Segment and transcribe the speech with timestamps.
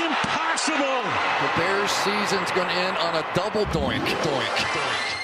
[0.00, 1.02] impossible.
[1.42, 5.19] The Bears' season's going to end on a double doink, doink, doink.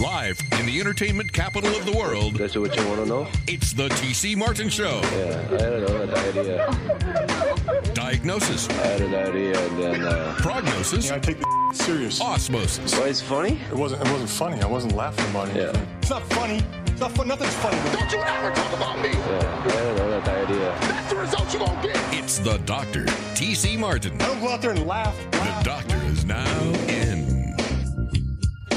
[0.00, 3.28] Live in the entertainment capital of the world, That's what you want to know?
[3.46, 5.00] it's the TC Martin Show.
[5.12, 7.92] Yeah, I don't know, an idea.
[7.92, 12.18] Diagnosis, I had an idea, and then, uh, prognosis, I take the serious.
[12.20, 12.98] osmosis.
[12.98, 13.60] why it's funny?
[13.70, 14.00] It wasn't.
[14.06, 14.62] It wasn't funny.
[14.62, 15.56] I wasn't laughing about it.
[15.56, 15.86] Yeah.
[16.00, 16.62] It's not funny.
[16.86, 17.28] It's not fun.
[17.28, 17.76] Nothing's funny.
[17.92, 19.10] Don't you ever talk about me.
[19.10, 20.76] Yeah, I don't know, that idea.
[20.80, 21.96] That's the result you gonna get.
[22.14, 23.04] It's the Doctor,
[23.34, 24.14] TC Martin.
[24.22, 25.14] I don't go out there and laugh.
[25.32, 26.89] The Doctor is now in.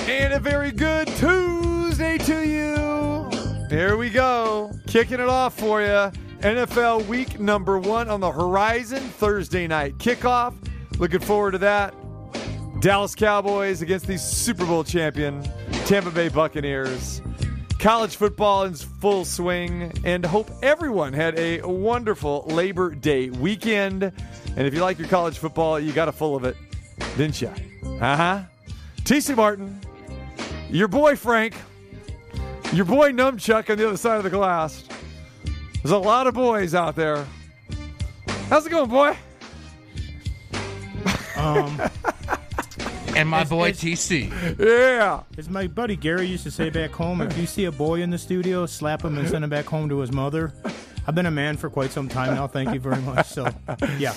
[0.06, 3.68] And a very good Tuesday to you.
[3.70, 4.72] Here we go.
[4.86, 6.12] Kicking it off for you.
[6.42, 9.00] NFL week number one on the horizon.
[9.00, 10.54] Thursday night kickoff.
[11.00, 11.94] Looking forward to that.
[12.82, 15.42] Dallas Cowboys against the Super Bowl champion
[15.86, 17.22] Tampa Bay Buccaneers.
[17.80, 24.04] College football in full swing, and hope everyone had a wonderful Labor Day weekend.
[24.04, 26.58] And if you like your college football, you got a full of it,
[27.18, 27.52] didn't you?
[28.02, 28.42] Uh huh.
[29.04, 29.82] TC Martin,
[30.74, 31.56] your boy Frank,
[32.74, 34.84] your boy Numchuck on the other side of the glass.
[35.82, 37.26] There's a lot of boys out there.
[38.50, 39.16] How's it going, boy?
[41.38, 41.82] Um,
[43.16, 44.58] And my It's- boy it's- TC.
[44.58, 45.22] Yeah.
[45.38, 48.10] as my buddy Gary used to say back home, if you see a boy in
[48.10, 50.52] the studio, slap him and send him back home to his mother.
[51.06, 52.48] I've been a man for quite some time now.
[52.48, 53.28] Thank you very much.
[53.28, 53.48] So,
[54.00, 54.16] yeah,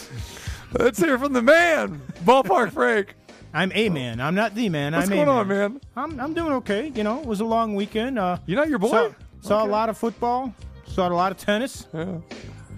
[0.73, 3.15] Let's hear from the man, Ballpark Frank.
[3.55, 4.21] I'm a man.
[4.21, 4.93] I'm not the man.
[4.93, 5.81] What's I'm going a on, man?
[5.97, 6.93] I'm I'm doing okay.
[6.95, 8.19] You know, it was a long weekend.
[8.19, 8.89] Uh, You not your boy?
[8.91, 9.69] saw, saw Okay.
[9.69, 10.55] a lot of football.
[10.87, 11.87] Saw a lot of tennis.
[11.95, 12.19] Yeah.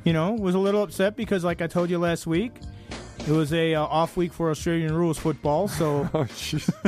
[0.05, 2.53] You know, was a little upset because, like I told you last week,
[3.27, 5.69] it was a uh, off week for Australian rules football.
[5.69, 6.27] So Oh,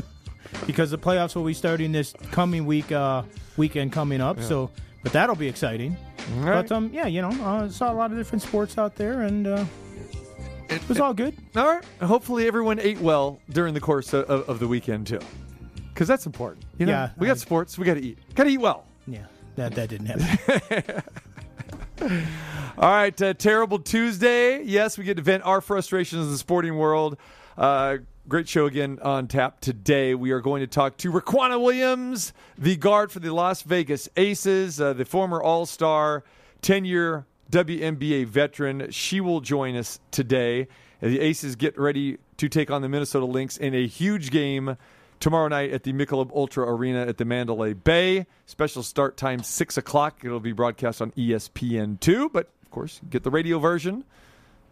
[0.66, 3.22] because the playoffs will be starting this coming week uh,
[3.56, 4.40] weekend coming up.
[4.40, 4.70] So,
[5.02, 5.96] but that'll be exciting.
[6.36, 6.62] Right.
[6.62, 9.46] But um, yeah, you know, uh, saw a lot of different sports out there, and
[9.46, 9.64] uh,
[10.70, 11.34] it was all good.
[11.56, 11.84] All right.
[12.02, 15.20] Hopefully, everyone ate well during the course of, of, of the weekend too,
[15.92, 16.64] because that's important.
[16.78, 17.76] You know, Yeah, we got I- sports.
[17.78, 18.18] We got to eat.
[18.34, 18.86] Got to eat well.
[19.06, 19.26] Yeah,
[19.56, 21.02] that that didn't happen.
[22.78, 23.20] All right.
[23.20, 24.62] Uh, terrible Tuesday.
[24.62, 27.16] Yes, we get to vent our frustrations in the sporting world.
[27.58, 27.98] Uh,
[28.28, 30.14] great show again on tap today.
[30.14, 34.80] We are going to talk to Riquna Williams, the guard for the Las Vegas Aces,
[34.80, 36.24] uh, the former All Star,
[36.62, 38.90] 10 year WNBA veteran.
[38.90, 40.68] She will join us today.
[41.00, 44.76] The Aces get ready to take on the Minnesota Lynx in a huge game
[45.18, 48.26] tomorrow night at the Michelob Ultra Arena at the Mandalay Bay.
[48.46, 50.20] Special start time six o'clock.
[50.24, 54.04] It'll be broadcast on ESPN two, but of course get the radio version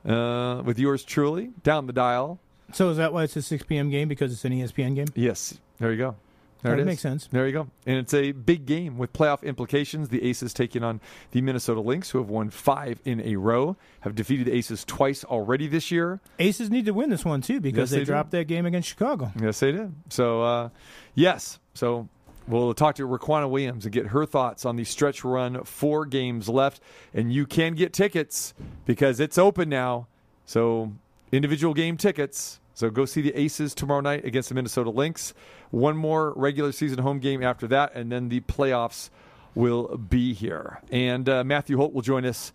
[0.07, 2.39] uh, with yours truly down the dial.
[2.73, 3.91] so is that why it's a 6 p.m.
[3.91, 5.09] game because it's an ESPN game?
[5.15, 6.17] Yes, there you go.
[6.63, 7.29] There That makes sense.
[7.31, 7.69] There you go.
[7.87, 10.09] And it's a big game with playoff implications.
[10.09, 14.15] The Aces taking on the Minnesota Lynx, who have won five in a row, have
[14.17, 16.21] defeated the Aces twice already this year.
[16.39, 18.89] Aces need to win this one too because Yes, they they, dropped that game against
[18.89, 19.31] Chicago.
[19.41, 19.93] Yes, they did.
[20.09, 20.69] So, uh,
[21.15, 21.61] yes.
[21.75, 22.09] So
[22.49, 25.63] we'll talk to Riquna Williams and get her thoughts on the stretch run.
[25.63, 26.83] Four games left,
[27.15, 28.53] and you can get tickets
[28.85, 30.09] because it's open now.
[30.45, 30.93] So
[31.31, 32.59] individual game tickets.
[32.79, 35.35] So go see the Aces tomorrow night against the Minnesota Lynx.
[35.73, 39.11] One more regular season home game after that, and then the playoffs
[39.57, 40.81] will be here.
[40.89, 42.53] And uh, Matthew Holt will join us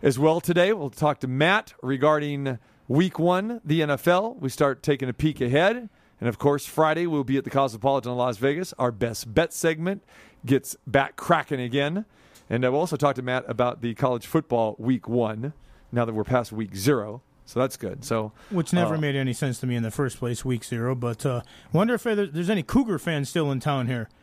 [0.00, 0.72] as well today.
[0.72, 4.38] We'll talk to Matt regarding week one, the NFL.
[4.38, 5.88] We start taking a peek ahead.
[6.20, 8.74] And of course, Friday we'll be at the Cosmopolitan in Las Vegas.
[8.78, 10.04] Our best bet segment
[10.46, 12.04] gets back cracking again.
[12.48, 15.52] And I will also talk to Matt about the college football week one
[15.90, 17.22] now that we're past week zero.
[17.46, 18.04] So that's good.
[18.04, 20.94] So Which never uh, made any sense to me in the first place, week zero.
[20.94, 24.08] But uh, wonder if there's any Cougar fans still in town here.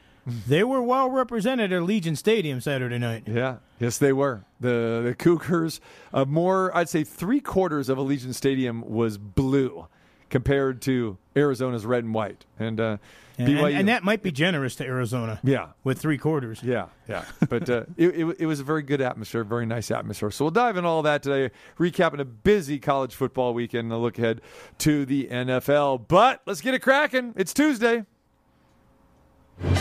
[0.47, 3.23] They were well represented at Allegiant Stadium Saturday night.
[3.25, 4.45] Yeah, yes, they were.
[4.59, 5.81] The the Cougars,
[6.13, 9.87] uh, more I'd say three quarters of Allegiant Stadium was blue
[10.31, 12.45] compared to Arizona's red and white.
[12.57, 12.97] And uh,
[13.37, 16.63] And, BYU, and that might be generous to Arizona yeah, with three quarters.
[16.63, 17.25] yeah, yeah.
[17.49, 20.31] But uh, it, it, it was a very good atmosphere, very nice atmosphere.
[20.31, 23.97] So we'll dive in all that today, recapping a busy college football weekend and a
[23.97, 24.41] look ahead
[24.79, 26.07] to the NFL.
[26.07, 27.34] But let's get it cracking.
[27.35, 28.05] It's Tuesday.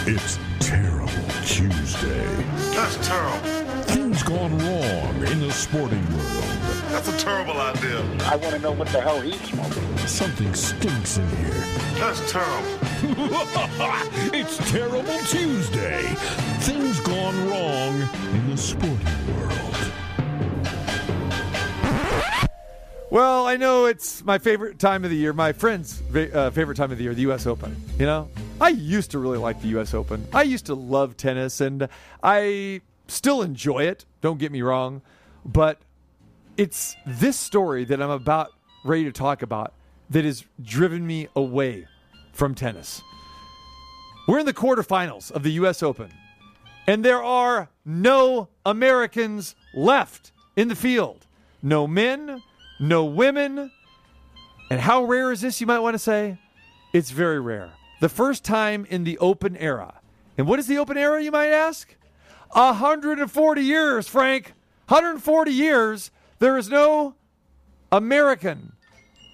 [0.07, 1.09] It's Terrible
[1.47, 2.45] Tuesday.
[2.75, 3.39] That's terrible.
[3.85, 6.50] Things gone wrong in the sporting world.
[6.91, 8.01] That's a terrible idea.
[8.25, 9.97] I want to know what the hell he's smoking.
[9.99, 11.65] Something stinks in here.
[11.95, 12.79] That's terrible.
[14.35, 16.03] it's Terrible Tuesday.
[16.61, 19.61] Things gone wrong in the sporting world.
[23.11, 26.91] Well, I know it's my favorite time of the year, my friend's uh, favorite time
[26.91, 27.47] of the year, the U.S.
[27.47, 27.77] Open.
[27.99, 28.29] You know,
[28.61, 29.95] I used to really like the U.S.
[29.95, 30.27] Open.
[30.33, 31.89] I used to love tennis, and
[32.23, 34.05] I still enjoy it.
[34.21, 35.03] Don't get me wrong,
[35.45, 35.81] but
[36.61, 38.51] it's this story that I'm about
[38.85, 39.73] ready to talk about
[40.11, 41.87] that has driven me away
[42.35, 43.01] from tennis.
[44.29, 45.83] We're in the quarterfinals of the U.S.
[45.83, 46.13] Open,
[46.87, 51.27] and there are no Americans left in the field.
[51.63, 52.43] No men,
[52.79, 53.71] no women.
[54.71, 56.37] And how rare is this, you might want to say?
[56.93, 57.71] It's very rare.
[58.03, 59.95] The first time in the Open era.
[60.37, 61.97] And what is the Open era, you might ask?
[62.51, 64.53] 140 years, Frank.
[64.89, 66.11] 140 years.
[66.41, 67.15] There is no
[67.93, 68.73] American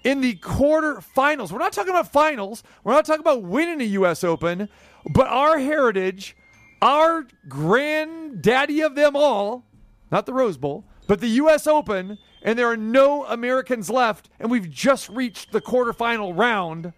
[0.02, 1.52] in the quarterfinals.
[1.52, 2.64] We're not talking about finals.
[2.82, 4.24] We're not talking about winning a U.S.
[4.24, 4.68] Open,
[5.08, 6.36] but our heritage,
[6.82, 9.64] our granddaddy of them all,
[10.10, 11.68] not the Rose Bowl, but the U.S.
[11.68, 16.92] Open, and there are no Americans left, and we've just reached the quarterfinal round.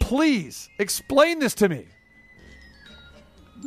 [0.00, 1.86] Please explain this to me.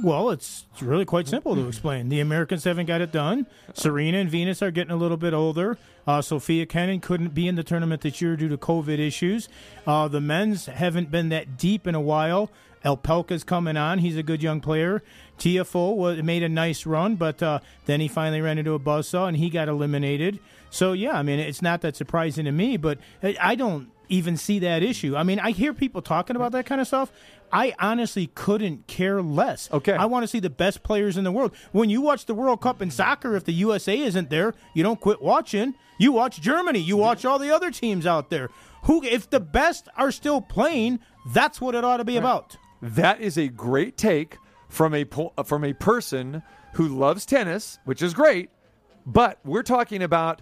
[0.01, 2.09] Well, it's really quite simple to explain.
[2.09, 3.47] The Americans haven't got it done.
[3.73, 5.77] Serena and Venus are getting a little bit older.
[6.07, 9.49] Uh, Sofia Kenin couldn't be in the tournament this year due to COVID issues.
[9.85, 12.49] Uh, the men's haven't been that deep in a while.
[12.85, 13.99] Opelka's coming on.
[13.99, 15.03] He's a good young player.
[15.37, 19.27] Tiafoe was, made a nice run, but uh, then he finally ran into a buzzsaw
[19.27, 20.39] and he got eliminated.
[20.69, 24.37] So, yeah, I mean, it's not that surprising to me, but I I don't even
[24.37, 25.15] see that issue.
[25.15, 27.11] I mean, I hear people talking about that kind of stuff.
[27.51, 29.69] I honestly couldn't care less.
[29.71, 29.93] Okay.
[29.93, 31.53] I want to see the best players in the world.
[31.71, 34.99] When you watch the World Cup in soccer, if the USA isn't there, you don't
[34.99, 35.75] quit watching.
[35.97, 36.79] You watch Germany.
[36.79, 38.49] You watch all the other teams out there.
[38.83, 40.99] Who if the best are still playing,
[41.33, 42.57] that's what it ought to be about.
[42.81, 44.37] That is a great take
[44.69, 45.05] from a
[45.37, 46.43] uh, from a person
[46.73, 48.49] who loves tennis, which is great.
[49.05, 50.41] But we're talking about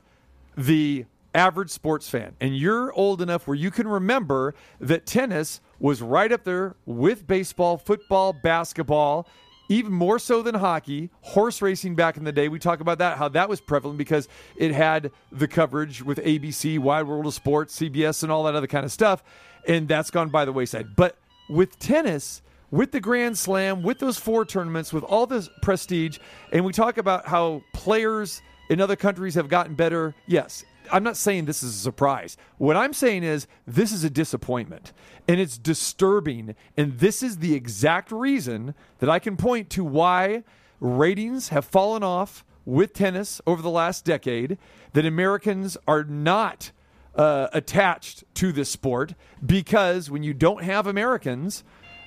[0.56, 1.06] the
[1.38, 6.31] average sports fan, and you're old enough where you can remember that tennis was right
[6.31, 9.28] up there with baseball, football, basketball.
[9.69, 12.48] Even more so than hockey, horse racing back in the day.
[12.48, 16.80] We talk about that, how that was prevalent because it had the coverage with ABC,
[16.80, 19.25] Wide World of Sports, CBS, and all that other kind of stuff.
[19.68, 20.95] And that's gone by the wayside.
[20.95, 21.18] But
[21.50, 22.42] with tennis,
[22.72, 26.18] with the Grand Slam, with those four tournaments, with all this prestige,
[26.54, 30.16] and we talk about how players in other countries have gotten better.
[30.28, 32.38] Yes, I'm not saying this is a surprise.
[32.57, 34.94] What I'm saying is this is a disappointment
[35.28, 36.56] and it's disturbing.
[36.75, 40.44] And this is the exact reason that I can point to why
[40.80, 44.57] ratings have fallen off with tennis over the last decade,
[44.94, 46.72] that Americans are not
[47.16, 49.13] uh, attached to this sport
[49.44, 51.63] because when you don't have Americans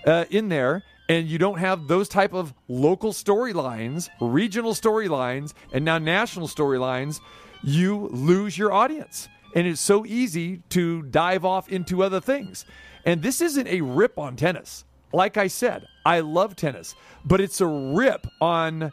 [0.06, 5.85] uh, in there and you don't have those type of local storylines, regional storylines, and
[5.85, 7.21] now national storylines,
[7.62, 9.28] you lose your audience.
[9.54, 12.64] And it's so easy to dive off into other things.
[13.04, 14.84] And this isn't a rip on tennis.
[15.12, 18.92] Like I said, I love tennis, but it's a rip on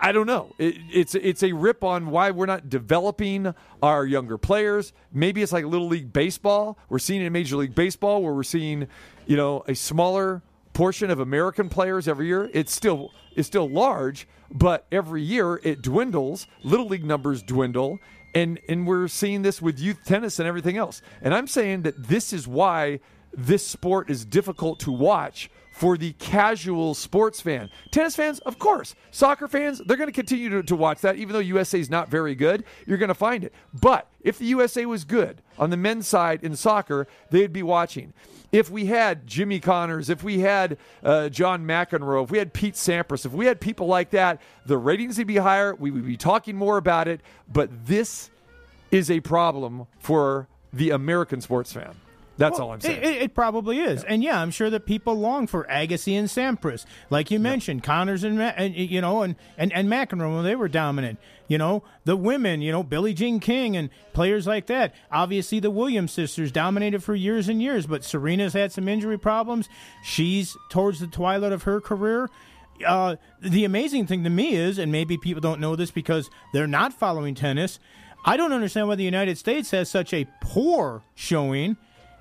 [0.00, 0.54] I, don't know.
[0.58, 4.92] It, it's it's a rip on why we're not developing our younger players.
[5.12, 6.78] Maybe it's like little league baseball.
[6.88, 8.86] We're seeing in Major League Baseball where we're seeing,
[9.26, 10.42] you know, a smaller
[10.78, 12.48] portion of American players every year.
[12.54, 16.46] It's still it's still large, but every year it dwindles.
[16.62, 17.98] Little league numbers dwindle.
[18.32, 21.02] And, and we're seeing this with youth tennis and everything else.
[21.20, 23.00] And I'm saying that this is why
[23.32, 27.70] this sport is difficult to watch for the casual sports fan.
[27.92, 28.96] Tennis fans, of course.
[29.12, 32.34] Soccer fans, they're going to continue to, watch that, even though USA is not very
[32.34, 32.64] good.
[32.84, 33.54] You're going to find it.
[33.72, 38.12] But if the USA was good on the men's side in soccer, they'd be watching.
[38.50, 42.74] If we had Jimmy Connors, if we had uh, John McEnroe, if we had Pete
[42.74, 45.76] Sampras, if we had people like that, the ratings would be higher.
[45.76, 47.20] We would be talking more about it.
[47.52, 48.30] But this
[48.90, 51.94] is a problem for the American sports fan.
[52.38, 53.02] That's all I'm saying.
[53.02, 56.86] It, it, probably is, and yeah, I'm sure that people long for Agassi and Sampras,
[57.10, 60.68] like you mentioned, Connors and, and you know, and and and McEnroe when they were
[60.68, 61.18] dominant.
[61.48, 64.94] You know, the women, you know, Billie Jean King and players like that.
[65.10, 69.68] Obviously, the Williams sisters dominated for years and years, but Serena's had some injury problems.
[70.04, 72.30] She's towards the twilight of her career.
[72.86, 76.68] Uh, the amazing thing to me is, and maybe people don't know this because they're
[76.68, 77.80] not following tennis.
[78.24, 81.76] I don't understand why the United States has such a poor showing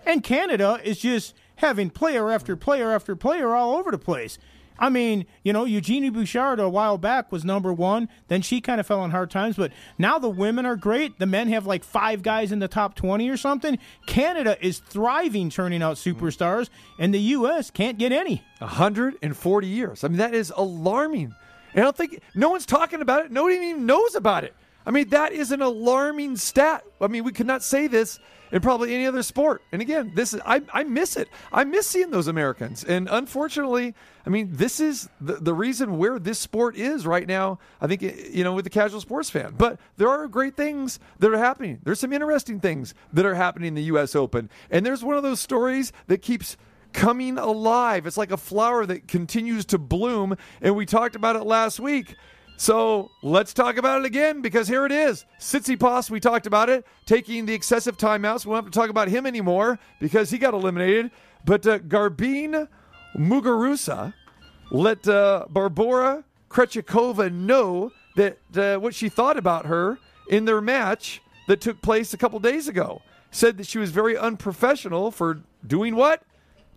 [0.08, 4.40] and Canada is just having player after player after player all over the place.
[4.80, 8.10] I mean, you know, Eugenie Bouchard a while back was number one.
[8.28, 11.18] Then she kind of fell on hard times, but now the women are great.
[11.18, 13.80] The men have like five guys in the top 20 or something.
[14.06, 17.72] Canada is thriving, turning out superstars, and the U.S.
[17.72, 18.44] can't get any.
[18.60, 20.04] 140 years.
[20.04, 21.34] I mean, that is alarming.
[21.74, 23.32] And I don't think no one's talking about it.
[23.32, 24.54] Nobody even knows about it.
[24.86, 26.86] I mean, that is an alarming stat.
[27.02, 28.20] I mean, we could not say this
[28.52, 29.62] in probably any other sport.
[29.72, 31.30] And again, this is I, I miss it.
[31.52, 32.84] I miss seeing those Americans.
[32.84, 33.94] And unfortunately,
[34.26, 37.60] I mean, this is the, the reason where this sport is right now.
[37.82, 39.56] I think eh, you know with the casual sports fan.
[39.58, 41.80] But there are great things that are happening.
[41.84, 44.16] There's some interesting things that are happening in the U.S.
[44.16, 46.58] Open, and there's one of those stories that keeps
[46.94, 48.08] coming alive.
[48.08, 52.16] It's like a flower that continues to bloom, and we talked about it last week.
[52.60, 55.26] So let's talk about it again because here it is.
[55.40, 58.46] Tsitsipas, we talked about it, taking the excessive timeouts.
[58.46, 61.12] We won't have to talk about him anymore because he got eliminated.
[61.46, 62.68] But uh, Garbine
[63.16, 64.14] Muguruza
[64.72, 71.22] let uh, Barbora Krejcikova know that uh, what she thought about her in their match
[71.48, 73.04] that took place a couple days ago.
[73.30, 76.24] Said that she was very unprofessional for doing what?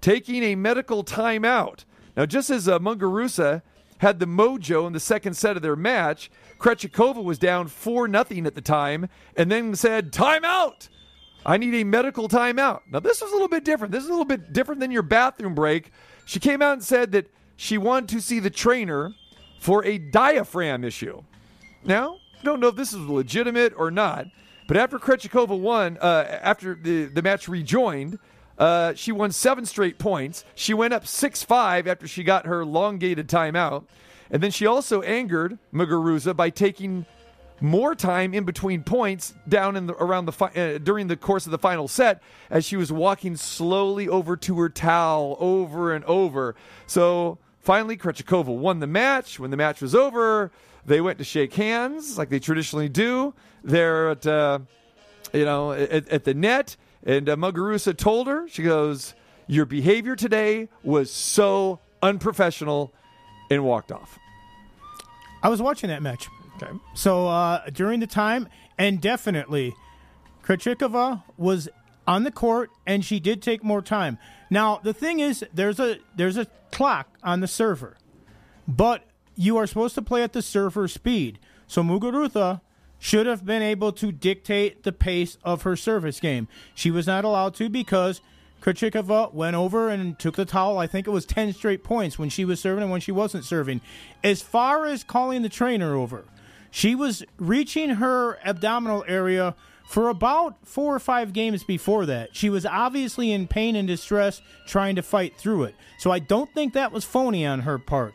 [0.03, 1.85] Taking a medical timeout.
[2.17, 3.63] Now, just as uh, Muguruza
[4.01, 6.31] had the mojo in the second set of their match.
[6.59, 10.89] Krejcikova was down 4 nothing at the time and then said, Timeout!
[11.45, 12.81] I need a medical timeout.
[12.91, 13.93] Now, this was a little bit different.
[13.93, 15.91] This is a little bit different than your bathroom break.
[16.25, 19.13] She came out and said that she wanted to see the trainer
[19.59, 21.23] for a diaphragm issue.
[21.85, 24.27] Now, I don't know if this is legitimate or not,
[24.67, 28.19] but after Krejcikova won, uh, after the, the match rejoined,
[28.61, 30.45] uh, she won seven straight points.
[30.55, 33.85] She went up 6 5 after she got her elongated timeout.
[34.31, 37.07] And then she also angered Muguruza by taking
[37.63, 41.47] more time in between points down in the, around the fi- uh, during the course
[41.47, 46.05] of the final set as she was walking slowly over to her towel over and
[46.05, 46.55] over.
[46.87, 49.41] So finally, Krejcikova won the match.
[49.41, 50.51] When the match was over,
[50.85, 53.33] they went to shake hands like they traditionally do.
[53.65, 54.61] There at uh,
[55.33, 56.77] you know at, at the net.
[57.05, 59.15] And uh, Muguruza told her, she goes,
[59.47, 62.93] Your behavior today was so unprofessional,
[63.51, 64.19] and walked off.
[65.43, 66.29] I was watching that match.
[66.57, 66.73] Okay.
[66.95, 69.75] So uh, during the time, and definitely,
[70.45, 71.69] Krejcikova was
[72.07, 74.19] on the court, and she did take more time.
[74.51, 77.97] Now the thing is, there's a there's a clock on the server,
[78.69, 79.05] but
[79.37, 81.39] you are supposed to play at the server speed.
[81.67, 82.61] So Muguruza
[83.01, 86.47] should have been able to dictate the pace of her service game.
[86.75, 88.21] She was not allowed to because
[88.61, 90.79] Krejcikova went over and took the towel.
[90.79, 93.45] I think it was 10 straight points when she was serving and when she wasn't
[93.45, 93.81] serving.
[94.23, 96.25] As far as calling the trainer over,
[96.71, 99.57] she was reaching her abdominal area
[99.89, 102.37] for about four or five games before that.
[102.37, 105.75] She was obviously in pain and distress trying to fight through it.
[105.99, 108.15] So I don't think that was phony on her part.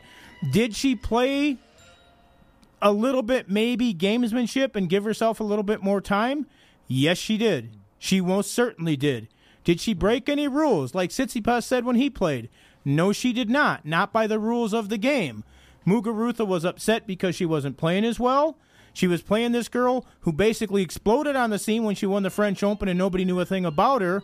[0.51, 1.57] Did she play
[2.85, 6.45] a little bit maybe gamesmanship and give herself a little bit more time?
[6.87, 7.75] Yes, she did.
[7.97, 9.27] She most certainly did.
[9.63, 12.47] Did she break any rules like Tsitsipas said when he played?
[12.85, 13.87] No, she did not.
[13.87, 15.43] Not by the rules of the game.
[15.87, 18.59] Muguruza was upset because she wasn't playing as well.
[18.93, 22.29] She was playing this girl who basically exploded on the scene when she won the
[22.29, 24.21] French Open and nobody knew a thing about her.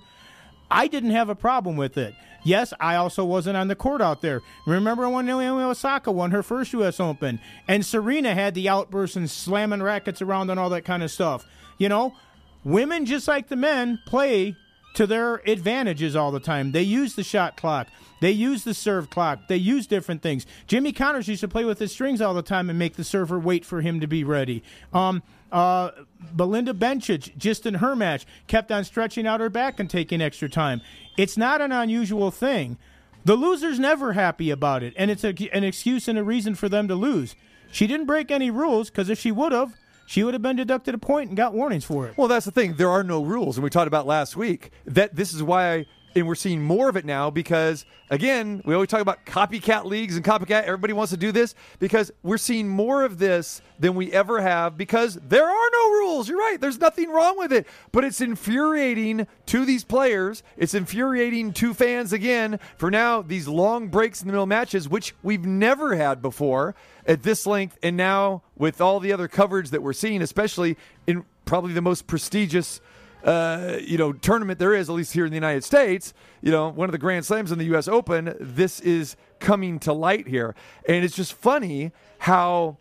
[0.71, 2.15] I didn't have a problem with it.
[2.43, 4.41] Yes, I also wasn't on the court out there.
[4.65, 6.99] Remember when Naomi Osaka won her first U.S.
[6.99, 11.11] Open and Serena had the outbursts and slamming rackets around and all that kind of
[11.11, 11.45] stuff?
[11.77, 12.15] You know,
[12.63, 14.55] women, just like the men, play
[14.93, 16.71] to their advantages all the time.
[16.71, 17.87] They use the shot clock.
[18.19, 19.47] They use the serve clock.
[19.47, 20.45] They use different things.
[20.67, 23.39] Jimmy Connors used to play with his strings all the time and make the server
[23.39, 24.63] wait for him to be ready.
[24.93, 25.91] Um, uh,
[26.33, 30.49] Belinda Bencic, just in her match, kept on stretching out her back and taking extra
[30.49, 30.81] time.
[31.17, 32.77] It's not an unusual thing.
[33.25, 36.69] The loser's never happy about it, and it's a, an excuse and a reason for
[36.69, 37.35] them to lose.
[37.71, 39.75] She didn't break any rules because if she would have,
[40.11, 42.17] she would have been deducted a point and got warnings for it.
[42.17, 42.73] Well, that's the thing.
[42.73, 45.71] There are no rules, and we talked about last week that this is why.
[45.73, 49.85] I, and we're seeing more of it now because again we always talk about copycat
[49.85, 53.95] leagues and copycat everybody wants to do this because we're seeing more of this than
[53.95, 57.65] we ever have because there are no rules you're right there's nothing wrong with it
[57.93, 63.87] but it's infuriating to these players it's infuriating to fans again for now these long
[63.87, 68.43] breaks in the middle matches which we've never had before at this length and now
[68.55, 70.77] with all the other coverage that we're seeing especially
[71.07, 72.81] in probably the most prestigious
[73.23, 76.69] uh, you know, tournament there is, at least here in the United States, you know,
[76.69, 77.87] one of the Grand Slams in the U.S.
[77.87, 80.55] Open, this is coming to light here.
[80.87, 82.77] And it's just funny how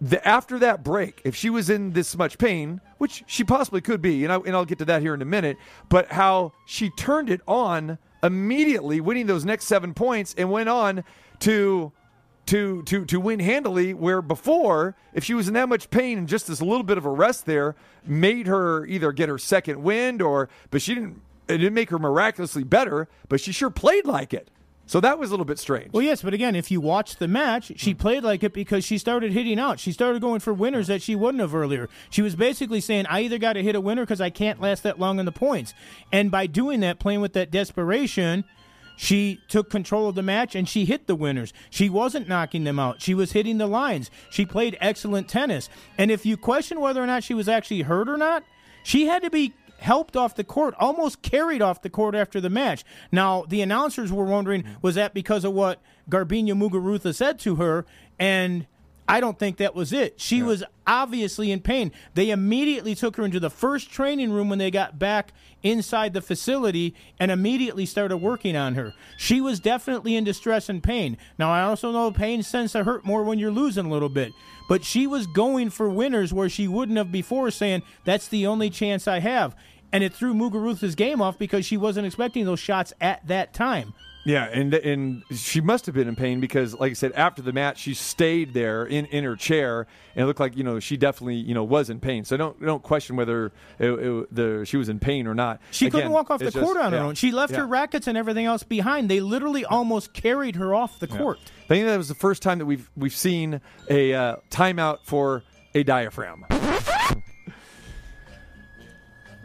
[0.00, 4.00] the, after that break, if she was in this much pain, which she possibly could
[4.00, 5.56] be, and, I, and I'll get to that here in a minute,
[5.88, 11.04] but how she turned it on immediately, winning those next seven points, and went on
[11.40, 11.92] to
[12.46, 16.28] to to to win handily where before if she was in that much pain and
[16.28, 17.74] just this little bit of a rest there
[18.04, 21.98] made her either get her second wind or but she didn't it didn't make her
[21.98, 24.50] miraculously better but she sure played like it
[24.86, 25.92] So that was a little bit strange.
[25.92, 27.98] Well, yes, but again, if you watch the match, she hmm.
[27.98, 29.80] played like it because she started hitting out.
[29.80, 31.88] She started going for winners that she wouldn't have earlier.
[32.10, 34.82] She was basically saying, I either got to hit a winner because I can't last
[34.82, 35.72] that long in the points.
[36.12, 38.44] And by doing that, playing with that desperation,
[38.96, 41.52] she took control of the match and she hit the winners.
[41.70, 43.02] She wasn't knocking them out.
[43.02, 44.10] She was hitting the lines.
[44.30, 45.68] She played excellent tennis.
[45.98, 48.44] And if you question whether or not she was actually hurt or not,
[48.82, 52.50] she had to be helped off the court, almost carried off the court after the
[52.50, 52.84] match.
[53.12, 57.84] Now, the announcers were wondering, was that because of what Garbine Muguruza said to her?
[58.18, 58.66] And
[59.06, 60.18] I don't think that was it.
[60.18, 61.92] She was obviously in pain.
[62.14, 65.32] They immediately took her into the first training room when they got back
[65.62, 68.94] inside the facility and immediately started working on her.
[69.18, 71.18] She was definitely in distress and pain.
[71.38, 74.32] Now, I also know pain tends to hurt more when you're losing a little bit.
[74.68, 78.70] But she was going for winners where she wouldn't have before, saying, That's the only
[78.70, 79.54] chance I have.
[79.92, 83.94] And it threw Muguruza's game off because she wasn't expecting those shots at that time.
[84.26, 87.52] Yeah, and and she must have been in pain because, like I said, after the
[87.52, 90.96] match, she stayed there in, in her chair, and it looked like you know she
[90.96, 92.24] definitely you know was in pain.
[92.24, 95.60] So don't don't question whether it, it, the she was in pain or not.
[95.70, 97.04] She couldn't walk off the court just- on her yeah.
[97.04, 97.14] own.
[97.16, 97.58] She left Yeah.
[97.60, 99.10] her rackets and everything else behind.
[99.10, 101.38] They literally almost carried her off the court.
[101.64, 105.42] I think that was the first time that we've we've seen a uh, timeout for
[105.74, 106.46] a diaphragm.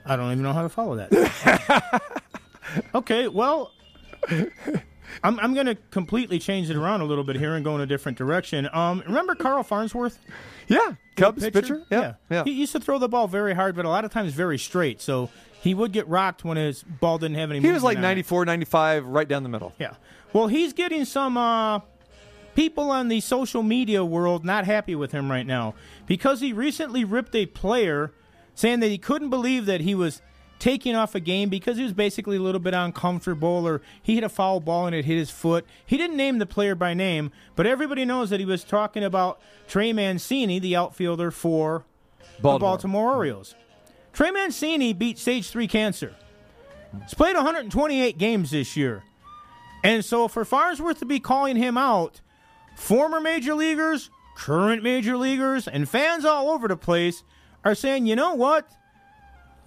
[0.05, 2.01] I don't even know how to follow that.
[2.95, 3.71] okay, well,
[5.23, 7.81] I'm, I'm going to completely change it around a little bit here and go in
[7.81, 8.69] a different direction.
[8.73, 10.19] Um, remember Kyle Farnsworth?
[10.67, 11.83] Yeah, Cubs pitcher.
[11.89, 12.43] Yeah, yeah.
[12.43, 15.01] He used to throw the ball very hard, but a lot of times very straight.
[15.01, 15.29] So
[15.61, 18.45] he would get rocked when his ball didn't have any He was like movement 94,
[18.45, 19.73] 95, right down the middle.
[19.79, 19.95] Yeah.
[20.31, 21.79] Well, he's getting some uh,
[22.55, 25.73] people on the social media world not happy with him right now
[26.05, 28.13] because he recently ripped a player
[28.53, 30.21] saying that he couldn't believe that he was
[30.59, 34.23] taking off a game because he was basically a little bit uncomfortable or he hit
[34.23, 35.65] a foul ball and it hit his foot.
[35.85, 39.39] He didn't name the player by name, but everybody knows that he was talking about
[39.67, 41.85] Trey Mancini, the outfielder for
[42.19, 42.59] the Baltimore.
[42.59, 43.55] Baltimore Orioles.
[44.11, 46.13] Trey Mancini beat stage 3 cancer.
[47.03, 49.03] He's played 128 games this year.
[49.83, 52.19] And so for Farnsworth to be calling him out,
[52.75, 57.23] former major leaguers, current major leaguers, and fans all over the place
[57.63, 58.67] are saying, you know what?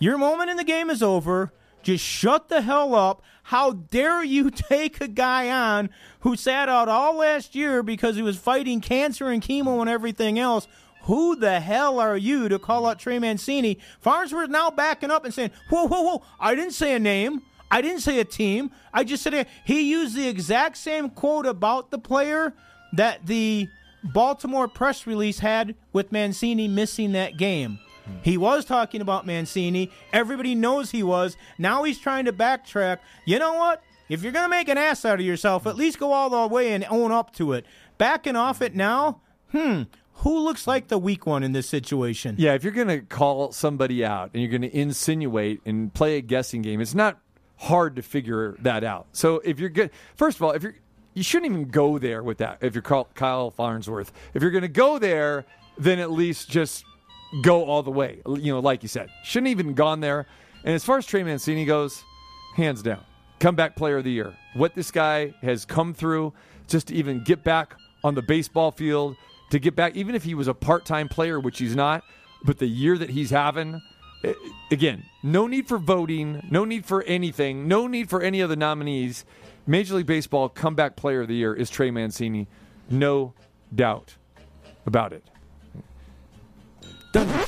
[0.02, 1.52] Your moment in the game is over.
[1.84, 3.22] Just shut the hell up.
[3.44, 5.90] How dare you take a guy on
[6.22, 10.40] who sat out all last year because he was fighting cancer and chemo and everything
[10.40, 10.66] else?
[11.02, 13.78] Who the hell are you to call out Trey Mancini?
[14.00, 17.42] Farnsworth now backing up and saying, whoa, whoa, whoa, I didn't say a name.
[17.70, 18.72] I didn't say a team.
[18.92, 22.54] I just said he used the exact same quote about the player
[22.94, 23.68] that the
[24.02, 27.78] Baltimore press release had with Mancini missing that game.
[28.22, 29.90] He was talking about Mancini.
[30.12, 31.36] Everybody knows he was.
[31.58, 32.98] Now he's trying to backtrack.
[33.24, 33.82] You know what?
[34.08, 36.54] If you're going to make an ass out of yourself, at least go all the
[36.54, 37.64] way and own up to it.
[37.98, 39.20] Backing off it now?
[39.50, 39.82] Hmm.
[40.16, 42.36] Who looks like the weak one in this situation?
[42.38, 46.16] Yeah, if you're going to call somebody out and you're going to insinuate and play
[46.16, 47.18] a guessing game, it's not
[47.56, 49.06] hard to figure that out.
[49.12, 50.76] So if you're good, first of all, if you're
[51.14, 52.58] you shouldn't even go there with that.
[52.60, 55.44] If you're Kyle- Kyle Farnsworth, if you're going to go there,
[55.76, 56.84] then at least just
[57.40, 58.20] go all the way.
[58.26, 60.26] You know, like you said, shouldn't even gone there.
[60.64, 62.04] And as far as Trey Mancini goes,
[62.56, 63.02] hands down,
[63.40, 64.34] comeback player of the year.
[64.54, 66.32] What this guy has come through
[66.68, 69.16] just to even get back on the baseball field,
[69.50, 72.04] to get back, even if he was a part time player, which he's not,
[72.44, 73.80] but the year that he's having,
[74.24, 74.34] eh,
[74.70, 78.56] again, no need for voting, no need for anything, no need for any of the
[78.56, 79.24] nominees.
[79.66, 82.48] Major League Baseball comeback player of the year is Trey Mancini.
[82.90, 83.34] No
[83.74, 84.16] doubt
[84.86, 85.24] about it.
[87.12, 87.44] Done.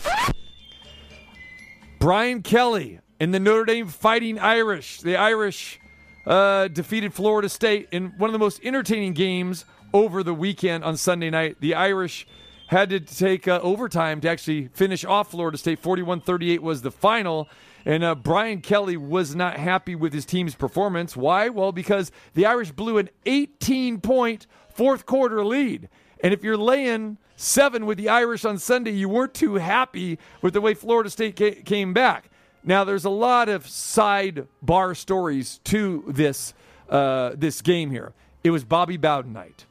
[1.98, 5.00] Brian Kelly and the Notre Dame Fighting Irish.
[5.00, 5.80] The Irish
[6.26, 10.96] uh, defeated Florida State in one of the most entertaining games over the weekend on
[10.96, 11.56] Sunday night.
[11.60, 12.26] The Irish
[12.66, 15.78] had to take uh, overtime to actually finish off Florida State.
[15.78, 17.48] 41 38 was the final.
[17.86, 21.16] And uh, Brian Kelly was not happy with his team's performance.
[21.16, 21.50] Why?
[21.50, 25.88] Well, because the Irish blew an 18 point fourth quarter lead.
[26.24, 30.54] And if you're laying seven with the Irish on Sunday, you weren't too happy with
[30.54, 32.30] the way Florida State ca- came back.
[32.64, 36.54] Now, there's a lot of sidebar stories to this
[36.88, 38.14] uh, this game here.
[38.42, 39.66] It was Bobby Bowden night,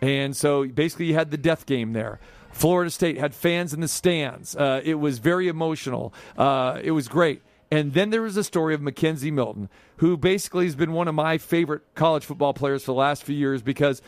[0.00, 2.18] and so basically you had the death game there.
[2.50, 4.56] Florida State had fans in the stands.
[4.56, 6.14] Uh, it was very emotional.
[6.34, 7.42] Uh, it was great.
[7.70, 11.14] And then there was a story of McKenzie Milton, who basically has been one of
[11.14, 14.02] my favorite college football players for the last few years because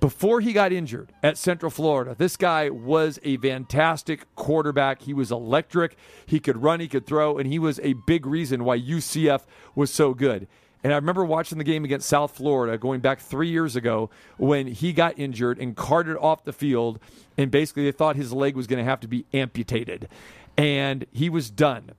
[0.00, 5.02] before he got injured at Central Florida, this guy was a fantastic quarterback.
[5.02, 5.96] He was electric.
[6.24, 9.42] He could run, he could throw, and he was a big reason why UCF
[9.74, 10.46] was so good.
[10.84, 14.68] And I remember watching the game against South Florida going back three years ago when
[14.68, 17.00] he got injured and carted off the field.
[17.36, 20.08] And basically, they thought his leg was going to have to be amputated.
[20.56, 21.90] And he was done.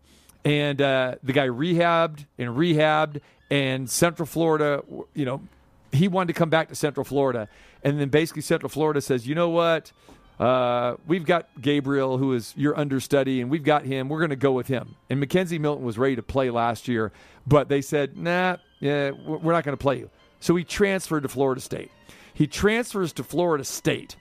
[0.45, 3.19] And uh, the guy rehabbed and rehabbed.
[3.51, 4.83] And Central Florida,
[5.13, 5.41] you know,
[5.91, 7.47] he wanted to come back to Central Florida.
[7.83, 9.91] And then basically, Central Florida says, you know what?
[10.39, 14.07] Uh, we've got Gabriel, who is your understudy, and we've got him.
[14.07, 14.95] We're going to go with him.
[15.09, 17.11] And McKenzie Milton was ready to play last year,
[17.45, 20.09] but they said, nah, yeah, we're not going to play you.
[20.39, 21.91] So he transferred to Florida State.
[22.33, 24.15] He transfers to Florida State,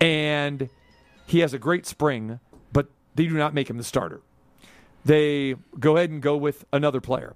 [0.00, 0.68] and
[1.26, 2.38] he has a great spring,
[2.72, 4.20] but they do not make him the starter.
[5.04, 7.34] They go ahead and go with another player.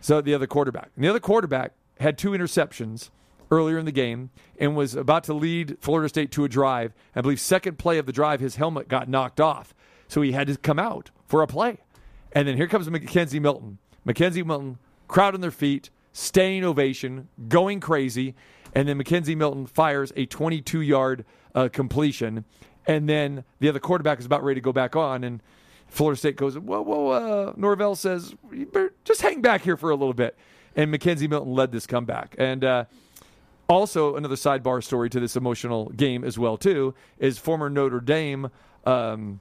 [0.00, 0.90] So the other quarterback.
[0.94, 3.10] And the other quarterback had two interceptions
[3.50, 6.92] earlier in the game and was about to lead Florida State to a drive.
[7.14, 9.74] I believe second play of the drive, his helmet got knocked off,
[10.08, 11.78] so he had to come out for a play.
[12.32, 13.78] And then here comes McKenzie Milton.
[14.06, 14.78] McKenzie Milton,
[15.08, 18.34] crowd on their feet, staying ovation, going crazy,
[18.74, 22.44] and then McKenzie Milton fires a 22-yard uh, completion,
[22.86, 25.40] and then the other quarterback is about ready to go back on, and
[25.86, 29.90] Florida State goes, "Whoa, whoa!" Uh, Norvell says, "You better just hang back here for
[29.90, 30.36] a little bit."
[30.76, 32.64] And McKenzie Milton led this comeback, and.
[32.64, 32.84] Uh,
[33.66, 38.50] also, another sidebar story to this emotional game as well too is former Notre Dame
[38.84, 39.40] um,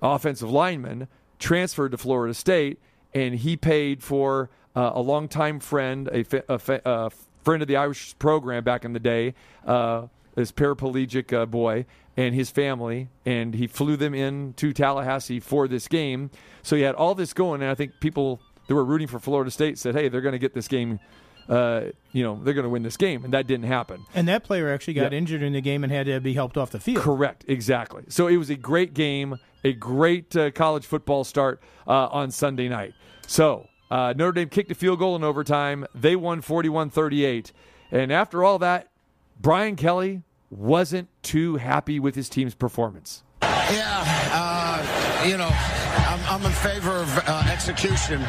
[0.00, 2.78] offensive lineman transferred to Florida State,
[3.12, 7.10] and he paid for uh, a longtime friend, a, fa- a, fa- a,
[7.42, 9.34] friend of the Irish program back in the day,
[9.66, 11.84] uh, this paraplegic uh, boy
[12.16, 16.30] and his family, and he flew them in to Tallahassee for this game.
[16.62, 19.50] So he had all this going, and I think people that were rooting for Florida
[19.50, 21.00] State said, "Hey, they're going to get this game."
[21.46, 23.22] uh, you know, they're going to win this game.
[23.22, 24.06] And that didn't happen.
[24.14, 25.18] And that player actually got Yeah.
[25.18, 27.02] injured in the game and had to be helped off the field.
[27.02, 28.04] Correct, exactly.
[28.08, 32.66] So it was a great game, a great uh, college football start uh, on Sunday
[32.70, 32.94] night.
[33.26, 35.84] So uh, Notre Dame kicked a field goal in overtime.
[35.94, 37.52] They won 41 38.
[37.92, 38.88] And after all that,
[39.38, 43.22] Brian Kelly wasn't too happy with his team's performance.
[43.42, 45.50] Yeah, uh, you know,
[46.26, 48.20] I'm, in favor of uh, execution.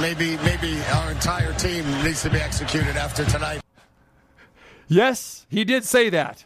[0.00, 3.60] Maybe, maybe our entire team needs to be executed after tonight.
[4.88, 6.44] Yes, he did say that.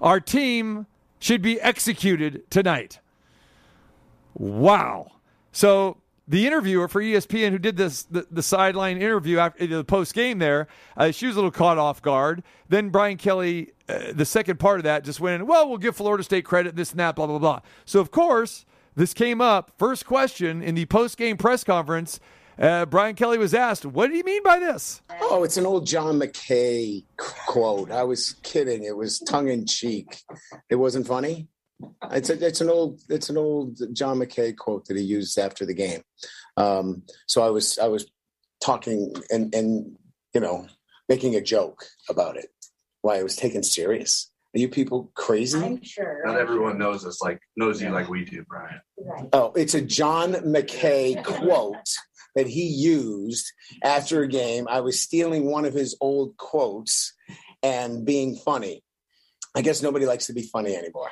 [0.00, 0.86] Our team
[1.18, 3.00] should be executed tonight.
[4.34, 5.12] Wow.
[5.52, 10.14] So the interviewer for ESPN who did this the, the sideline interview after the post
[10.14, 12.42] game there, uh, she was a little caught off guard.
[12.68, 16.22] Then Brian Kelly, uh, the second part of that, just went, well, we'll give Florida
[16.22, 17.60] State credit, this and that, blah blah blah.
[17.84, 18.64] So of course
[19.00, 22.20] this came up first question in the post game press conference.
[22.58, 25.86] Uh, Brian Kelly was asked, "What do you mean by this?" Oh, it's an old
[25.86, 27.90] John McKay quote.
[27.90, 28.84] I was kidding.
[28.84, 30.18] It was tongue in cheek.
[30.68, 31.48] It wasn't funny.
[32.10, 35.64] It's a, it's an old it's an old John McKay quote that he used after
[35.64, 36.02] the game.
[36.58, 38.04] Um, so I was I was
[38.62, 39.96] talking and and
[40.34, 40.66] you know
[41.08, 42.50] making a joke about it.
[43.00, 44.29] Why it was taken serious.
[44.54, 45.78] Are you people crazy?
[45.82, 46.22] sure.
[46.24, 48.80] Not everyone knows us like knows you like we do, Brian.
[49.32, 51.88] Oh, it's a John McKay quote
[52.34, 53.52] that he used
[53.84, 54.66] after a game.
[54.68, 57.12] I was stealing one of his old quotes
[57.62, 58.82] and being funny.
[59.54, 61.10] I guess nobody likes to be funny anymore.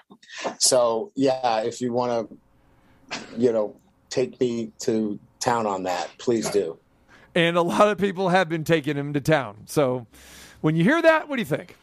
[0.58, 2.30] So, yeah, if you want
[3.10, 3.76] to, you know,
[4.10, 6.78] take me to town on that, please do.
[7.34, 9.64] And a lot of people have been taking him to town.
[9.66, 10.06] So
[10.60, 11.76] when you hear that, what do you think?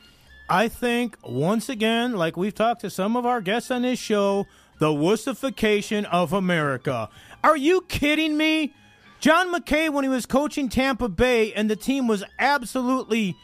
[0.50, 4.46] I think, once again, like we've talked to some of our guests on this show,
[4.80, 7.10] the wussification of America.
[7.44, 8.74] Are you kidding me?
[9.20, 13.36] John McKay, when he was coaching Tampa Bay and the team was absolutely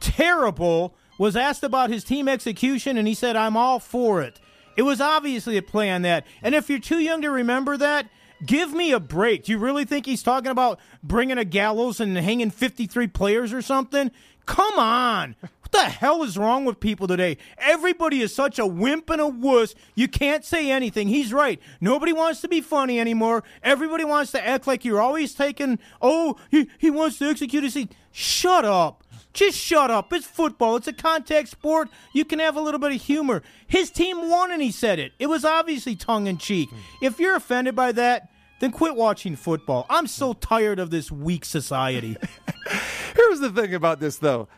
[0.00, 4.38] terrible, was asked about his team execution and he said, I'm all for it.
[4.76, 6.26] It was obviously a play on that.
[6.42, 8.08] And if you're too young to remember that,
[8.44, 9.44] give me a break.
[9.44, 13.62] Do you really think he's talking about bringing a gallows and hanging 53 players or
[13.62, 14.10] something?
[14.44, 15.36] Come on.
[15.72, 17.38] What the hell is wrong with people today?
[17.56, 19.74] Everybody is such a wimp and a wuss.
[19.94, 21.08] You can't say anything.
[21.08, 21.58] He's right.
[21.80, 23.42] Nobody wants to be funny anymore.
[23.62, 27.72] Everybody wants to act like you're always taking, oh, he, he wants to execute his.
[27.72, 27.94] Seat.
[28.10, 29.02] Shut up.
[29.32, 30.12] Just shut up.
[30.12, 30.76] It's football.
[30.76, 31.88] It's a contact sport.
[32.12, 33.42] You can have a little bit of humor.
[33.66, 35.12] His team won and he said it.
[35.18, 36.68] It was obviously tongue in cheek.
[37.00, 38.28] If you're offended by that,
[38.60, 39.86] then quit watching football.
[39.88, 42.18] I'm so tired of this weak society.
[43.16, 44.48] Here's the thing about this, though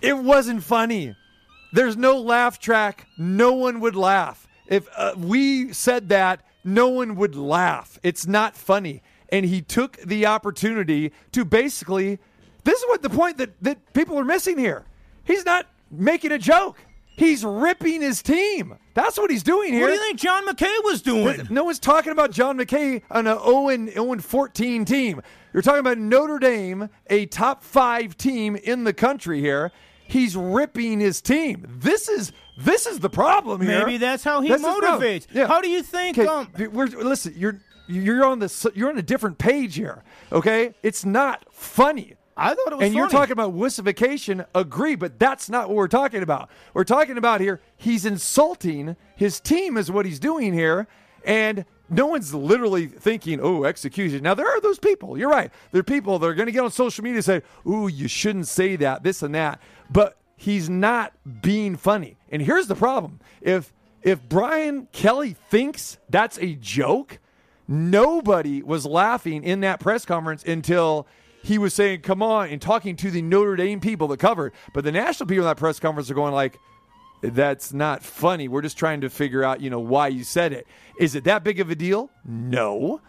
[0.00, 1.16] it wasn't funny.
[1.72, 3.06] There's no laugh track.
[3.18, 4.46] No one would laugh.
[4.66, 7.98] If uh, we said that, no one would laugh.
[8.02, 9.02] It's not funny.
[9.30, 12.18] And he took the opportunity to basically.
[12.64, 14.84] This is what the point that, that people are missing here.
[15.24, 16.78] He's not making a joke.
[17.16, 18.76] He's ripping his team.
[18.94, 19.82] That's what he's doing here.
[19.82, 21.46] What do you think John McKay was doing?
[21.48, 25.22] No one's talking about John McKay on a 0 and 0 and 14 team.
[25.52, 29.72] You're talking about Notre Dame, a top five team in the country here.
[30.08, 31.66] He's ripping his team.
[31.80, 33.80] This is this is the problem here.
[33.80, 35.02] Maybe that's how he This is the problem.
[35.02, 35.26] motivates.
[35.32, 35.46] Yeah.
[35.46, 36.18] How do you think?
[36.18, 40.02] Um, we're, listen, you're you're on the you're on a different page here.
[40.32, 42.14] Okay, it's not funny.
[42.38, 44.44] I thought it was and you're talking about wussification.
[44.54, 46.50] Agree, but that's not what we're talking about.
[46.74, 47.60] We're talking about here.
[47.76, 50.86] He's insulting his team, is what he's doing here,
[51.24, 55.16] and no one's literally thinking, "Oh, execution." Now there are those people.
[55.16, 55.50] You're right.
[55.72, 58.08] There are people that are going to get on social media and say, "Ooh, you
[58.08, 62.16] shouldn't say that, this and that," but he's not being funny.
[62.30, 63.72] And here's the problem: if
[64.02, 67.18] if Brian Kelly thinks that's a joke,
[67.68, 71.06] nobody was laughing in that press conference until
[71.42, 74.52] he was saying, "Come on," and talking to the Notre Dame people that covered.
[74.72, 76.58] But the national people in that press conference are going like,
[77.20, 78.48] "That's not funny.
[78.48, 80.66] We're just trying to figure out, you know, why you said it.
[80.98, 82.10] Is it that big of a deal?
[82.24, 83.00] No.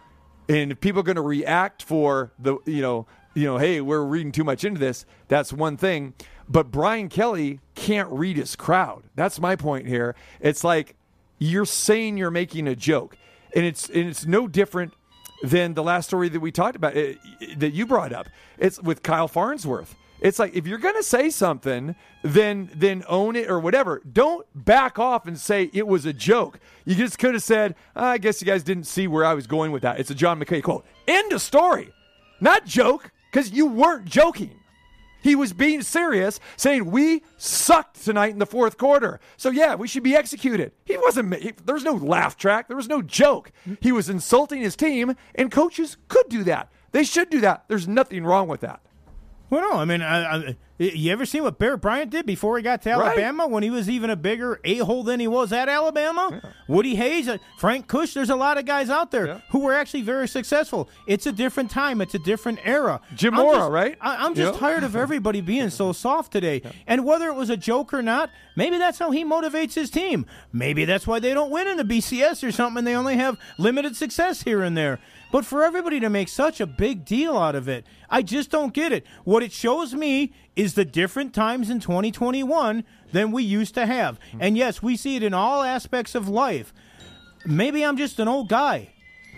[0.48, 4.02] And if people are going to react for the, you know, you know, hey, we're
[4.02, 5.04] reading too much into this.
[5.28, 6.14] That's one thing.
[6.48, 9.04] But Brian Kelly can't read his crowd.
[9.14, 10.16] That's my point here.
[10.40, 10.96] It's like
[11.38, 13.16] you're saying you're making a joke,
[13.54, 14.94] and it's and it's no different
[15.42, 17.14] than the last story that we talked about eh,
[17.56, 18.28] that you brought up.
[18.58, 19.94] It's with Kyle Farnsworth.
[20.20, 24.02] It's like if you're going to say something, then then own it or whatever.
[24.10, 26.58] Don't back off and say it was a joke.
[26.84, 29.72] You just could have said, "I guess you guys didn't see where I was going
[29.72, 30.84] with that." It's a John McKay quote.
[31.06, 31.92] End of story.
[32.40, 34.58] Not joke because you weren't joking.
[35.20, 39.18] He was being serious, saying we sucked tonight in the fourth quarter.
[39.36, 40.72] So yeah, we should be executed.
[40.84, 41.34] He wasn't.
[41.36, 42.68] He, there was no laugh track.
[42.68, 43.52] There was no joke.
[43.80, 46.70] He was insulting his team, and coaches could do that.
[46.92, 47.64] They should do that.
[47.68, 48.80] There's nothing wrong with that.
[49.50, 52.62] Well, no, I mean, I, I, you ever seen what Bear Bryant did before he
[52.62, 53.00] got to Right.
[53.18, 56.42] Alabama when he was even a bigger a hole than he was at Alabama?
[56.68, 60.02] Woody Hayes, uh, Frank Kush, there's a lot of guys out there who were actually
[60.02, 60.88] very successful.
[61.06, 63.00] It's a different time, it's a different era.
[63.16, 63.96] Jim Mora, just- right?
[64.00, 64.60] I, I'm just Yeah.
[64.60, 66.62] tired of everybody being so soft today.
[66.86, 70.26] And whether it was a joke or not, maybe that's how he motivates his team.
[70.52, 73.38] Maybe that's why they don't win in the BCS or something and they only have
[73.58, 74.98] limited success here and there.
[75.30, 78.72] But for everybody to make such a big deal out of it, I just don't
[78.72, 79.06] get it.
[79.24, 84.18] What it shows me is the different times in 2021 than we used to have.
[84.32, 84.38] Hmm.
[84.40, 86.72] And yes, we see it in all aspects of life.
[87.44, 88.90] Maybe I'm just an old guy,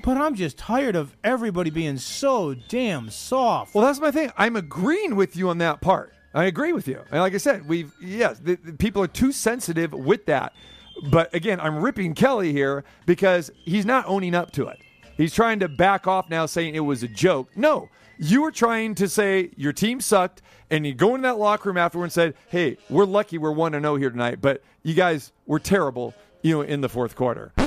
[0.03, 3.75] but I'm just tired of everybody being so damn soft.
[3.75, 4.33] Well, that's my thing.
[4.37, 6.15] I'm agreeing with you on that part.
[6.33, 7.03] I agree with you.
[7.11, 10.53] And like I said, we've yes, the, the people are too sensitive with that.
[11.11, 14.79] But again, I'm ripping Kelly here because he's not owning up to it.
[15.17, 17.49] He's trying to back off now, saying it was a joke.
[17.57, 21.69] No, you were trying to say your team sucked, and you go in that locker
[21.69, 24.95] room afterward and said, "Hey, we're lucky we're one to zero here tonight, but you
[24.95, 27.67] guys were terrible, you know, in the fourth quarter." All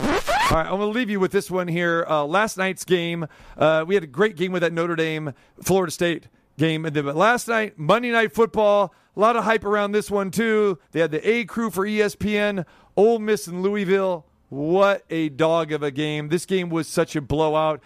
[0.59, 2.05] right, I'm going to leave you with this one here.
[2.07, 3.25] Uh, last night's game,
[3.57, 6.27] uh, we had a great game with that Notre Dame Florida State
[6.57, 6.83] game.
[6.83, 10.79] But last night, Monday Night Football, a lot of hype around this one too.
[10.91, 12.65] They had the A crew for ESPN,
[12.97, 14.25] Ole Miss and Louisville.
[14.53, 16.29] What a dog of a game!
[16.29, 17.81] This game was such a blowout.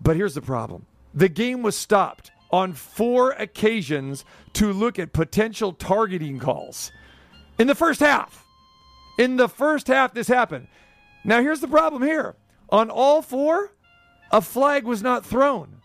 [0.00, 5.72] But here's the problem: the game was stopped on four occasions to look at potential
[5.72, 6.90] targeting calls
[7.56, 8.44] in the first half.
[9.16, 10.66] In the first half, this happened.
[11.24, 12.34] Now, here's the problem here.
[12.68, 13.72] On all four,
[14.32, 15.76] a flag was not thrown.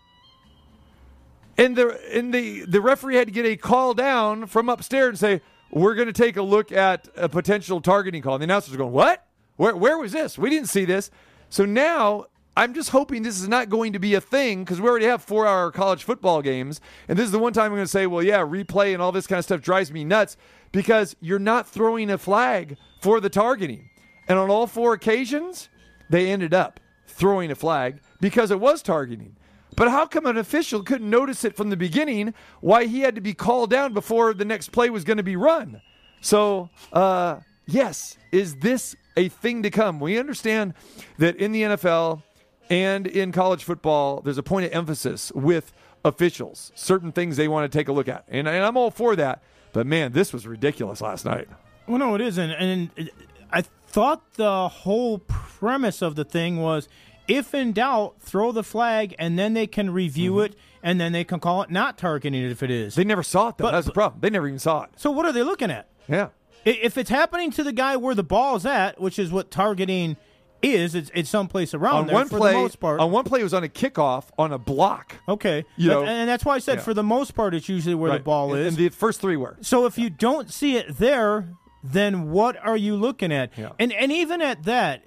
[1.56, 5.18] And the and the, the referee had to get a call down from upstairs and
[5.18, 8.34] say, We're going to take a look at a potential targeting call.
[8.34, 9.27] And the announcers are going, What?
[9.58, 10.38] Where, where was this?
[10.38, 11.10] We didn't see this.
[11.50, 14.88] So now I'm just hoping this is not going to be a thing because we
[14.88, 16.80] already have four hour college football games.
[17.08, 19.12] And this is the one time I'm going to say, Well, yeah, replay and all
[19.12, 20.36] this kind of stuff drives me nuts
[20.72, 23.90] because you're not throwing a flag for the targeting.
[24.28, 25.68] And on all four occasions,
[26.08, 29.36] they ended up throwing a flag because it was targeting.
[29.76, 32.34] But how come an official couldn't notice it from the beginning?
[32.60, 35.36] Why he had to be called down before the next play was going to be
[35.36, 35.80] run?
[36.20, 40.00] So, uh, yes, is this a thing to come?
[40.00, 40.74] We understand
[41.18, 42.22] that in the NFL
[42.70, 45.72] and in college football, there's a point of emphasis with
[46.04, 48.24] officials, certain things they want to take a look at.
[48.28, 49.42] And, and I'm all for that.
[49.72, 51.48] But man, this was ridiculous last night.
[51.86, 52.50] Well, no, it isn't.
[52.50, 53.10] And
[53.50, 56.88] I thought the whole premise of the thing was
[57.26, 60.46] if in doubt, throw the flag and then they can review mm-hmm.
[60.46, 62.94] it and then they can call it not targeting it if it is.
[62.94, 63.64] They never saw it, though.
[63.64, 64.20] But- That's the problem.
[64.20, 64.90] They never even saw it.
[64.96, 65.88] So what are they looking at?
[66.08, 66.28] Yeah.
[66.70, 70.16] If it's happening to the guy where the ball's at, which is what targeting
[70.60, 73.00] is, it's, it's someplace around on there one for play, the most part.
[73.00, 75.14] on one play, it was on a kickoff on a block.
[75.28, 75.64] okay.
[75.76, 76.84] You know- and that's why I said Yeah.
[76.84, 78.66] for the most part, it's usually where the ball is.
[78.68, 79.56] And the first three were.
[79.60, 81.54] So if you don't see it there,
[81.84, 83.52] then what are you looking at?
[83.78, 85.04] And and even at that,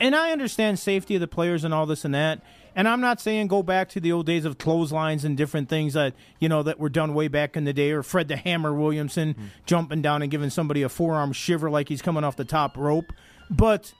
[0.00, 2.42] and I understand safety of the players and all this and that.
[2.76, 5.94] And I'm not saying go back to the old days of clotheslines and different things
[5.94, 8.74] that you know that were done way back in the day, or Fred the Hammer
[8.74, 12.76] Williamson jumping down and giving somebody a forearm shiver like he's coming off the top
[12.76, 13.12] rope.
[13.50, 13.92] But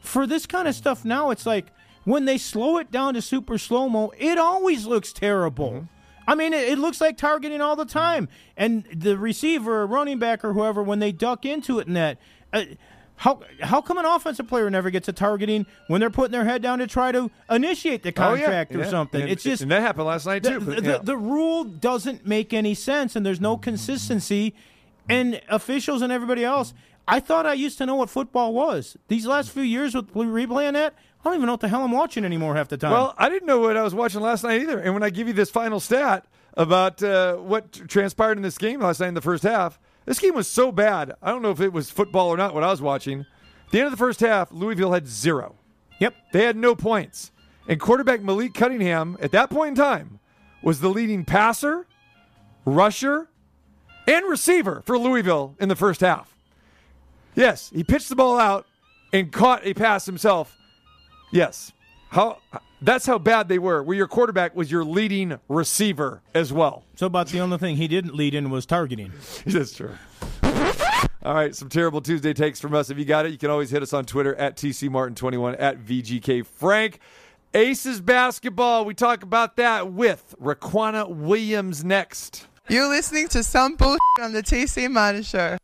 [0.00, 1.66] for this kind of stuff now, it's like
[2.04, 5.88] when they slow it down to super slow mo, it always looks terrible.
[6.26, 8.28] I mean, it, it looks like targeting all the time.
[8.56, 12.18] And the receiver, or running back, or whoever, when they duck into it and that,
[12.52, 12.64] uh,
[13.16, 16.62] how how come an offensive player never gets a targeting when they're putting their head
[16.62, 18.88] down to try to initiate the Oh, yeah, contract or yeah.
[18.90, 19.22] something?
[19.22, 20.60] And- it's just and that happened last night the, too.
[20.60, 20.98] but, the, yeah.
[21.02, 24.54] the rule doesn't make any sense, and there's no consistency.
[25.08, 26.72] And officials and everybody else,
[27.06, 28.96] I thought I used to know what football was.
[29.08, 31.92] These last few years with replaying that, I don't even know what the hell I'm
[31.92, 32.92] watching anymore half the time.
[32.92, 34.78] Well, I didn't know what I was watching last night either.
[34.78, 36.24] And when I give you this final stat
[36.56, 40.34] about uh, what transpired in this game last night in the first half, this game
[40.34, 41.14] was so bad.
[41.22, 42.54] I don't know if it was football or not.
[42.54, 45.56] What I was watching, at the end of the first half, Louisville had zero.
[46.00, 47.30] Yep, they had no points.
[47.68, 50.20] And quarterback Malik Cunningham, at that point in time,
[50.62, 51.86] was the leading passer,
[52.64, 53.28] rusher,
[54.06, 56.36] and receiver for Louisville in the first half.
[57.34, 58.66] Yes, he pitched the ball out
[59.12, 60.56] and caught a pass himself.
[61.32, 61.72] Yes.
[62.10, 62.38] How
[62.84, 63.82] that's how bad they were.
[63.82, 66.84] Where your quarterback was your leading receiver as well.
[66.96, 69.12] So about the only thing he didn't lead in was targeting.
[69.46, 69.94] That's true.
[71.24, 72.90] All right, some terrible Tuesday takes from us.
[72.90, 76.44] If you got it, you can always hit us on Twitter at TCMartin21 at VGK
[76.44, 77.00] Frank.
[77.54, 78.84] Aces basketball.
[78.84, 82.46] We talk about that with Riquna Williams next.
[82.68, 85.56] You're listening to some bullshit on the TC Martin Show.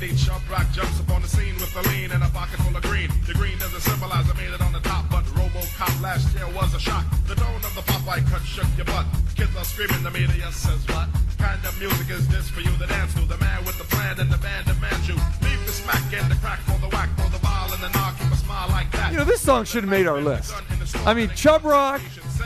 [0.00, 2.82] 1990, Chubb Rock jumps upon the scene with a lean and a pocket full of
[2.82, 3.10] green.
[3.26, 6.72] The green doesn't symbolize I made it on the top, but RoboCop last year was
[6.74, 7.04] a shock.
[7.26, 9.04] The tone of the Popeye cut shook your butt.
[9.36, 11.08] Kids are screaming, the media says what?
[11.36, 13.28] Kind of music is this for you to dance to?
[13.28, 15.16] The man with the plan and the band demands you.
[15.44, 18.16] Leave the smack and the crack for the whack, for the ball and the knock,
[18.18, 19.12] keep a smile like that.
[19.12, 20.54] You know, this song should have made our list.
[21.04, 22.00] I mean, Chubb Rock,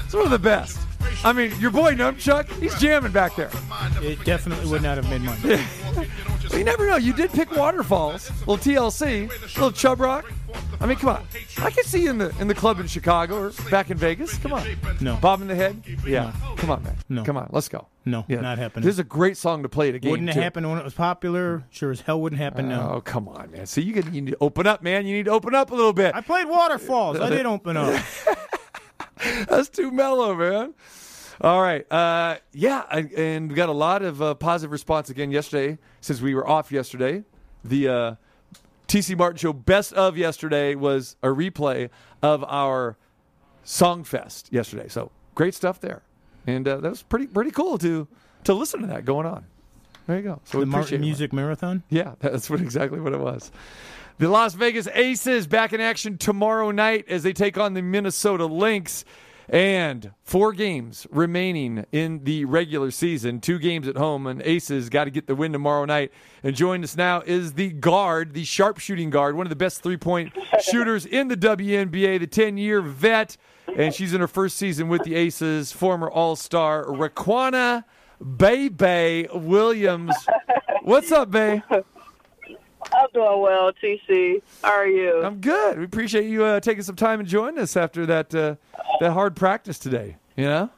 [0.05, 0.81] it's one of the best.
[1.23, 3.51] I mean, your boy Numchuck, he's jamming back there.
[4.03, 5.65] It definitely would not have made money.
[6.55, 6.95] Well, you never know.
[6.97, 10.31] You did pick Waterfalls, little TLC, little Chubb Rock.
[10.81, 11.27] I mean, come on.
[11.59, 14.39] I can see you in the in the club in Chicago or back in Vegas.
[14.39, 14.65] Come on.
[15.01, 15.17] No.
[15.17, 15.83] Bob in the head.
[16.07, 16.33] Yeah.
[16.57, 16.95] Come on, man.
[17.09, 17.25] No.
[17.25, 17.49] Come on.
[17.51, 17.89] Let's go.
[18.05, 18.41] No, Yeah.
[18.41, 18.85] not happening.
[18.85, 20.13] This is a great song to play at a game.
[20.13, 20.41] Wouldn't too.
[20.41, 21.65] happened when it was popular.
[21.71, 22.93] Sure as hell wouldn't happen now.
[22.93, 23.67] Oh, come on, man.
[23.67, 25.09] See, you, get, you need to open up, man.
[25.09, 26.15] You need to open up a little bit.
[26.15, 27.19] I played Waterfalls.
[27.19, 28.01] I did open up.
[29.49, 30.75] That's too mellow, man.
[31.41, 31.91] All right.
[31.91, 36.35] Uh, yeah, and, we got a lot of uh, positive response again yesterday since we
[36.35, 37.25] were off yesterday.
[37.65, 38.15] The uh,
[38.89, 41.91] TC Martin Show best of yesterday was a replay
[42.23, 42.97] of our
[43.65, 44.89] Song Fest yesterday.
[44.89, 46.03] So great stuff there,
[46.47, 48.07] and uh, that was pretty pretty cool to
[48.45, 49.47] to listen to that going on.
[50.07, 50.41] There you go.
[50.45, 51.01] So the Martin it.
[51.01, 51.83] Music Marathon.
[51.89, 53.51] Yeah, that's what exactly what it was.
[54.19, 58.47] The Las Vegas Aces back in action tomorrow night as they take on the Minnesota
[58.47, 59.05] Lynx.
[59.49, 65.05] And four games remaining in the regular season, two games at home, and Aces got
[65.05, 66.13] to get the win tomorrow night.
[66.43, 69.97] And joining us now is the guard, the sharpshooting guard, one of the best three
[69.97, 73.37] point shooters in the WNBA, the 10 year vet.
[73.77, 77.85] And she's in her first season with the Aces, former All Star Riquna
[78.37, 80.15] Bebe Williams.
[80.83, 81.63] What's up, Bay?
[82.95, 84.43] I'm doing well, TC.
[84.63, 85.23] How are you?
[85.25, 85.79] I'm good.
[85.79, 88.57] We appreciate you uh, taking some time and joining us after that uh,
[89.01, 90.17] that hard practice today.
[90.37, 90.71] You know.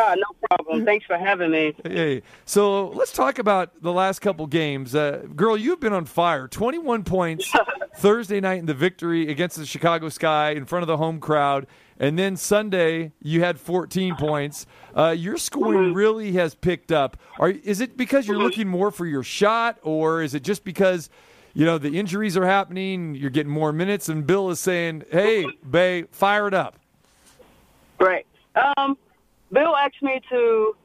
[0.00, 0.84] Ah, no problem.
[0.84, 1.74] Thanks for having me.
[1.84, 4.94] Hey, so let's talk about the last couple games.
[4.94, 6.46] Uh, girl, you've been on fire.
[6.46, 7.52] 21 points
[7.96, 11.66] Thursday night in the victory against the Chicago Sky in front of the home crowd.
[11.98, 14.66] And then Sunday, you had 14 points.
[14.94, 17.16] Uh, your scoring really has picked up.
[17.40, 21.10] Are, is it because you're looking more for your shot, or is it just because,
[21.54, 25.46] you know, the injuries are happening, you're getting more minutes, and Bill is saying, hey,
[25.68, 26.78] Bay, fire it up?
[27.98, 28.26] Great.
[28.54, 28.96] Um,
[29.52, 30.76] Bill asked me to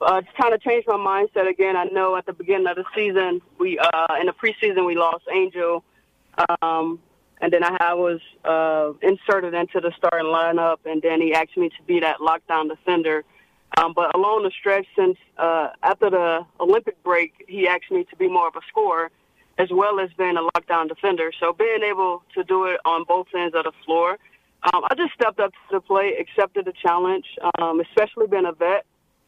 [0.00, 1.76] uh, kind of change my mindset again.
[1.76, 5.24] I know at the beginning of the season, we uh, in the preseason we lost
[5.32, 5.84] Angel,
[6.62, 6.98] um,
[7.40, 11.68] and then I, was uh, inserted into the starting lineup, and then he asked me
[11.68, 13.24] to be that lockdown defender.
[13.78, 18.16] Um, but along the stretch since uh, after the Olympic break, he asked me to
[18.16, 19.10] be more of a scorer
[19.62, 21.30] as well as being a lockdown defender.
[21.38, 24.18] So being able to do it on both ends of the floor,
[24.72, 27.24] um, I just stepped up to the plate, accepted the challenge,
[27.60, 28.84] um, especially being a vet.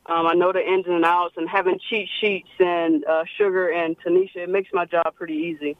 [0.07, 3.97] Um, I know the ins and outs, and having cheat sheets and uh, Sugar and
[4.01, 5.77] Tanisha, it makes my job pretty easy.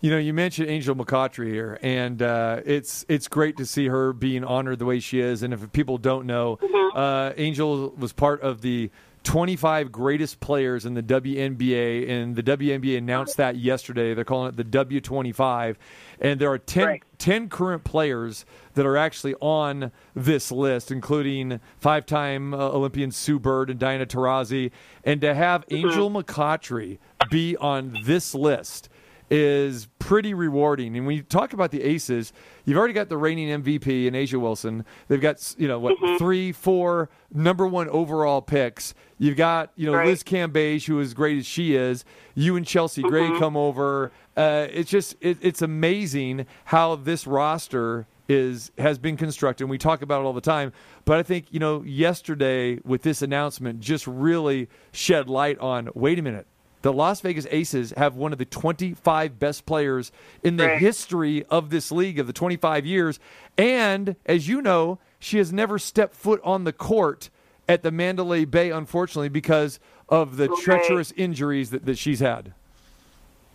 [0.00, 4.12] You know, you mentioned Angel McCoughtry here, and uh, it's it's great to see her
[4.12, 5.42] being honored the way she is.
[5.42, 6.58] And if people don't know,
[6.94, 8.90] uh, Angel was part of the
[9.24, 14.14] 25 greatest players in the WNBA, and the WNBA announced that yesterday.
[14.14, 15.76] They're calling it the W25,
[16.20, 18.44] and there are 10, 10 current players
[18.74, 24.70] that are actually on this list, including five-time uh, Olympian Sue Bird and Diana Taurasi,
[25.04, 26.98] and to have Angel McCoughtry
[27.30, 28.88] be on this list
[29.30, 30.96] is pretty rewarding.
[30.96, 32.32] And when you talk about the aces,
[32.64, 34.84] you've already got the reigning MVP in A'ja Wilson.
[35.08, 38.94] They've got you know what three, four number one overall picks.
[39.18, 42.04] You've got you know Liz Cambage, who is great as she is.
[42.34, 44.12] You and Chelsea Gray come over.
[44.36, 49.64] Uh, it's just it, it's amazing how this roster is has been constructed.
[49.64, 50.72] And we talk about it all the time.
[51.04, 55.88] But I think you know yesterday with this announcement just really shed light on.
[55.94, 56.46] Wait a minute.
[56.82, 60.10] The Las Vegas Aces have one of the 25 best players
[60.42, 60.78] in the Right.
[60.80, 63.18] history of this league of the 25 years.
[63.56, 67.30] And as you know, she has never stepped foot on the court
[67.68, 69.78] at the Mandalay Bay, unfortunately, because
[70.08, 70.62] of the Okay.
[70.62, 72.52] treacherous injuries that, that she's had.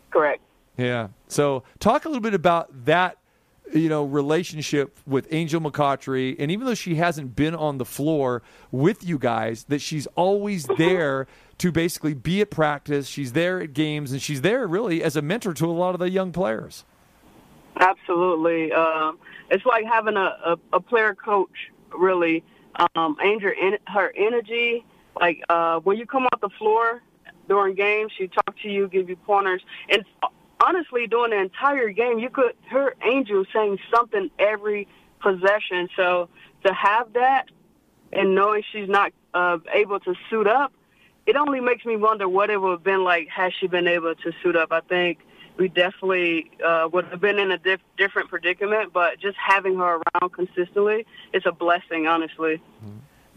[0.09, 0.41] Correct.
[0.77, 1.09] Yeah.
[1.27, 3.17] So talk a little bit about that,
[3.73, 8.41] you know, relationship with Angel McCoughtry, and even though she hasn't been on the floor
[8.71, 13.07] with you guys, that she's always there to basically be at practice.
[13.07, 15.99] She's there at games, and she's there really as a mentor to a lot of
[15.99, 16.85] the young players.
[17.79, 18.71] Absolutely.
[18.71, 22.43] Um, it's like having a, a, a player coach, really.
[22.95, 24.85] Um, Angel, en- her energy,
[25.19, 27.01] like uh, when you come off the floor
[27.47, 29.61] during games, she talk to you, give you pointers.
[29.89, 30.03] And
[30.65, 34.87] honestly, during the entire game, you could hear Angel saying something every
[35.19, 35.89] possession.
[35.95, 36.29] So
[36.65, 37.45] to have that
[38.11, 40.73] and knowing she's not uh, able to suit up,
[41.25, 44.15] it only makes me wonder what it would have been like had she been able
[44.15, 44.71] to suit up.
[44.71, 45.19] I think
[45.57, 49.99] we definitely uh, would have been in a diff- different predicament, but just having her
[50.15, 52.61] around consistently is a blessing, honestly.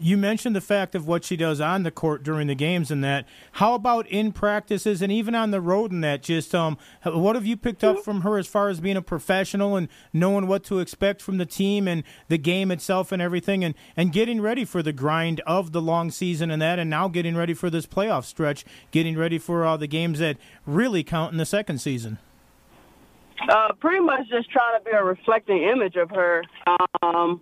[0.01, 3.03] You mentioned the fact of what she does on the court during the games and
[3.03, 3.27] that.
[3.53, 6.23] How about in practices and even on the road and that?
[6.23, 9.75] Just um, what have you picked up from her as far as being a professional
[9.75, 13.75] and knowing what to expect from the team and the game itself and everything, and
[13.95, 17.35] and getting ready for the grind of the long season and that, and now getting
[17.35, 21.37] ready for this playoff stretch, getting ready for all the games that really count in
[21.37, 22.17] the second season.
[23.49, 26.43] Uh, pretty much just trying to be a reflecting image of her.
[27.03, 27.41] Um,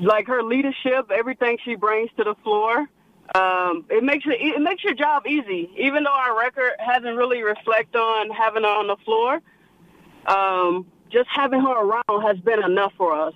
[0.00, 2.88] like her leadership, everything she brings to the floor.
[3.34, 5.70] Um, it makes it, it makes your job easy.
[5.78, 9.40] Even though our record hasn't really reflect on having her on the floor,
[10.26, 13.34] um, just having her around has been enough for us.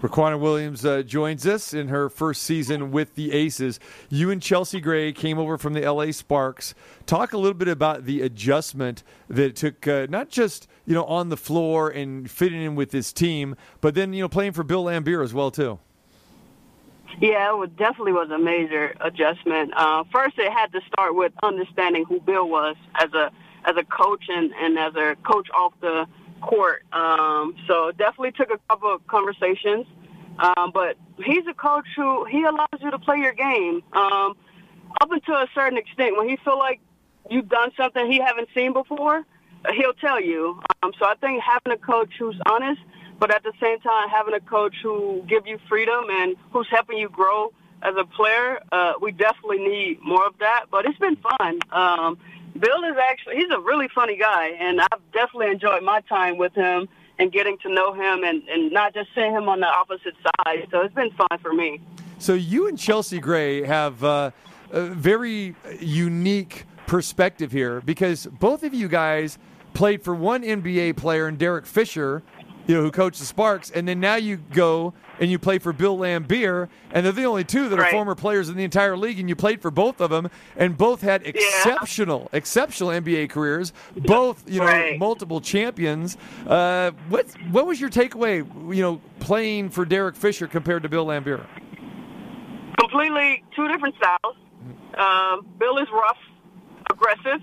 [0.00, 3.80] Riquna Williams uh, joins us in her first season with the Aces.
[4.08, 6.72] You and Chelsea Gray came over from the LA Sparks.
[7.04, 11.04] Talk a little bit about the adjustment that it took, uh, not just you know
[11.04, 14.62] on the floor and fitting in with this team, but then you know playing for
[14.62, 15.80] Bill Laimbeer as well too.
[17.20, 19.72] Yeah, it definitely was a major adjustment.
[19.74, 23.32] Uh, first, it had to start with understanding who Bill was as a
[23.64, 26.06] as a coach and, and as a coach off the
[26.40, 26.84] court.
[26.92, 29.86] Um, so definitely took a couple of conversations.
[30.38, 34.36] Um, but he's a coach who he allows you to play your game um,
[35.00, 36.16] up until a certain extent.
[36.16, 36.80] When he feel like
[37.28, 39.24] you've done something he haven't seen before,
[39.74, 40.60] he'll tell you.
[40.82, 42.80] Um, so I think having a coach who's honest,
[43.18, 46.98] but at the same time having a coach who give you freedom and who's helping
[46.98, 50.66] you grow as a player, uh, we definitely need more of that.
[50.70, 51.58] But it's been fun.
[51.72, 52.18] Um,
[52.60, 56.54] Bill is actually he's a really funny guy, and I've definitely enjoyed my time with
[56.54, 56.88] him
[57.18, 60.68] and getting to know him and, and not just seeing him on the opposite side.
[60.70, 61.80] So it's been fun for me.
[62.18, 64.30] So you and Chelsea Gray have uh,
[64.70, 69.38] a very unique perspective here because both of you guys
[69.74, 72.22] played for one NBA player and Derek Fisher,
[72.68, 75.72] you know, who coached the Sparks, and then now you go and you play for
[75.72, 77.90] Bill Laimbeer, and they're the only two that are Right.
[77.90, 81.00] former players in the entire league, and you played for both of them, and both
[81.00, 84.98] had exceptional, exceptional NBA careers, both you know Right.
[84.98, 86.16] multiple champions.
[86.46, 91.06] Uh, what what was your takeaway, you know, playing for Derek Fisher compared to Bill
[91.06, 91.44] Laimbeer?
[92.78, 94.36] completely two different styles.
[94.96, 96.16] Um, Bill is rough,
[96.90, 97.40] aggressive.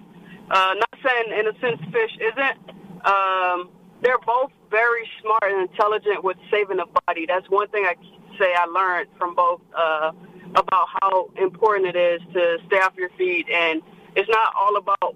[0.49, 3.05] Uh, not saying in a sense Fish isn't.
[3.05, 3.69] Um,
[4.05, 7.25] they're both very smart and intelligent with saving a body.
[7.25, 7.95] That's one thing I
[8.37, 10.11] say I learned from both uh,
[10.53, 13.49] about how important it is to stay off your feet.
[13.49, 13.81] And
[14.15, 15.15] it's not all about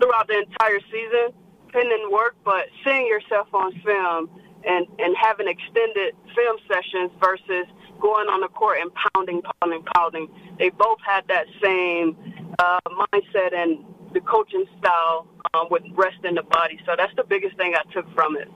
[0.00, 1.34] throughout the entire season,
[1.74, 4.30] in work, but seeing yourself on film
[4.64, 7.66] and, and having extended film sessions versus
[8.00, 10.28] going on the court and pounding, pounding, pounding.
[10.58, 12.16] They both had that same
[12.58, 16.78] uh, mindset and the coaching style um, with rest in the body.
[16.86, 18.48] So that's the biggest thing I took from it.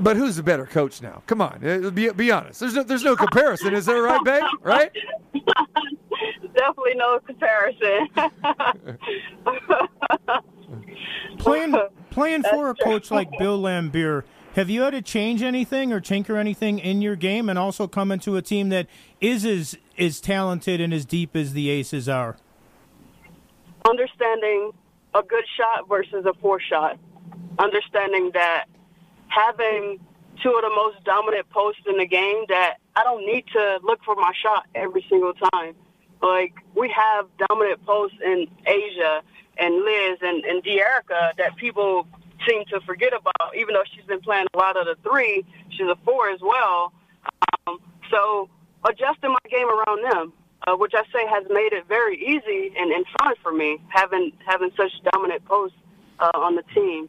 [0.00, 1.22] But who's the better coach now?
[1.26, 2.60] Come on, uh, be, be honest.
[2.60, 4.42] There's no, there's no comparison, is there, right, babe?
[4.62, 4.90] Right?
[6.54, 8.08] Definitely no comparison.
[11.38, 11.74] Playing
[12.10, 14.24] playing for a coach like Bill Laimbeer,
[14.54, 18.12] have you had to change anything or tinker anything in your game, and also come
[18.12, 18.86] into a team that
[19.20, 22.36] is as as talented and as deep as the Aces are?
[23.92, 24.72] Understanding
[25.14, 26.98] a good shot versus a poor shot.
[27.58, 28.64] Understanding that
[29.28, 30.00] having
[30.42, 34.00] two of the most dominant posts in the game that I don't need to look
[34.02, 35.74] for my shot every single time.
[36.22, 39.20] Like we have dominant posts in A'ja
[39.58, 42.06] and Liz and, and Dearica that people
[42.48, 45.44] seem to forget about, even though she's been playing a lot of the three.
[45.68, 46.94] She's a four as well.
[47.66, 47.78] Um,
[48.10, 48.48] so
[48.88, 50.32] adjusting my game around them,
[50.66, 54.32] uh, which I say has made it very easy and, and fun for me, having
[54.46, 55.76] having such dominant posts
[56.18, 57.08] uh, on the team.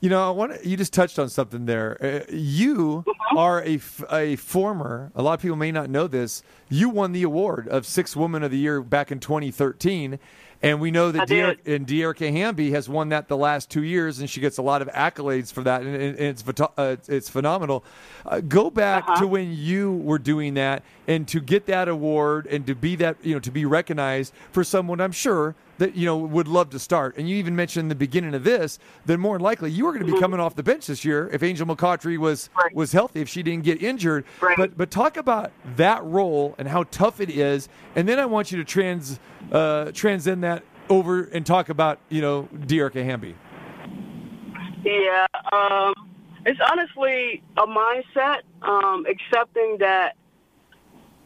[0.00, 1.96] You know, I want you just touched on something there.
[2.28, 3.04] Uh, you
[3.34, 3.80] are a,
[4.12, 5.10] a former.
[5.14, 6.42] A lot of people may not know this.
[6.68, 10.18] You won the award of Six Woman of the Year back in 2013,
[10.62, 14.18] and we know that Dear- and Dearica Hamby has won that the last two years,
[14.18, 16.44] and she gets a lot of accolades for that, and, and it's
[16.76, 17.82] uh, it's phenomenal.
[18.24, 22.66] Uh, go back to when you were doing that, and to get that award, and
[22.66, 26.16] to be that you know to be recognized for someone I'm sure that you know
[26.16, 27.16] would love to start.
[27.16, 29.92] And you even mentioned in the beginning of this that more than likely you were
[29.92, 33.20] going to be coming off the bench this year if Angel McCoughtry was was healthy,
[33.20, 34.24] if she didn't get injured.
[34.56, 38.50] But but talk about that role and how tough it is, and then I want
[38.50, 39.18] you to trans
[39.52, 43.34] uh, transcend that over and talk about you know Dearica Hamby.
[44.84, 45.94] Yeah, um,
[46.44, 50.14] it's honestly a mindset, um, accepting that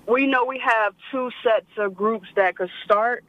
[0.07, 3.25] we know we have two sets of groups that could start,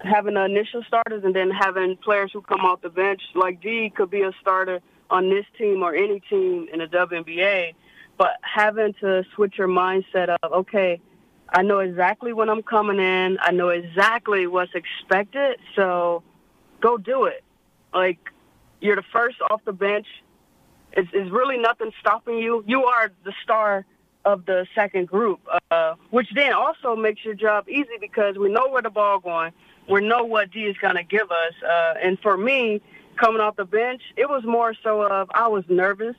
[0.00, 3.20] having the initial starters and then having players who come off the bench.
[3.34, 4.80] Like D could be a starter
[5.10, 7.74] on this team or any team in the WNBA,
[8.16, 11.00] but having to switch your mindset of, okay,
[11.48, 13.38] I know exactly when I'm coming in.
[13.40, 16.22] I know exactly what's expected, so
[16.80, 17.42] go do it.
[17.92, 18.18] Like
[18.80, 20.06] you're the first off the bench.
[20.92, 22.64] It's, it's really nothing stopping you.
[22.66, 23.84] You are the star
[24.24, 25.40] of the second group,
[25.70, 29.52] uh, which then also makes your job easy because we know where the ball going.
[29.88, 31.54] We know what D is going to give us.
[31.64, 32.80] Uh, and for me,
[33.16, 36.16] coming off the bench, it was more so of I was nervous.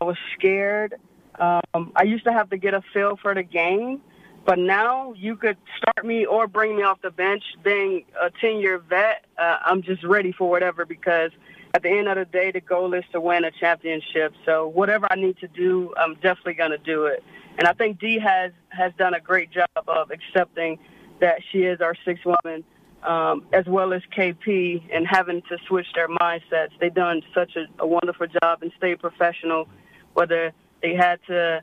[0.00, 0.94] I was scared.
[1.38, 4.00] Um, I used to have to get a feel for the game.
[4.44, 7.42] But now you could start me or bring me off the bench.
[7.62, 11.30] Being a 10 year vet, uh, I'm just ready for whatever because
[11.74, 14.32] at the end of the day, the goal is to win a championship.
[14.46, 17.22] So whatever I need to do, I'm definitely going to do it.
[17.58, 20.78] And I think Dee has, has done a great job of accepting
[21.20, 22.62] that she is our sixth woman,
[23.02, 26.70] um, as well as KP, and having to switch their mindsets.
[26.80, 29.68] They've done such a, a wonderful job and stayed professional,
[30.14, 31.60] whether they had to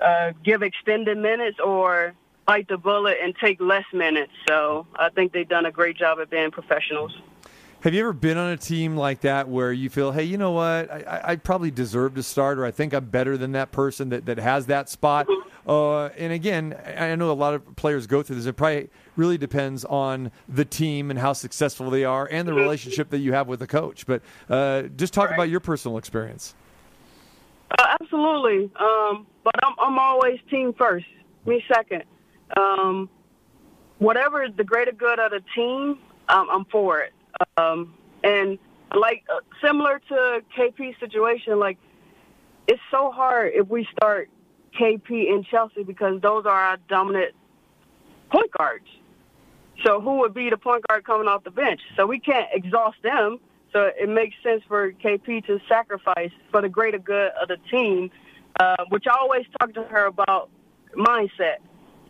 [0.00, 2.14] uh, give extended minutes or
[2.46, 4.32] bite the bullet and take less minutes.
[4.48, 7.16] So I think they've done a great job at being professionals.
[7.82, 10.50] Have you ever been on a team like that where you feel, hey, you know
[10.50, 14.10] what, I, I- probably deserve to start, or I think I'm better than that person
[14.10, 15.26] that, that has that spot?
[15.66, 18.44] Uh, and again, I know a lot of players go through this.
[18.44, 23.08] It probably really depends on the team and how successful they are and the relationship
[23.10, 24.06] that you have with the coach.
[24.06, 24.20] But
[24.50, 26.54] uh, just talk about your personal experience.
[27.78, 28.70] Uh, absolutely.
[28.78, 31.06] Um, but I'm, I'm always team first,
[31.46, 32.04] me second.
[32.56, 33.08] Um,
[33.98, 37.12] whatever is the greater good of the team, um, I'm for it.
[37.56, 38.58] Um, and
[38.94, 41.78] like uh, similar to KP's situation, like
[42.66, 44.28] it's so hard if we start
[44.78, 47.34] KP and Chelsea because those are our dominant
[48.30, 48.86] point guards.
[49.84, 51.80] So who would be the point guard coming off the bench?
[51.96, 53.38] So we can't exhaust them.
[53.72, 58.10] So it makes sense for KP to sacrifice for the greater good of the team,
[58.58, 60.50] uh, which I always talk to her about
[60.94, 61.56] mindset,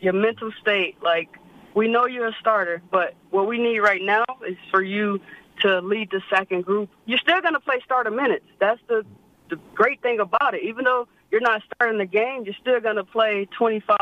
[0.00, 0.96] your mental state.
[1.02, 1.28] Like
[1.74, 5.20] we know you're a starter, but what we need right now is for you
[5.60, 6.90] to lead the second group.
[7.06, 8.46] You're still going to play starter minutes.
[8.58, 9.04] That's the
[9.50, 10.62] the great thing about it.
[10.62, 13.98] Even though you're not starting the game, you're still going to play 25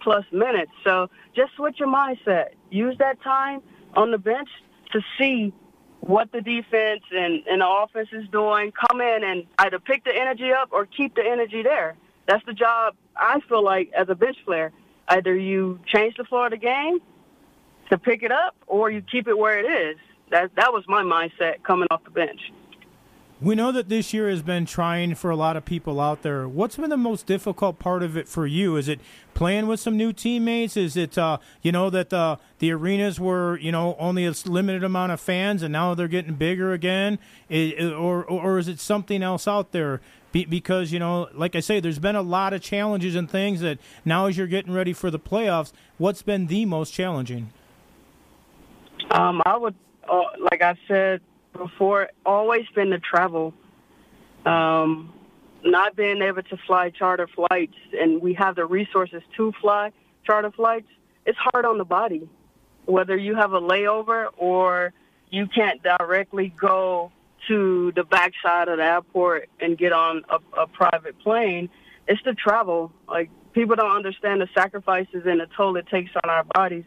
[0.00, 0.70] plus minutes.
[0.84, 2.50] So just switch your mindset.
[2.70, 3.62] Use that time
[3.94, 4.48] on the bench
[4.92, 5.52] to see
[6.00, 8.72] what the defense and, and the offense is doing.
[8.72, 11.96] Come in and either pick the energy up or keep the energy there.
[12.26, 14.72] That's the job I feel like as a bench player.
[15.10, 17.00] Either you change the floor of the game
[17.90, 19.98] to pick it up or you keep it where it is.
[20.30, 22.40] That that was my mindset coming off the bench.
[23.42, 26.46] We know that this year has been trying for a lot of people out there.
[26.46, 28.76] What's been the most difficult part of it for you?
[28.76, 29.00] Is it
[29.32, 30.76] playing with some new teammates?
[30.76, 34.84] Is it uh, you know that the the arenas were you know only a limited
[34.84, 37.18] amount of fans and now they're getting bigger again?
[37.48, 40.02] Is, or or is it something else out there?
[40.32, 43.60] Be, because you know, like I say, there's been a lot of challenges and things
[43.60, 47.52] that now as you're getting ready for the playoffs, what's been the most challenging?
[49.10, 49.74] Um, I would,
[50.08, 51.20] uh, like I said
[51.52, 53.52] before, always been the travel.
[54.46, 55.12] Um,
[55.62, 59.92] not being able to fly charter flights, and we have the resources to fly
[60.24, 60.88] charter flights.
[61.26, 62.28] It's hard on the body,
[62.86, 64.92] whether you have a layover or
[65.30, 67.12] you can't directly go
[67.48, 71.68] to the backside of the airport and get on a, a private plane.
[72.06, 72.92] It's the travel.
[73.08, 76.84] Like people don't understand the sacrifices and the toll it takes on our bodies.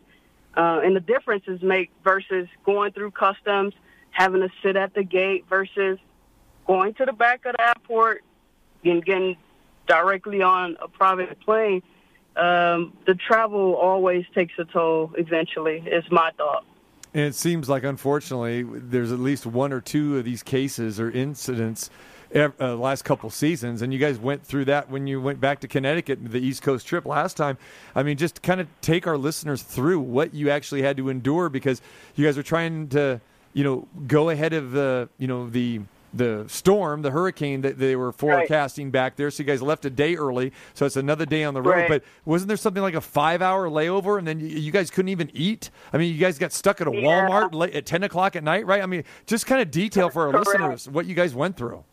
[0.56, 3.74] Uh, and the differences make versus going through customs,
[4.12, 5.98] having to sit at the gate versus
[6.68, 8.24] going to the back of the airport
[8.86, 9.36] and getting
[9.88, 11.82] directly on a private plane.
[12.36, 16.66] Um, the travel always takes a toll eventually, is my thought.
[17.14, 21.12] And it seems like, unfortunately, there's at least one or two of these cases or
[21.12, 21.90] incidents
[22.36, 25.68] uh, last couple seasons, and you guys went through that when you went back to
[25.68, 27.58] Connecticut, the East Coast trip last time.
[27.96, 31.50] I mean, just kind of take our listeners through what you actually had to endure
[31.50, 31.82] because
[32.16, 33.22] you guys are trying to,
[33.54, 35.82] you know, go ahead of the, you know, the
[36.14, 38.94] the storm, the hurricane that they were forecasting right.
[38.94, 39.32] back there.
[39.32, 41.72] So you guys left a day early, so it's another day on the road.
[41.72, 41.90] Right.
[41.90, 45.32] But wasn't there something like a five-hour layover, and then you, you, guys couldn't even
[45.34, 45.72] eat?
[45.92, 47.28] I mean, you guys got stuck at a yeah.
[47.28, 48.82] Walmart late, at ten o'clock at night, right?
[48.82, 50.48] I mean, just kind of detail for our Correct.
[50.48, 51.84] listeners what you guys went through.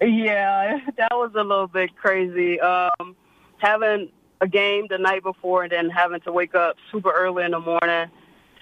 [0.00, 2.60] Yeah, that was a little bit crazy.
[2.60, 3.16] Um,
[3.58, 7.50] having a game the night before, and then having to wake up super early in
[7.50, 8.10] the morning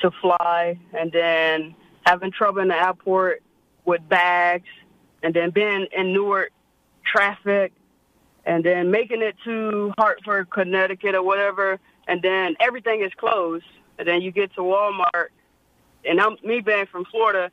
[0.00, 1.74] to fly, and then
[2.06, 3.42] having trouble in the airport
[3.84, 4.68] with bags,
[5.22, 6.52] and then being in Newark
[7.04, 7.72] traffic,
[8.44, 11.78] and then making it to Hartford, Connecticut, or whatever,
[12.08, 13.64] and then everything is closed.
[13.98, 15.28] And then you get to Walmart,
[16.04, 17.50] and I'm me being from Florida,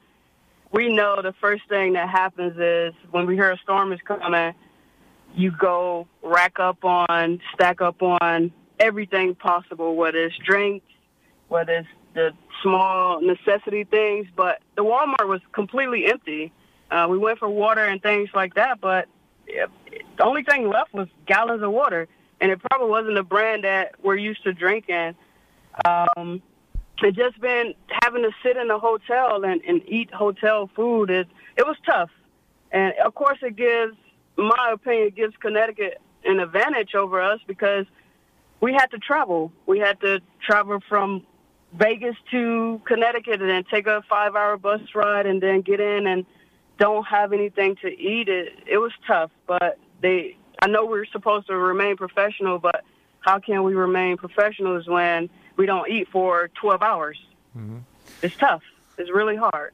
[0.71, 4.53] we know the first thing that happens is when we hear a storm is coming,
[5.35, 10.85] you go rack up on, stack up on everything possible, whether it's drinks,
[11.47, 11.87] whether it's
[12.17, 14.27] the small necessity things.
[14.35, 16.51] But the Walmart was completely empty.
[16.89, 19.07] Uh, we went for water and things like that, but
[19.47, 19.67] yeah,
[20.17, 22.07] the only thing left was gallons of water,
[22.41, 25.15] and it probably wasn't a brand that we're used to drinking.
[25.85, 26.41] Um,
[27.03, 31.09] it just been having to sit in a hotel and, and eat hotel food.
[31.09, 32.09] It it was tough,
[32.71, 33.95] and of course, it gives
[34.37, 37.85] my opinion it gives Connecticut an advantage over us because
[38.61, 39.51] we had to travel.
[39.65, 41.25] We had to travel from
[41.73, 46.07] Vegas to Connecticut and then take a five hour bus ride and then get in
[46.07, 46.25] and
[46.77, 48.29] don't have anything to eat.
[48.29, 52.83] It it was tough, but they I know we're supposed to remain professional, but
[53.19, 57.19] how can we remain professionals when we don't eat for 12 hours?
[57.55, 57.79] Mm-hmm.
[58.21, 58.63] It's tough.
[58.97, 59.73] It's really hard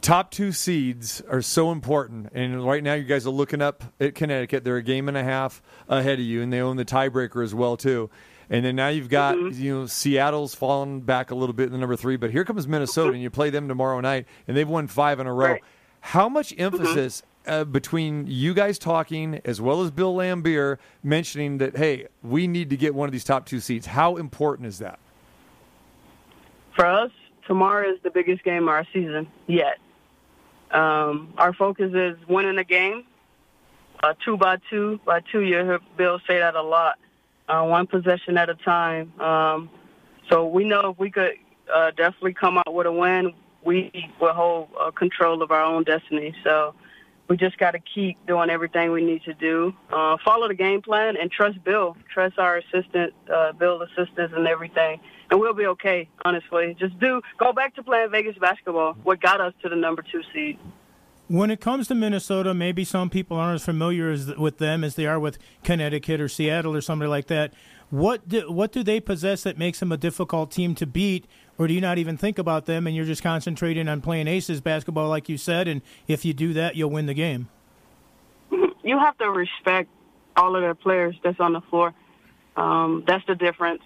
[0.00, 2.30] top two seeds are so important.
[2.34, 4.64] And right now, you guys are looking up at Connecticut.
[4.64, 7.54] They're a game and a half ahead of you, and they own the tiebreaker as
[7.54, 8.10] well too.
[8.50, 9.62] And then now you've got mm-hmm.
[9.62, 12.68] you know Seattle's fallen back a little bit in the number three, but here comes
[12.68, 15.52] Minnesota, and you play them tomorrow night, and they've won five in a row.
[15.52, 15.62] Right.
[16.00, 16.62] How much mm-hmm.
[16.62, 17.52] emphasis mm-hmm.
[17.52, 22.70] uh, between you guys talking as well as Bill Laimbeer mentioning that hey, we need
[22.70, 23.86] to get one of these top two seats?
[23.86, 24.98] How important is that?
[26.76, 27.10] For us,
[27.46, 29.78] tomorrow is the biggest game of our season yet.
[30.70, 33.04] Um, our focus is winning the game,
[34.02, 34.98] uh, two by two.
[35.04, 36.98] By two, you hear Bill say that a lot.
[37.48, 39.18] Uh, one possession at a time.
[39.20, 39.70] Um,
[40.30, 41.32] so we know if we could
[41.72, 43.34] uh, definitely come out with a win,
[43.64, 43.90] we
[44.20, 46.34] will hold uh, control of our own destiny.
[46.42, 46.74] So
[47.28, 49.74] we just got to keep doing everything we need to do.
[49.92, 51.96] Uh, follow the game plan and trust Bill.
[52.12, 56.08] Trust our assistant, uh, Bill assistants and everything and we'll be okay.
[56.24, 58.94] Honestly, just do go back to playing Vegas basketball.
[59.02, 60.58] What got us to the number two seed.
[61.28, 64.94] When it comes to Minnesota, maybe some people aren't as familiar as, with them as
[64.94, 67.54] they are with Connecticut or Seattle or somebody like that.
[67.88, 71.66] What do, what do they possess that makes them a difficult team to beat, or
[71.66, 75.08] do you not even think about them and you're just concentrating on playing aces basketball,
[75.08, 75.66] like you said?
[75.66, 77.48] And if you do that, you'll win the game.
[78.82, 79.88] You have to respect
[80.36, 81.94] all of their players that's on the floor.
[82.56, 83.82] Um, that's the difference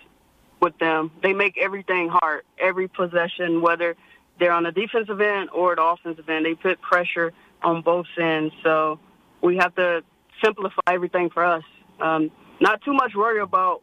[0.61, 1.13] with them.
[1.23, 2.43] They make everything hard.
[2.59, 3.95] Every possession, whether
[4.39, 7.33] they're on the defensive end or the offensive end, they put pressure
[7.63, 8.55] on both ends.
[8.63, 8.99] So
[9.43, 10.03] we have to
[10.43, 11.65] simplify everything for us.
[12.01, 12.31] Um,
[12.61, 13.83] not too much worry about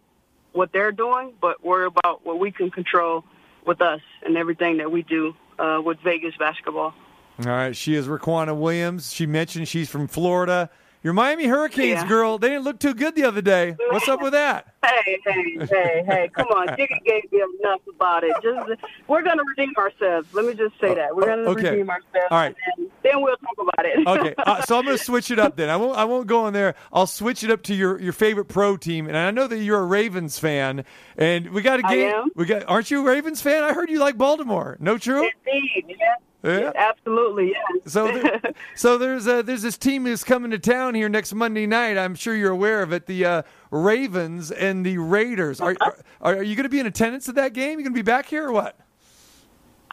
[0.54, 3.24] what they're doing, but worry about what we can control
[3.66, 6.94] with us and everything that we do uh, with Vegas basketball.
[7.40, 9.12] All right, she is Riquna Williams.
[9.12, 10.70] She mentioned she's from Florida.
[11.06, 12.08] Your Miami Hurricanes Yeah.
[12.08, 13.76] girl, they didn't look too good the other day.
[13.92, 14.66] What's up with that?
[14.86, 16.30] Hey, hey, hey, hey!
[16.32, 18.36] Come on, Jiggy gave me enough about it.
[18.44, 20.32] Just we're gonna redeem ourselves.
[20.32, 21.72] Let me just say that we're gonna okay.
[21.72, 22.28] redeem ourselves.
[22.30, 22.56] All right.
[22.78, 24.06] and then we'll talk about it.
[24.06, 25.72] Okay, uh, so I'm going to switch it up then.
[25.72, 25.98] I won't.
[25.98, 26.76] I won't go in there.
[26.94, 29.80] I'll switch it up to your, your favorite pro team, and I know that you're
[29.80, 30.86] a Ravens fan,
[31.18, 32.14] and we got a game.
[32.14, 32.30] am.
[32.36, 32.70] We got.
[32.70, 33.64] Aren't you a Ravens fan?
[33.64, 34.78] I heard you like Baltimore.
[34.80, 35.28] No, true.
[35.48, 36.20] Indeed, yes.
[36.46, 36.72] Yeah.
[36.76, 37.92] Absolutely, yes.
[37.92, 38.42] So, there,
[38.76, 41.98] so there's uh, there's this team who's coming to town here next Monday night.
[41.98, 43.08] I'm sure you're aware of it.
[43.08, 43.42] The uh,
[43.72, 45.60] Ravens and the Raiders.
[45.60, 47.80] Are are, are you going to be in attendance at that game?
[47.80, 48.78] You going to be back here or what?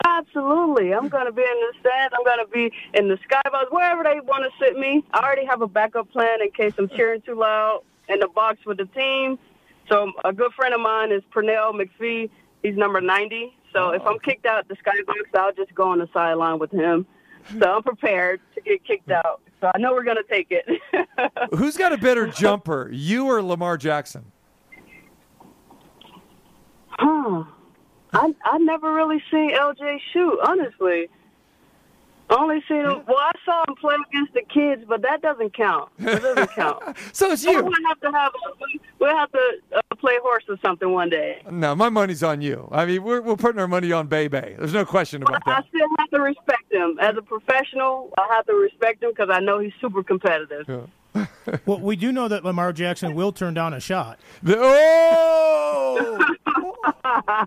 [0.05, 0.93] Absolutely.
[0.93, 2.15] I'm going to be in the stands.
[2.17, 5.05] I'm going to be in the skybox, wherever they want to sit me.
[5.13, 8.59] I already have a backup plan in case I'm cheering too loud in the box
[8.67, 9.39] with the team.
[9.89, 12.31] So a good friend of mine is Pernell McPhee.
[12.63, 13.55] He's number 90.
[13.73, 17.07] So if I'm kicked out the skybox, I'll just go on the sideline with him.
[17.59, 19.41] So I'm prepared to get kicked out.
[19.61, 20.67] So I know we're going to take it.
[21.55, 24.31] Who's got a better jumper, you or Lamar Jackson?
[26.91, 27.45] Huh.
[28.13, 31.09] I I never really seen LJ shoot, honestly.
[32.39, 33.03] Only seen him.
[33.07, 35.91] Well, I saw him play against the kids, but that doesn't count.
[35.99, 36.97] That doesn't count.
[37.13, 37.63] so it's you.
[37.63, 38.33] We'll have to have.
[38.99, 41.43] We'll have to uh, play horse or something one day.
[41.51, 42.69] No, my money's on you.
[42.73, 44.41] I mean, we're we're putting our money on Bebe.
[44.59, 45.65] There's no question about that.
[45.65, 48.11] I still have to respect him as a professional.
[48.17, 50.89] I have to respect him because I know he's super competitive.
[51.67, 54.19] well, we do know that Lamar Jackson will turn down a shot.
[54.43, 56.19] The- oh!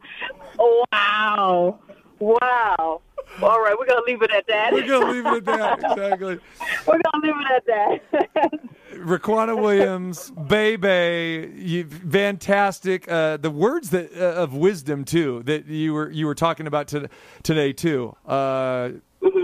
[0.92, 1.80] wow!
[2.20, 3.02] Wow!
[3.42, 4.72] All right, we're gonna leave it at that.
[4.72, 5.80] We're gonna leave it at that.
[5.96, 6.40] Exactly.
[6.88, 8.60] we're gonna leave it at that.
[8.96, 13.12] Riquna Williams, Bebe, you, fantastic.
[13.12, 16.88] Uh, the words that uh, of wisdom too that you were you were talking about
[16.90, 17.10] to,
[17.44, 18.16] today too.
[18.26, 18.92] Uh,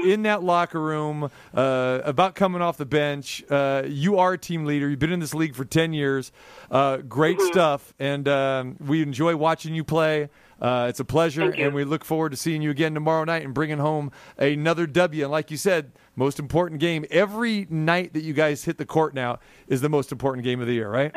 [0.05, 4.65] in that locker room, uh, about coming off the bench, uh, you are a team
[4.65, 4.89] leader.
[4.89, 6.31] You've been in this league for ten years.
[6.69, 10.29] Uh, great stuff, and um, we enjoy watching you play.
[10.61, 13.53] Uh, it's a pleasure, and we look forward to seeing you again tomorrow night and
[13.53, 15.23] bringing home another W.
[15.23, 19.15] And like you said, most important game every night that you guys hit the court
[19.15, 21.11] now is the most important game of the year, right?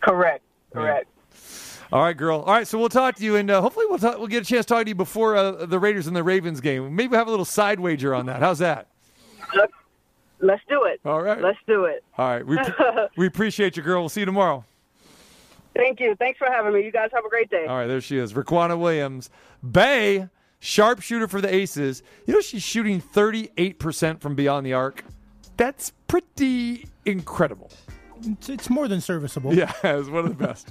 [0.00, 0.42] Correct.
[0.72, 1.08] Correct.
[1.92, 2.40] All right, girl.
[2.40, 4.46] All right, so we'll talk to you, and uh, hopefully we'll talk, we'll get a
[4.46, 6.94] chance to talk to you before uh, the Raiders and the Ravens game.
[6.94, 8.40] Maybe we'll have a little side wager on that.
[8.40, 8.86] How's that?
[10.40, 11.00] Let's do it.
[11.04, 11.40] All right.
[11.40, 12.02] Let's do it.
[12.18, 12.56] All right, we
[13.16, 14.00] we appreciate you, girl.
[14.00, 14.64] We'll see you tomorrow.
[15.74, 16.14] Thank you.
[16.16, 16.84] Thanks for having me.
[16.84, 17.66] You guys have a great day.
[17.66, 19.30] All right, there she is, Riquna Williams,
[19.68, 20.28] Bay,
[20.60, 22.02] sharpshooter for the Aces.
[22.26, 25.04] You know she's shooting 38% from beyond the arc.
[25.56, 27.70] That's pretty incredible.
[28.24, 29.54] It's, it's more than serviceable.
[29.54, 30.68] Yeah, it's one of the best.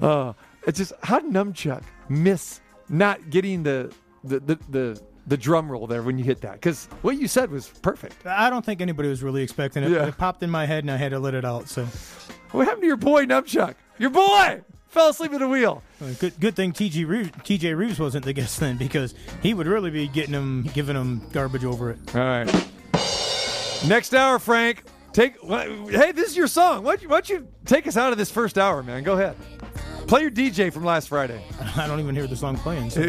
[0.00, 0.32] uh,
[0.66, 3.92] it's just how did Numchuck miss not getting the
[4.24, 6.54] the the, the, the drum roll there when you hit that?
[6.54, 8.26] Because what you said was perfect.
[8.26, 9.90] I don't think anybody was really expecting it.
[9.90, 10.06] Yeah.
[10.06, 11.68] It popped in my head and I had to let it out.
[11.68, 11.84] So
[12.52, 13.74] What happened to your boy Numchuck?
[13.98, 15.82] Your boy fell asleep at the wheel.
[16.20, 19.90] good good thing TG Reeves, TJ Reeves wasn't the guest then because he would really
[19.90, 21.98] be getting him giving him garbage over it.
[22.14, 22.68] All right.
[23.86, 24.84] Next hour, Frank.
[25.12, 25.40] Take.
[25.42, 26.82] Hey, this is your song.
[26.82, 29.02] Why don't you, why don't you take us out of this first hour, man?
[29.02, 29.34] Go ahead.
[30.06, 31.42] Play your DJ from last Friday.
[31.76, 32.90] I don't even hear the song playing.
[32.90, 33.02] So.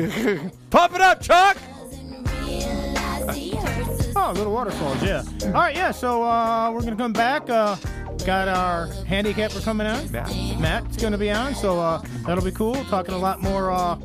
[0.70, 1.58] Pop it up, Chuck.
[3.30, 5.24] Oh, little waterfalls, yeah.
[5.46, 5.92] All right, yeah.
[5.92, 7.50] So uh, we're gonna come back.
[7.50, 7.76] Uh,
[8.26, 10.12] got our handicapper coming on.
[10.12, 10.30] Matt.
[10.60, 12.76] Matt's gonna be on, so uh, that'll be cool.
[12.86, 13.98] Talking a lot more, uh,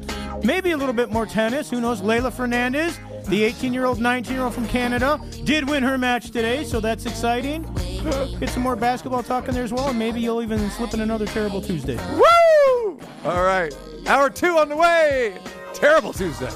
[0.45, 1.71] maybe a little bit more tennis.
[1.71, 2.03] Who knows?
[2.03, 2.99] Leylah Fernandez,
[3.29, 7.63] the 18-year-old, 19-year-old from Canada, did win her match today, so that's exciting.
[8.41, 11.01] Get some more basketball talk in there as well, and maybe you'll even slip in
[11.01, 11.97] another terrible Tuesday.
[12.15, 12.99] Woo!
[13.25, 13.73] All right.
[14.07, 15.39] Hour two on the way.
[15.75, 16.51] Terrible Tuesday.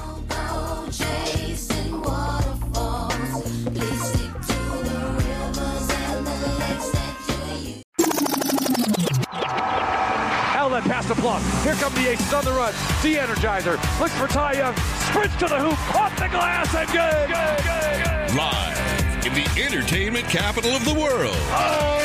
[11.07, 12.73] Outlet pass to Here come the Aces on the run.
[13.01, 13.99] De-energizer.
[13.99, 14.75] Looks for Ty Young.
[14.75, 15.95] Sprints to the hoop.
[15.95, 17.27] Off the glass and good.
[17.27, 18.35] Good, good, good.
[18.35, 21.35] Live in the entertainment capital of the world.
[21.49, 21.97] Oh,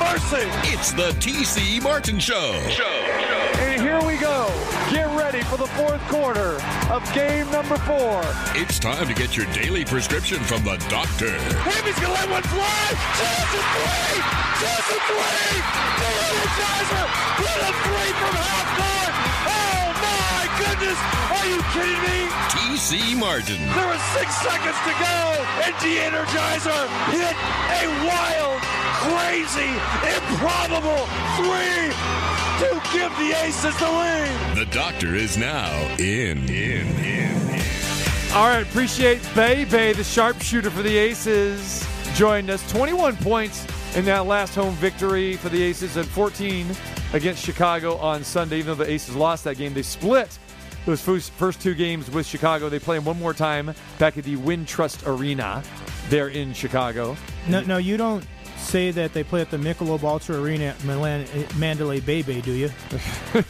[0.00, 0.48] mercy.
[0.72, 2.52] It's the TC Martin Show.
[2.52, 2.72] And
[5.46, 6.58] for the fourth quarter
[6.90, 8.22] of game number four.
[8.58, 11.30] It's time to get your daily prescription from the doctor.
[11.62, 12.86] Hammy's gonna let one fly.
[13.14, 14.18] Just a three.
[14.58, 15.54] Just a three.
[16.02, 17.06] The energizer
[17.38, 19.14] with a three from half court.
[19.46, 20.98] Oh my goodness.
[21.30, 22.18] Are you kidding me?
[22.50, 23.62] TC Martin.
[23.70, 25.18] There was six seconds to go,
[25.62, 26.82] and De-Energizer
[27.14, 27.36] hit
[27.70, 28.58] a wild,
[29.06, 29.70] crazy,
[30.10, 31.06] improbable
[31.38, 32.15] three
[32.58, 34.56] to give the Aces the lead.
[34.56, 36.38] The doctor is now in.
[36.48, 36.86] In.
[36.98, 37.48] In.
[37.50, 37.60] in.
[38.32, 42.68] All right, appreciate Bay Bay, the sharpshooter for the Aces, joined us.
[42.70, 46.66] 21 points in that last home victory for the Aces and 14
[47.12, 48.58] against Chicago on Sunday.
[48.58, 50.38] Even though the Aces lost that game, they split
[50.86, 52.68] those first, first two games with Chicago.
[52.68, 55.62] They play them one more time back at the Wintrust Arena
[56.08, 57.16] there in Chicago.
[57.48, 58.24] No, no, you don't
[58.66, 62.40] say that they play at the Michelob Ultra Arena at Milan, uh, Mandalay Bay Bay,
[62.40, 62.70] do you?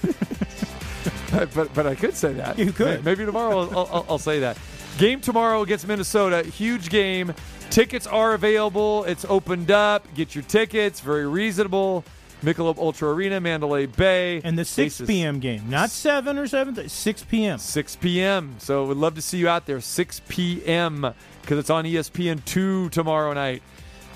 [1.31, 2.59] but but I could say that.
[2.59, 3.05] You could.
[3.05, 4.59] Maybe tomorrow I'll, I'll, I'll say that.
[4.99, 6.43] Game tomorrow against Minnesota.
[6.43, 7.35] Huge game.
[7.71, 9.05] Tickets are available.
[9.05, 10.07] It's opened up.
[10.14, 11.01] Get your tickets.
[11.01, 12.05] Very reasonable.
[12.43, 14.41] Michelob Ultra Arena, Mandalay Bay.
[14.45, 15.07] And the 6 Aces.
[15.07, 15.41] p.m.
[15.41, 17.59] game, not 7 or 7, 6 p.m.
[17.59, 18.55] 6 p.m.
[18.59, 19.81] So we'd love to see you out there.
[19.81, 21.14] 6 p.m.
[21.41, 23.62] because it's on ESPN 2 tomorrow night.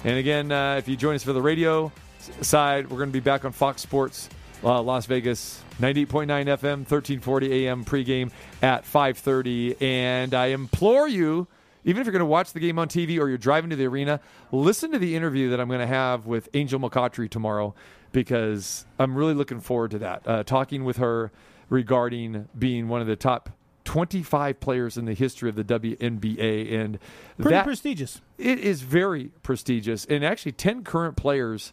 [0.02, 1.92] And again, uh, if you join us for the radio
[2.40, 4.30] side, we're going to be back on Fox Sports
[4.64, 8.30] uh, Las Vegas, 98.9 FM, 1340 AM pregame
[8.62, 9.80] at 5:30.
[9.80, 11.46] And I implore you,
[11.84, 13.86] even if you're going to watch the game on TV or you're driving to the
[13.86, 14.20] arena,
[14.52, 17.74] listen to the interview that I'm going to have with Angel McCoughtry tomorrow
[18.12, 20.22] because I'm really looking forward to that.
[20.26, 21.30] Uh, talking with her
[21.68, 23.50] regarding being one of the top
[23.90, 27.00] 25 players in the history of the WNBA, and
[27.36, 28.20] Pretty that prestigious.
[28.38, 31.72] it is very prestigious, and actually, 10 current players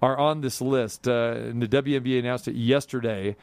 [0.00, 1.06] are on this list.
[1.06, 3.36] Uh, and the WNBA announced it yesterday.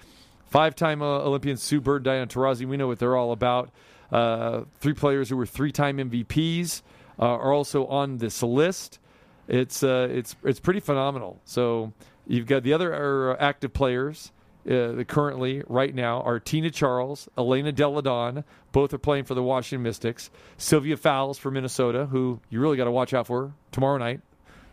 [0.47, 3.69] Five time uh, Olympian Sue Bird, Diana Taurasi, we know what they're all about.
[4.11, 6.81] Uh, three players who were three time MVPs
[7.19, 8.97] uh, are also on this list.
[9.47, 11.41] It's, uh, it's, it's pretty phenomenal.
[11.45, 11.93] So
[12.25, 14.31] you've got the other uh, active players.
[14.69, 18.43] Uh, currently, right now, are Tina Charles, Elena Delle Donne.
[18.71, 20.31] Both are playing for the Washington Mystics.
[20.57, 24.21] Sylvia Fowles for Minnesota, who you really got to watch out for tomorrow night,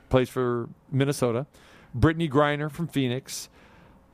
[0.08, 1.46] plays for Minnesota.
[1.96, 3.50] Brittney Griner from Phoenix.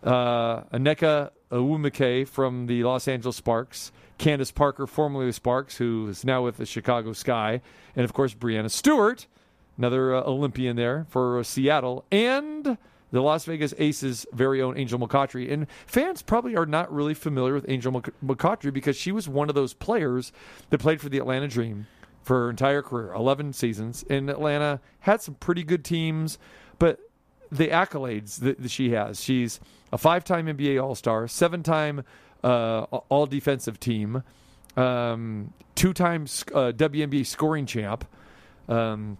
[0.02, 3.92] Uh, Nneka Ogwumike from the Los Angeles Sparks.
[4.18, 7.60] Candace Parker, formerly with Sparks, who is now with the Chicago Sky.
[7.94, 9.28] And, of course, Breanna Stewart,
[9.76, 12.04] another uh, Olympian there for uh, Seattle.
[12.10, 12.78] And
[13.10, 15.50] the Las Vegas Aces' very own Angel McCoughtry.
[15.50, 19.48] And fans probably are not really familiar with Angel Mc- McCoughtry because she was one
[19.48, 20.32] of those players
[20.70, 21.86] that played for the Atlanta Dream
[22.22, 24.04] for her entire career, 11 seasons.
[24.10, 26.38] And Atlanta had some pretty good teams,
[26.78, 27.00] but
[27.50, 29.60] the accolades that, that she has she's
[29.92, 32.04] a five time NBA All Star, seven time
[32.44, 34.22] uh, All Defensive Team,
[34.76, 38.04] um, two times uh, WNBA scoring champ.
[38.68, 39.16] Um,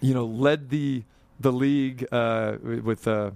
[0.00, 1.04] you know, led the
[1.40, 3.32] the league uh, with uh,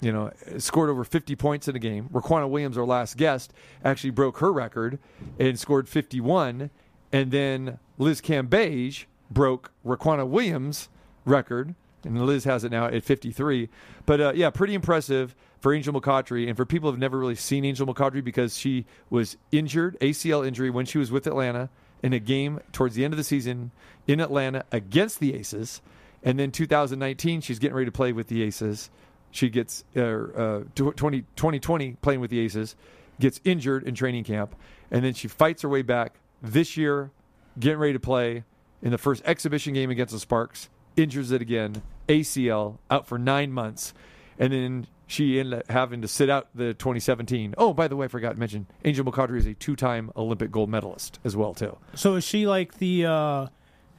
[0.00, 2.08] you know scored over 50 points in a game.
[2.12, 3.52] Riquna Williams, our last guest,
[3.84, 4.98] actually broke her record
[5.38, 6.70] and scored 51,
[7.12, 10.88] and then Liz Cambage broke Riquna Williams'
[11.24, 13.68] record, and Liz has it now at 53.
[14.06, 17.64] But uh, yeah, pretty impressive for Angel McCoughtry, and for people who've never really seen
[17.64, 21.70] Angel McCoughtry because she was injured, ACL injury, when she was with Atlanta
[22.02, 23.70] in a game towards the end of the season
[24.06, 25.80] in Atlanta against the Aces.
[26.24, 28.90] And then 2019, she's getting ready to play with the Aces.
[29.30, 32.74] She gets uh, uh, tw- 20, 2020 playing with the Aces,
[33.20, 34.56] gets injured in training camp,
[34.90, 37.10] and then she fights her way back this year,
[37.58, 38.44] getting ready to play
[38.80, 43.52] in the first exhibition game against the Sparks, injures it again, ACL, out for nine
[43.52, 43.92] months,
[44.38, 47.54] and then she ended up having to sit out the 2017.
[47.58, 50.70] Oh, by the way, I forgot to mention Angel McCoughtry is a two-time Olympic gold
[50.70, 51.76] medalist as well too.
[51.94, 53.46] So is she like the uh,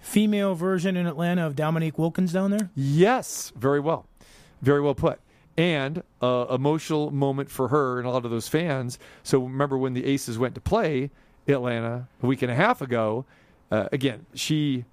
[0.05, 2.69] female version in Atlanta of Dominique Wilkins down there?
[2.75, 4.05] Yes, very well,
[4.61, 5.19] very well put.
[5.57, 8.99] And uh, emotional moment for her and a lot of those fans.
[9.23, 11.09] So remember when the Aces went to play
[11.47, 13.25] Atlanta a week and a half ago?
[13.71, 14.85] Uh, again, she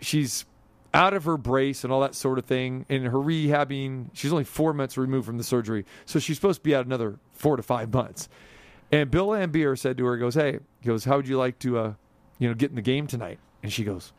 [0.00, 0.44] she's
[0.92, 2.84] out of her brace and all that sort of thing.
[2.88, 6.64] And her rehabbing, she's only four months removed from the surgery, so she's supposed to
[6.64, 8.28] be out another four to five months.
[8.92, 11.78] And Bill Laimbeer said to her, "Goes, hey, he goes, how would you like to,
[11.78, 11.92] uh,
[12.38, 14.12] you know, get in the game tonight?" And she goes,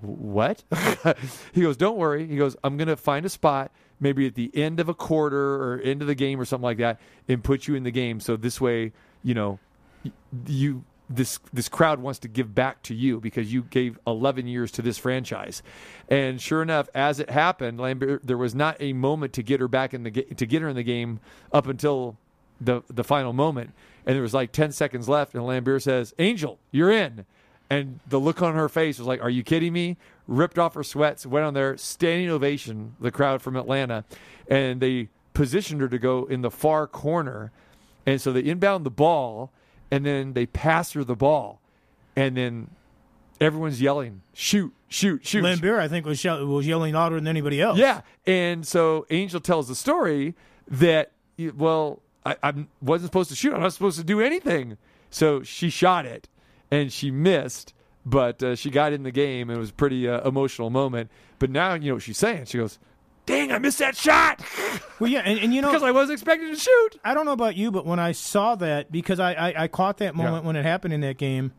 [0.00, 0.64] what?
[1.52, 2.26] he goes, don't worry.
[2.26, 3.70] He goes, I'm going to find a spot
[4.00, 6.78] maybe at the end of a quarter or end of the game or something like
[6.78, 8.20] that and put you in the game.
[8.20, 8.92] So this way,
[9.22, 9.58] you know,
[10.46, 14.72] you this this crowd wants to give back to you because you gave 11 years
[14.72, 15.62] to this franchise.
[16.08, 19.68] And sure enough, as it happened, Lambert, there was not a moment to get her
[19.68, 21.20] back in the to get her in the game
[21.52, 22.16] up until
[22.62, 23.72] the the final moment.
[24.06, 27.26] And there was like 10 seconds left and Lambert says, "Angel, you're in."
[27.68, 29.96] And the look on her face was like, Are you kidding me?
[30.28, 34.04] Ripped off her sweats, went on there, standing ovation, the crowd from Atlanta.
[34.48, 37.52] And they positioned her to go in the far corner.
[38.06, 39.50] And so they inbound the ball,
[39.90, 41.60] and then they pass her the ball.
[42.14, 42.70] And then
[43.40, 45.44] everyone's yelling, Shoot, shoot, shoot.
[45.44, 47.78] Laimbeer, I think, was, yell- was yelling louder than anybody else.
[47.78, 48.02] Yeah.
[48.26, 50.34] And so Angel tells the story
[50.68, 51.12] that,
[51.56, 53.52] well, I, I wasn't supposed to shoot.
[53.52, 54.78] I'm not supposed to do anything.
[55.10, 56.28] So she shot it.
[56.70, 57.72] And she missed,
[58.04, 59.50] but uh, she got in the game.
[59.50, 61.10] and It was a pretty uh, emotional moment.
[61.38, 62.46] But now, you know what she's saying?
[62.46, 62.78] She goes,
[63.26, 64.40] Dang, I missed that shot.
[64.98, 66.98] Well, yeah, and, and you know, because I wasn't expecting to shoot.
[67.04, 69.98] I don't know about you, but when I saw that, because I, I, I caught
[69.98, 70.46] that moment Yeah.
[70.46, 71.52] when it happened in that game,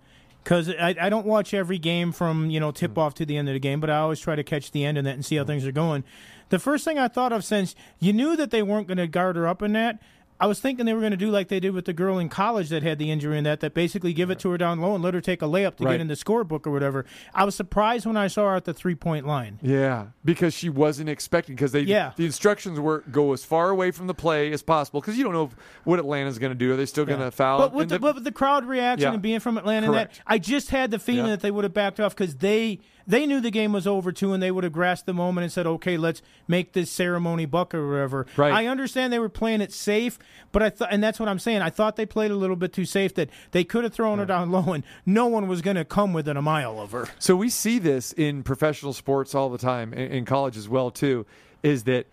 [0.44, 3.48] because I, I don't watch every game from you know tip off to the end
[3.48, 5.36] of the game, but I always try to catch the end of that and see
[5.36, 6.04] how things are going.
[6.50, 9.36] The first thing I thought of since you knew that they weren't going to guard
[9.36, 10.02] her up in that.
[10.40, 12.30] I was thinking they were going to do like they did with the girl in
[12.30, 14.94] college that had the injury in that, that basically give it to her down low
[14.94, 15.94] and let her take a layup to Right.
[15.94, 17.06] get in the scorebook or whatever.
[17.34, 19.58] I was surprised when I saw her at the three point line.
[19.64, 22.12] Yeah, because she wasn't expecting because they Yeah.
[22.18, 25.34] the instructions were go as far away from the play as possible because you don't
[25.34, 25.50] know
[25.86, 26.72] what Atlanta's going to do.
[26.74, 27.58] Are they still going to foul?
[27.58, 29.14] But with the, the- but with the crowd reaction Yeah.
[29.14, 31.32] and being from Atlanta, and that I just had the feeling Yeah.
[31.32, 34.34] that they would have backed off because they they knew the game was over too,
[34.34, 37.74] and they would have grasped the moment and said, "Okay, let's make this ceremony buck
[37.74, 38.54] or whatever." Right.
[38.54, 40.20] I understand they were playing it safe,
[40.52, 41.62] but I thought, and that's what I'm saying.
[41.62, 44.26] I thought they played a little bit too safe that they could have thrown her
[44.26, 47.08] down low, and no one was going to come within a mile of her.
[47.20, 51.26] So we see this in professional sports all the time, in, college as well too.
[51.64, 52.08] Is that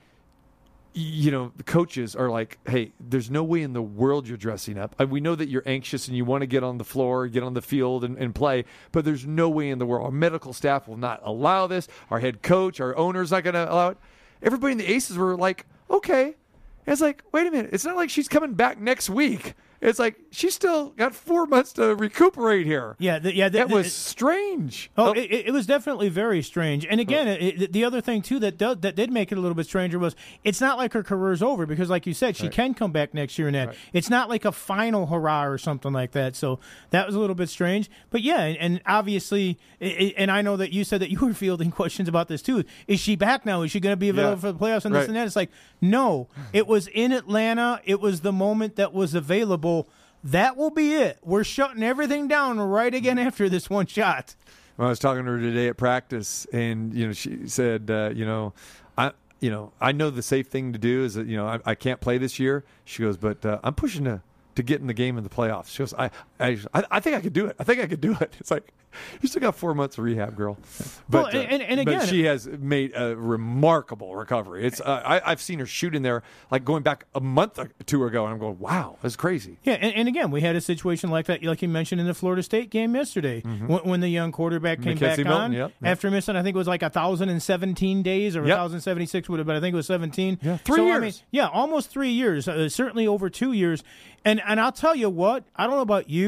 [0.94, 4.78] you know the coaches are like, hey, there's no way in the world you're dressing
[4.78, 4.98] up.
[5.08, 7.54] We know that you're anxious and you want to get on the floor, get on
[7.54, 10.06] the field, and, and play, but there's no way in the world.
[10.06, 11.88] Our medical staff will not allow this.
[12.10, 13.98] Our head coach, our owner's not going to allow it.
[14.40, 16.24] Everybody in the Aces were like, okay.
[16.86, 17.70] And it's like, wait a minute.
[17.72, 19.54] It's not like she's coming back next week.
[19.84, 22.96] It's like she's still got four months to recuperate here.
[22.98, 24.90] Yeah, the, yeah, the, That the- was strange.
[24.96, 25.12] Oh, oh.
[25.12, 26.86] it, it was definitely very strange.
[26.86, 27.32] And again, oh.
[27.32, 29.66] it, it- the other thing too that do, that did make it a little bit
[29.66, 32.52] stranger was it's not like her career's over because, like you said, she Right.
[32.52, 33.46] can come back next year.
[33.48, 36.34] And that it's not like a final hurrah or something like that.
[36.34, 36.60] So
[36.90, 37.90] that was a little bit strange.
[38.10, 41.70] But yeah, and, and obviously, and I know that you said that you were fielding
[41.70, 42.64] questions about this too.
[42.88, 43.60] Is she back now?
[43.62, 44.40] Is she going to be available Yeah.
[44.40, 45.26] for the playoffs and this and that?
[45.26, 45.50] It's like
[45.82, 47.82] no, it was in Atlanta.
[47.84, 49.73] It was the moment that was available.
[50.24, 51.18] That will be it.
[51.22, 54.34] We're shutting everything down right again after this one shot.
[54.76, 58.10] Well, I was talking to her today at practice, and you know, she said, uh,
[58.14, 58.54] you know,
[58.96, 61.60] I, you know, I know the safe thing to do is that you know I,
[61.64, 62.64] I can't play this year.
[62.84, 64.22] She goes, but uh, I'm pushing to
[64.54, 65.68] to get in the game in the playoffs.
[65.68, 66.10] She goes, I,
[66.40, 66.58] I,
[66.90, 67.56] I think I could do it.
[67.58, 68.34] I think I could do it.
[68.40, 68.72] It's like
[69.20, 70.56] you still got four months of rehab, girl.
[71.08, 74.66] But Well, uh, and- and but again- she has made a remarkable recovery.
[74.66, 77.70] It's uh, I, I've seen her shoot in there like going back a month or
[77.86, 79.58] two ago, and I'm going, wow, that's crazy.
[79.64, 82.14] Yeah, and, and again, we had a situation like that, like you mentioned in the
[82.14, 86.10] Florida State game yesterday, when, when the young quarterback came McKenzie back Milton, on after
[86.10, 88.56] missing, I think it was like thousand and seventeen days or Yep.
[88.56, 90.38] thousand seventy six would have been, I think it was seventeen.
[90.42, 91.00] Yeah, three I years.
[91.02, 93.82] mean, yeah, almost three years, uh, certainly over two years.
[94.26, 96.23] And and I'll tell you what, I don't know about you,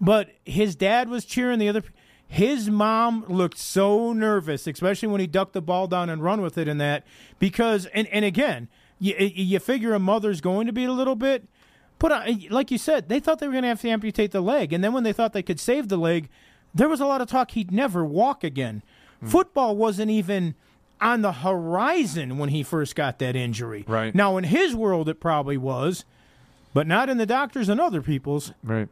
[0.00, 1.58] but his dad was cheering.
[1.58, 1.82] The other,
[2.26, 6.58] his mom looked so nervous, especially when he ducked the ball down and run with
[6.58, 7.04] it in that.
[7.38, 11.46] Because and and again, you you figure a mother's going to be a little bit.
[11.98, 14.72] But like you said, they thought they were going to have to amputate the leg,
[14.72, 16.28] and then when they thought they could save the leg,
[16.74, 18.82] there was a lot of talk he'd never walk again.
[19.20, 19.26] Hmm.
[19.28, 20.56] Football wasn't even
[21.00, 23.84] on the horizon when he first got that injury.
[23.86, 24.14] Right.
[24.14, 26.04] now, in his world, it probably was,
[26.74, 28.52] but not in the doctors and other people's.
[28.62, 28.88] Right.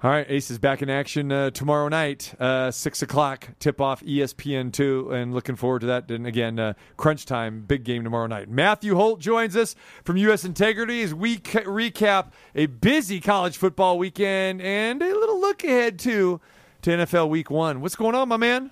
[0.00, 4.00] All right, Ace is back in action uh, tomorrow night, uh, six o'clock tip off
[4.04, 6.08] ESPN two, and looking forward to that.
[6.12, 8.48] And again, uh, crunch time, big game tomorrow night.
[8.48, 9.74] Matthew Holt joins us
[10.04, 10.44] from U.S.
[10.44, 15.98] Integrity as we ca- recap a busy college football weekend and a little look ahead
[15.98, 16.40] too
[16.82, 17.80] to NFL Week One.
[17.80, 18.70] What's going on, my man?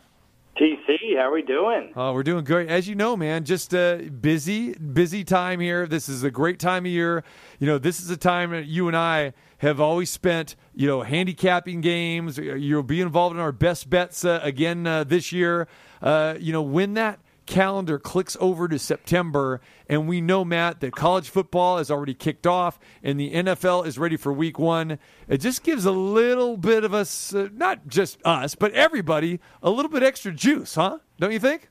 [0.61, 1.93] TC, how are we doing?
[1.95, 2.71] Oh, we're doing great.
[2.71, 5.87] As you know, man, just uh, busy, busy time here.
[5.87, 7.25] This is a great time of year.
[7.59, 11.03] You know, this is a time that you and I have always spent, you know,
[11.03, 12.39] handicapping games.
[12.39, 15.69] You'll be involved in our best bets uh, again uh, this year.
[16.01, 20.93] Uh, you know, when that calendar clicks over to September, and we know, Matt, that
[20.93, 24.99] college football has already kicked off and the NFL is ready for week one.
[25.29, 29.71] It just gives a little bit of us, uh, not just us, but everybody, a
[29.71, 30.99] little bit extra juice, huh?
[31.19, 31.69] Don't you think?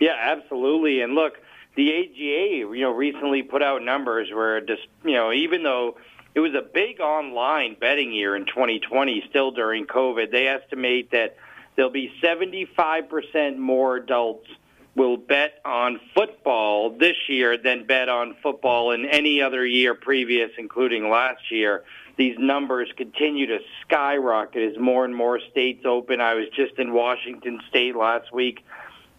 [0.00, 1.00] Yeah, absolutely.
[1.02, 1.38] And look,
[1.74, 5.96] the AGA, you know, recently put out numbers where just, you know, even though
[6.34, 11.36] it was a big online betting year in 2020, still during COVID, they estimate that
[11.76, 14.48] there'll be 75% more adults
[14.96, 20.50] will bet on football this year than bet on football in any other year previous,
[20.58, 21.84] including last year.
[22.16, 26.22] These numbers continue to skyrocket as more and more states open.
[26.22, 28.64] I was just in Washington State last week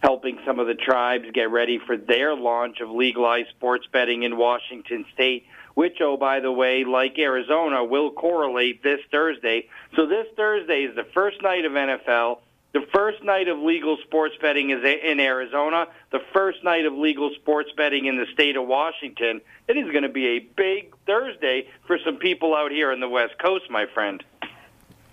[0.00, 4.36] helping some of the tribes get ready for their launch of legalized sports betting in
[4.36, 9.68] Washington State, which, oh, by the way, like Arizona, will correlate this Thursday.
[9.96, 12.38] So this Thursday is the first night of NFL.
[12.72, 15.86] The first night of legal sports betting is in Arizona.
[16.12, 19.40] The first night of legal sports betting in the state of Washington.
[19.68, 23.08] It is going to be a big Thursday for some people out here in the
[23.08, 24.22] West Coast, my friend.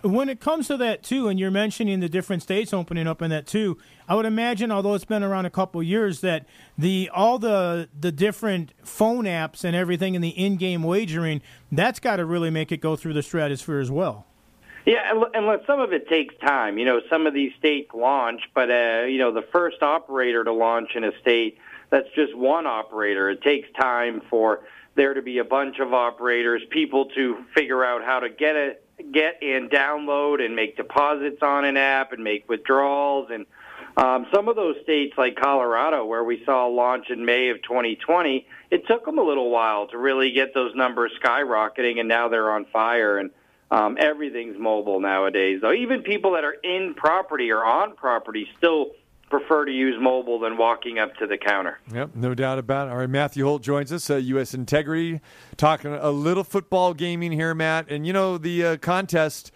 [0.02, 3.32] when it comes to that too, and you're mentioning the different states opening up in
[3.32, 3.78] that too,
[4.08, 6.46] I would imagine, although it's been around a couple years, that
[6.78, 11.42] the all the the different phone apps and everything in the in-game wagering,
[11.72, 14.28] that's got to really make it go through the stratosphere as well.
[14.86, 16.78] Yeah, look, some of it takes time.
[16.78, 20.54] You know, some of these states launch, but uh, you know, the first operator to
[20.54, 21.58] launch in a state
[21.90, 23.30] that's just one operator.
[23.30, 24.62] It takes time for
[24.96, 28.86] there to be a bunch of operators, people to figure out how to get it,
[29.12, 33.46] get and download and make deposits on an app and make withdrawals and
[33.98, 37.62] um, some of those states like Colorado, where we saw a launch in May of
[37.62, 42.28] 2020, it took them a little while to really get those numbers skyrocketing, and now
[42.28, 43.18] they're on fire.
[43.18, 43.32] And
[43.72, 45.60] um, everything's mobile nowadays.
[45.62, 48.92] Though even people that are in property or on property still
[49.30, 51.80] prefer to use mobile than walking up to the counter.
[51.92, 52.92] Yep, no doubt about it.
[52.92, 54.54] All right, Matthew Holt joins us, uh, U.S.
[54.54, 55.20] Integrity,
[55.58, 57.90] talking a little football gaming here, Matt.
[57.90, 59.52] And you know the uh, contest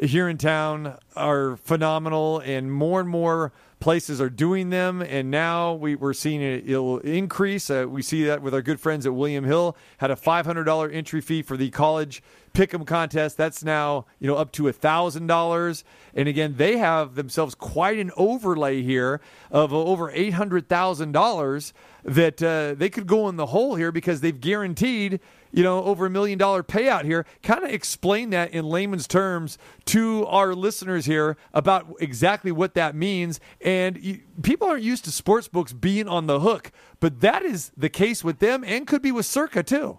[0.00, 3.52] here in town are phenomenal, and more and more
[3.82, 7.68] places are doing them, and now we, we're seeing it it'll increase.
[7.68, 9.76] Uh, we see that with our good friends at William Hill.
[9.98, 12.22] Had a $500 entry fee for the college
[12.54, 13.36] pick'em contest.
[13.36, 15.82] That's now you know up to thousand dollars.
[16.14, 19.20] And again, they have themselves quite an overlay here
[19.50, 21.72] of over eight hundred thousand dollars
[22.04, 25.20] that uh, they could go in the hole here because they've guaranteed
[25.52, 27.24] you know, over a million dollar payout here.
[27.42, 32.94] Kind of explain that in layman's terms to our listeners here about exactly what that
[32.94, 33.38] means.
[33.60, 37.70] And you, people aren't used to sports books being on the hook, but that is
[37.76, 39.98] the case with them and could be with Circa too.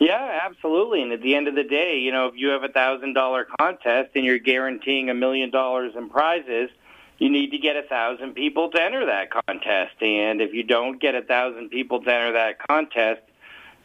[0.00, 1.02] Yeah, absolutely.
[1.02, 3.46] And at the end of the day, you know, if you have a thousand dollar
[3.58, 6.70] contest and you're guaranteeing a million dollars in prizes,
[7.18, 10.00] you need to get a thousand people to enter that contest.
[10.00, 13.22] And if you don't get a thousand people to enter that contest,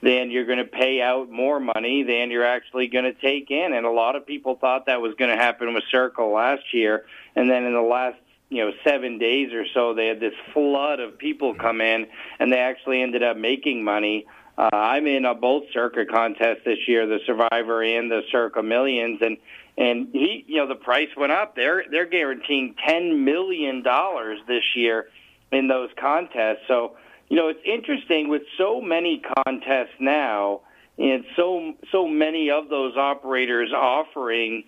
[0.03, 3.73] then you're going to pay out more money than you're actually going to take in.
[3.73, 7.05] And a lot of people thought that was going to happen with Circa last year.
[7.35, 8.17] And then in the last
[8.49, 12.05] you know seven days or so, they had this flood of people come in,
[12.39, 14.27] and they actually ended up making money.
[14.55, 19.19] Uh, I'm in a both Circa contest this year, the Survivor and the Circa Millions,
[19.21, 19.37] and
[19.75, 21.55] and he, you know, the price went up.
[21.55, 25.07] They're they're guaranteeing ten million dollars this year
[25.51, 26.61] in those contests.
[26.67, 26.97] So,
[27.29, 30.61] you know, it's interesting with so many contests now,
[30.97, 34.63] and so so many of those operators offering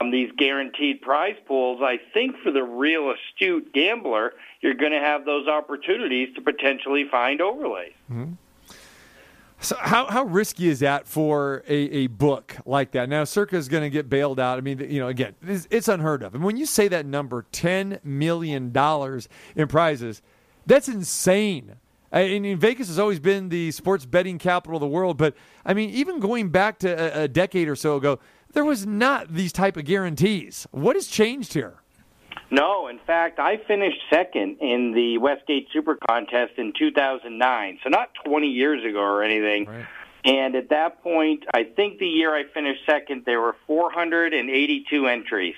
[0.00, 1.80] um, these guaranteed prize pools.
[1.82, 7.06] I think for the real astute gambler, you're going to have those opportunities to potentially
[7.10, 7.92] find overlays.
[8.10, 8.34] Mm-hmm.
[9.60, 13.08] So how, how risky is that for a, a book like that?
[13.08, 14.58] Now, Circa is going to get bailed out.
[14.58, 16.34] I mean, you know, again, it's, it's unheard of.
[16.34, 18.72] And when you say that number, $10 million
[19.56, 20.20] in prizes,
[20.66, 21.76] that's insane.
[22.14, 25.34] I mean, Vegas has always been the sports betting capital of the world, but
[25.66, 28.20] I mean, even going back to a, a decade or so ago,
[28.52, 30.64] there was not these type of guarantees.
[30.70, 31.74] What has changed here?
[32.52, 38.10] No, in fact, I finished second in the Westgate Super Contest in 2009, so not
[38.24, 39.64] 20 years ago or anything.
[39.64, 39.86] Right.
[40.24, 45.56] And at that point, I think the year I finished second, there were 482 entries.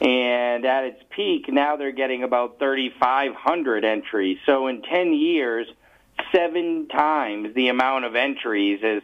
[0.00, 4.38] And at its peak, now they're getting about 3,500 entries.
[4.46, 5.66] So in 10 years,
[6.32, 9.02] seven times the amount of entries is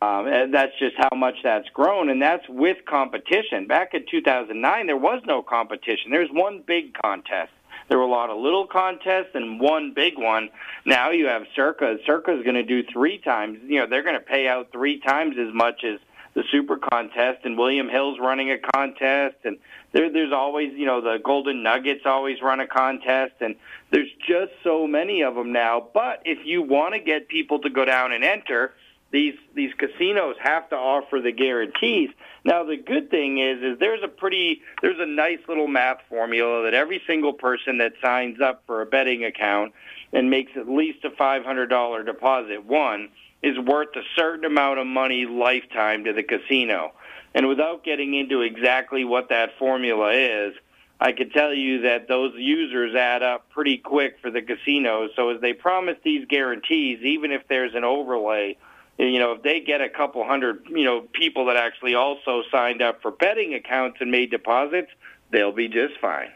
[0.00, 3.66] um, that's just how much that's grown, and that's with competition.
[3.66, 6.10] Back in 2009, there was no competition.
[6.10, 7.52] There's one big contest.
[7.88, 10.50] There were a lot of little contests and one big one.
[10.84, 11.98] Now you have Circa.
[12.04, 13.58] Circa is going to do three times.
[13.66, 15.98] You know, they're going to pay out three times as much as
[16.34, 19.58] the Super Contest, and William Hill's running a contest, and
[19.92, 23.56] there, there's always, you know, the Golden Nuggets always run a contest, and
[23.90, 25.88] there's just so many of them now.
[25.92, 28.74] But if you want to get people to go down and enter,
[29.10, 32.10] these these casinos have to offer the guarantees.
[32.44, 36.64] Now the good thing is is there's a pretty there's a nice little math formula
[36.64, 39.72] that every single person that signs up for a betting account
[40.12, 43.08] and makes at least a $500 deposit one
[43.42, 46.92] is worth a certain amount of money lifetime to the casino.
[47.34, 50.54] And without getting into exactly what that formula is,
[51.00, 55.10] I could tell you that those users add up pretty quick for the casinos.
[55.14, 58.56] So as they promise these guarantees, even if there's an overlay
[58.98, 62.82] you know, if they get a couple hundred, you know, people that actually also signed
[62.82, 64.90] up for betting accounts and made deposits,
[65.30, 66.30] they'll be just fine.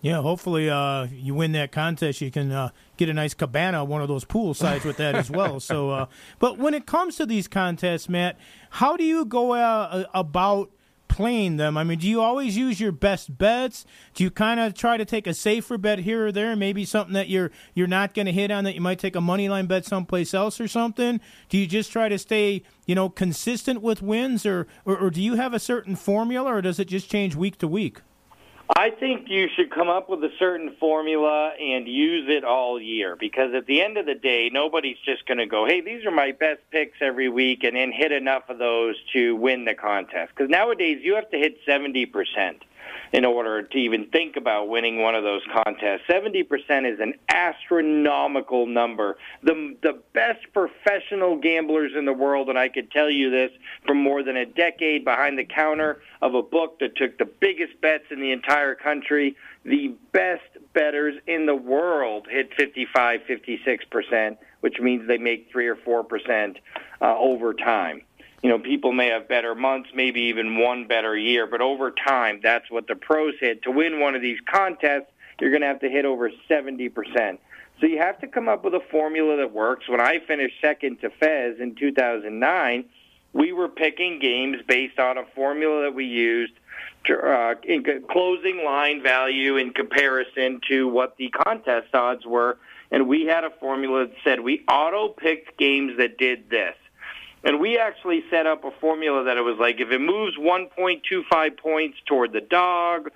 [0.00, 2.20] Yeah, hopefully uh, you win that contest.
[2.20, 5.30] You can uh, get a nice cabana, one of those pool sides with that as
[5.30, 5.60] well.
[5.60, 6.06] So, uh,
[6.38, 8.36] but when it comes to these contests, Matt,
[8.70, 10.70] how do you go uh, about
[11.06, 11.76] playing them?
[11.76, 13.86] I mean, do you always use your best bets?
[14.14, 17.14] Do you kind of try to take a safer bet here or there, maybe something
[17.14, 19.66] that you're you're not going to hit on that you might take a money line
[19.66, 21.20] bet someplace else or something?
[21.48, 25.22] Do you just try to stay, you know, consistent with wins, or or, or do
[25.22, 28.00] you have a certain formula, or does it just change week to week?
[28.76, 33.16] I think you should come up with a certain formula and use it all year
[33.16, 36.10] because at the end of the day, nobody's just going to go, hey, these are
[36.10, 40.32] my best picks every week and then hit enough of those to win the contest.
[40.36, 42.12] Because nowadays you have to hit 70%
[43.12, 46.02] in order to even think about winning one of those contests.
[46.08, 46.44] 70%
[46.92, 49.16] is an astronomical number.
[49.42, 53.50] The, the best professional gamblers in the world, and I could tell you this
[53.86, 57.80] from more than a decade behind the counter of a book that took the biggest
[57.80, 64.80] bets in the entire country, the best bettors in the world hit 55, 56%, which
[64.80, 66.56] means they make 3 or 4%
[67.00, 68.02] uh, over time
[68.42, 72.40] you know, people may have better months, maybe even one better year, but over time,
[72.42, 73.62] that's what the pros hit.
[73.62, 75.10] To win one of these contests,
[75.40, 77.38] you're going to have to hit over 70%.
[77.80, 79.88] So you have to come up with a formula that works.
[79.88, 82.84] When I finished second to Fez in 2009,
[83.32, 86.54] we were picking games based on a formula that we used
[87.08, 92.58] uh, in closing line value in comparison to what the contest odds were.
[92.90, 96.74] And we had a formula that said we auto picked games that did this.
[97.44, 101.56] And we actually set up a formula that it was like if it moves 1.25
[101.56, 103.10] points toward the dog,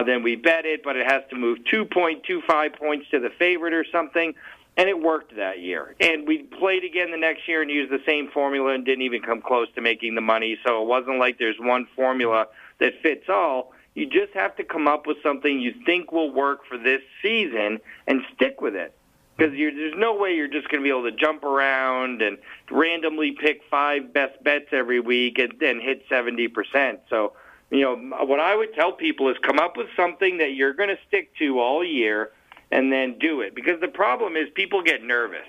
[0.00, 3.72] uh, then we bet it, but it has to move 2.25 points to the favorite
[3.72, 4.34] or something.
[4.76, 5.94] And it worked that year.
[6.00, 9.20] And we played again the next year and used the same formula and didn't even
[9.20, 10.58] come close to making the money.
[10.64, 12.46] So it wasn't like there's one formula
[12.78, 13.72] that fits all.
[13.94, 17.78] You just have to come up with something you think will work for this season
[18.06, 18.96] and stick with it
[19.42, 22.38] because there's no way you're just going to be able to jump around and
[22.70, 27.00] randomly pick five best bets every week and then hit 70%.
[27.10, 27.32] So,
[27.70, 30.90] you know, what I would tell people is come up with something that you're going
[30.90, 32.30] to stick to all year
[32.70, 33.54] and then do it.
[33.54, 35.48] Because the problem is people get nervous.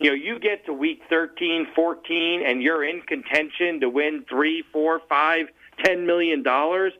[0.00, 4.64] You know, you get to week 13, 14, and you're in contention to win three,
[4.72, 5.46] four, five,
[5.84, 6.92] ten million dollars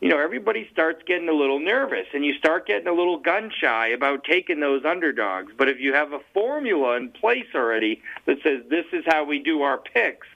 [0.00, 3.50] you know, everybody starts getting a little nervous and you start getting a little gun
[3.60, 5.52] shy about taking those underdogs.
[5.56, 9.40] But if you have a formula in place already that says this is how we
[9.40, 10.26] do our picks,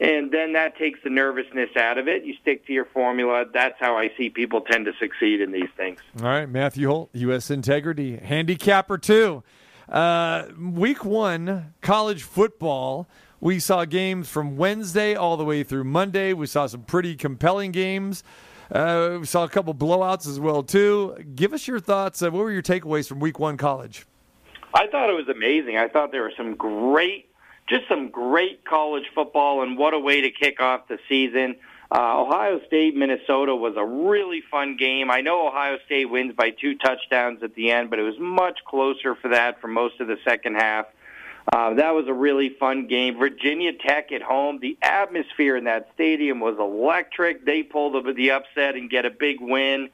[0.00, 2.24] and then that takes the nervousness out of it.
[2.24, 3.44] You stick to your formula.
[3.52, 6.00] That's how I see people tend to succeed in these things.
[6.18, 7.50] All right, Matthew Holt, U.S.
[7.50, 9.44] Integrity, handicapper too.
[9.88, 13.06] Uh, week one, college football.
[13.40, 16.32] We saw games from Wednesday all the way through Monday.
[16.32, 18.24] We saw some pretty compelling games.
[18.72, 21.14] Uh, we saw a couple blowouts as well too.
[21.34, 22.22] Give us your thoughts.
[22.22, 24.06] Uh, what were your takeaways from Week One college?
[24.74, 25.76] I thought it was amazing.
[25.76, 27.28] I thought there were some great,
[27.68, 31.56] just some great college football, and what a way to kick off the season.
[31.94, 35.10] Uh, Ohio State, Minnesota was a really fun game.
[35.10, 38.60] I know Ohio State wins by two touchdowns at the end, but it was much
[38.66, 40.86] closer for that for most of the second half.
[41.50, 43.18] Uh, that was a really fun game.
[43.18, 44.58] Virginia Tech at home.
[44.60, 47.44] The atmosphere in that stadium was electric.
[47.44, 49.90] They pulled the, the upset and get a big win.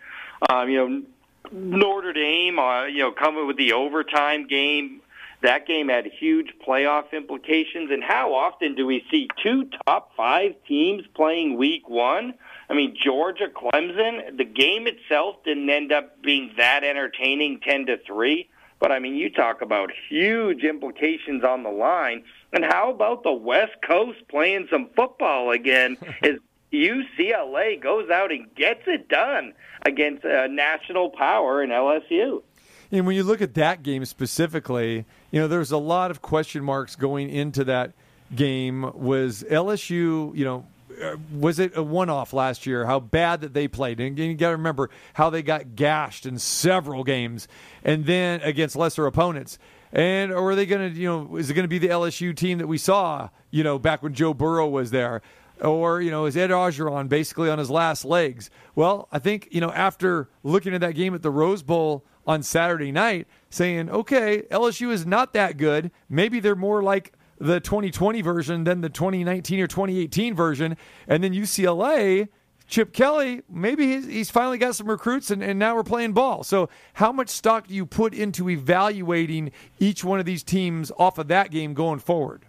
[0.51, 1.03] Um, you know,
[1.51, 5.01] Notre Dame, uh, you know, coming with the overtime game.
[5.41, 7.91] That game had huge playoff implications.
[7.91, 12.35] And how often do we see two top five teams playing week one?
[12.69, 17.99] I mean, Georgia, Clemson, the game itself didn't end up being that entertaining 10 to
[17.99, 18.49] 3.
[18.81, 22.25] But I mean, you talk about huge implications on the line.
[22.53, 25.97] And how about the West Coast playing some football again?
[26.23, 26.39] Is
[26.73, 32.43] UCLA goes out and gets it done against a national power in LSU.
[32.91, 36.65] And when you look at that game specifically, you know, there's a lot of question
[36.65, 37.93] marks going into that
[38.35, 38.91] game.
[38.95, 40.67] Was LSU, you know,
[41.01, 42.87] Uh, was it a one-off last year?
[42.87, 46.39] How bad that they played, and you got to remember how they got gashed in
[46.39, 47.49] several games,
[47.85, 49.59] and then against lesser opponents.
[49.93, 52.37] And or are they going to, you know, is it going to be the LSU
[52.37, 55.23] team that we saw, you know, back when Joe Burrow was there?
[55.61, 58.51] Or, you know, is Ed Orgeron basically on his last legs?
[58.75, 62.43] Well, I think, you know, after looking at that game at the Rose Bowl on
[62.43, 65.91] Saturday night, saying, okay, LSU is not that good.
[66.09, 70.77] Maybe they're more like the 2020 version than the 2019 or 2018 version.
[71.07, 72.29] And then UCLA,
[72.67, 76.45] Chip Kelly, maybe he's, he's finally got some recruits and, and now we're playing ball.
[76.45, 81.19] So, how much stock do you put into evaluating each one of these teams off
[81.19, 82.45] of that game going forward?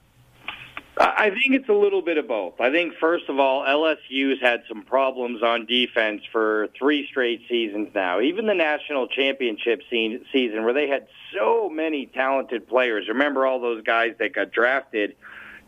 [1.01, 2.59] I think it's a little bit of both.
[2.59, 7.87] I think, first of all, LSU's had some problems on defense for three straight seasons
[7.95, 8.19] now.
[8.19, 13.07] Even the national championship season, where they had so many talented players.
[13.07, 15.15] Remember all those guys that got drafted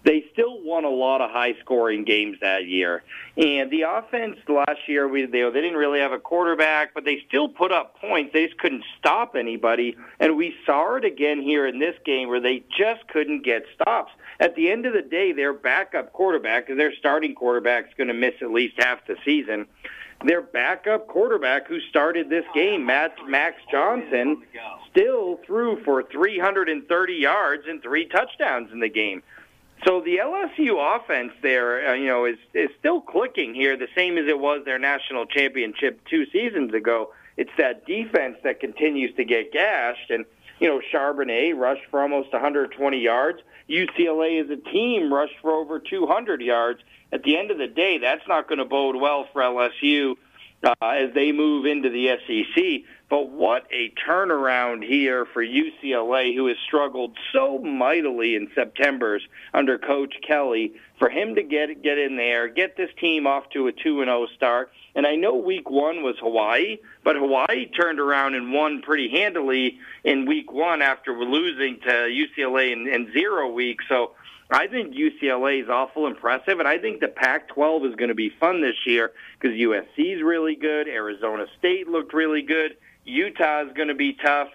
[0.04, 3.04] they still won a lot of high scoring games that year.
[3.38, 7.24] And the offense last year, we they, they didn't really have a quarterback, but they
[7.28, 8.34] still put up points.
[8.34, 9.96] They just couldn't stop anybody.
[10.20, 14.12] And we saw it again here in this game where they just couldn't get stops.
[14.42, 18.16] At the end of the day, their backup quarterback, because their starting quarterback's going to
[18.16, 19.68] miss at least half the season.
[20.26, 24.42] Their backup quarterback, who started this game, Matt Max Johnson,
[24.90, 29.22] still threw for 330 yards and three touchdowns in the game.
[29.86, 34.18] So the LSU offense there, uh, you know, is is still clicking here, the same
[34.18, 37.14] as it was their national championship two seasons ago.
[37.38, 40.26] It's that defense that continues to get gashed, and
[40.62, 43.40] you know, Charbonnet rushed for almost 120 yards.
[43.68, 46.80] UCLA as a team rushed for over 200 yards.
[47.12, 50.16] At the end of the day, that's not going to bode well for LSU
[50.64, 52.84] uh, as they move into the SEC.
[53.12, 59.22] But what a turnaround here for UCLA, who has struggled so mightily in September's
[59.54, 60.76] under Coach Kelly.
[60.98, 64.08] For him to get get in there, get this team off to a two and
[64.08, 64.72] zero start.
[64.96, 69.78] And I know Week One was Hawaii, but Hawaii turned around and won pretty handily
[70.06, 73.84] in Week One after losing to UCLA in, in zero weeks.
[73.90, 74.12] So
[74.50, 78.30] I think UCLA is awful impressive, and I think the Pac-12 is going to be
[78.40, 80.88] fun this year because USC is really good.
[80.88, 82.78] Arizona State looked really good.
[83.06, 84.50] Utah is going to be tough.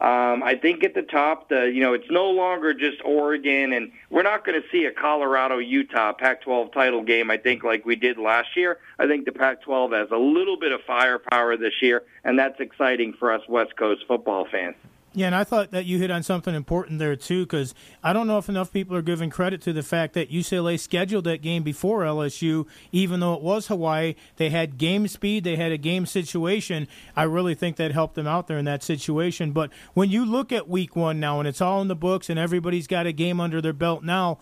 [0.00, 3.92] Um, I think at the top, the you know, it's no longer just Oregon, and
[4.10, 7.30] we're not going to see a Colorado Utah Pac-12 title game.
[7.30, 8.78] I think like we did last year.
[8.98, 13.12] I think the Pac-12 has a little bit of firepower this year, and that's exciting
[13.12, 14.74] for us West Coast football fans.
[15.14, 18.26] Yeah, and I thought that you hit on something important there too, because I don't
[18.26, 21.62] know if enough people are giving credit to the fact that UCLA scheduled that game
[21.62, 24.14] before LSU, even though it was Hawaii.
[24.36, 26.88] They had game speed, they had a game situation.
[27.14, 29.52] I really think that helped them out there in that situation.
[29.52, 32.38] But when you look at Week One now, and it's all in the books, and
[32.38, 34.38] everybody's got a game under their belt now,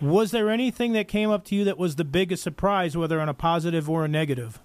[0.00, 3.28] was there anything that came up to you that was the biggest surprise, whether on
[3.28, 4.58] a positive or a negative?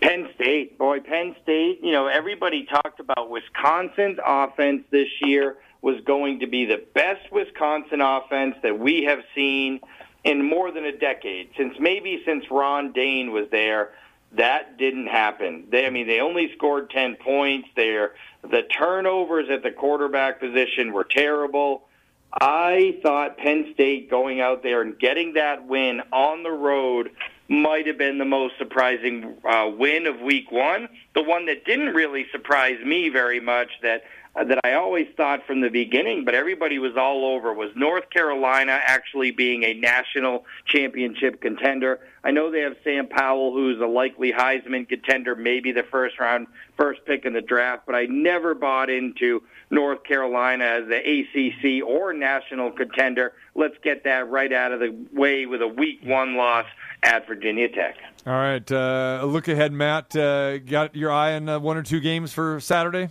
[0.00, 6.00] Penn State, boy, Penn State, you know, everybody talked about Wisconsin's offense this year was
[6.04, 9.80] going to be the best Wisconsin offense that we have seen
[10.24, 13.92] in more than a decade, since maybe since Ron Dayne was there.
[14.32, 15.68] That didn't happen.
[15.70, 17.68] They, I mean, they only scored 10 points.
[17.76, 18.12] Their
[18.42, 21.84] the turnovers at the quarterback position were terrible.
[22.32, 27.10] I thought Penn State going out there and getting that win on the road
[27.48, 30.88] might have been the most surprising uh, win of Week One.
[31.14, 34.04] The one that didn't really surprise me very much that
[34.38, 38.10] uh, that I always thought from the beginning, but everybody was all over was North
[38.10, 42.00] Carolina actually being a national championship contender.
[42.22, 46.46] I know they have Sam Howell, who's a likely Heisman contender, maybe the first round,
[46.76, 51.86] first pick in the draft, but I never bought into North Carolina as the ACC
[51.86, 53.32] or national contender.
[53.54, 56.66] Let's get that right out of the way with a week one loss
[57.02, 57.96] at Virginia Tech.
[58.26, 60.14] All right, uh, look ahead, Matt.
[60.14, 63.08] Uh, got your eye on uh, one or two games for Saturday?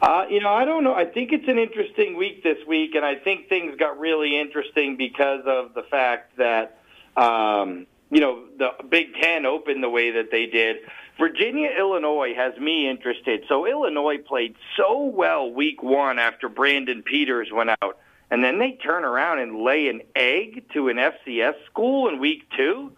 [0.00, 0.94] Uh, you know, I don't know.
[0.94, 4.96] I think it's an interesting week this week, and I think things got really interesting
[4.96, 6.78] because of the fact that,
[7.16, 10.76] um, you know, the Big Ten opened the way that they did.
[11.18, 13.42] Virginia, Illinois has me interested.
[13.48, 17.98] So Illinois played so well week one after Brandon Peters went out
[18.30, 22.42] and then they turn around and lay an egg to an FCS school in week
[22.56, 22.92] two.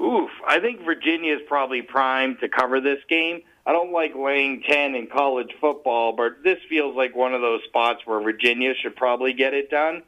[0.00, 3.42] Oof, I think Virginia is probably primed to cover this game.
[3.66, 7.62] I don't like laying 10 in college football, but this feels like one of those
[7.64, 10.02] spots where Virginia should probably get it done.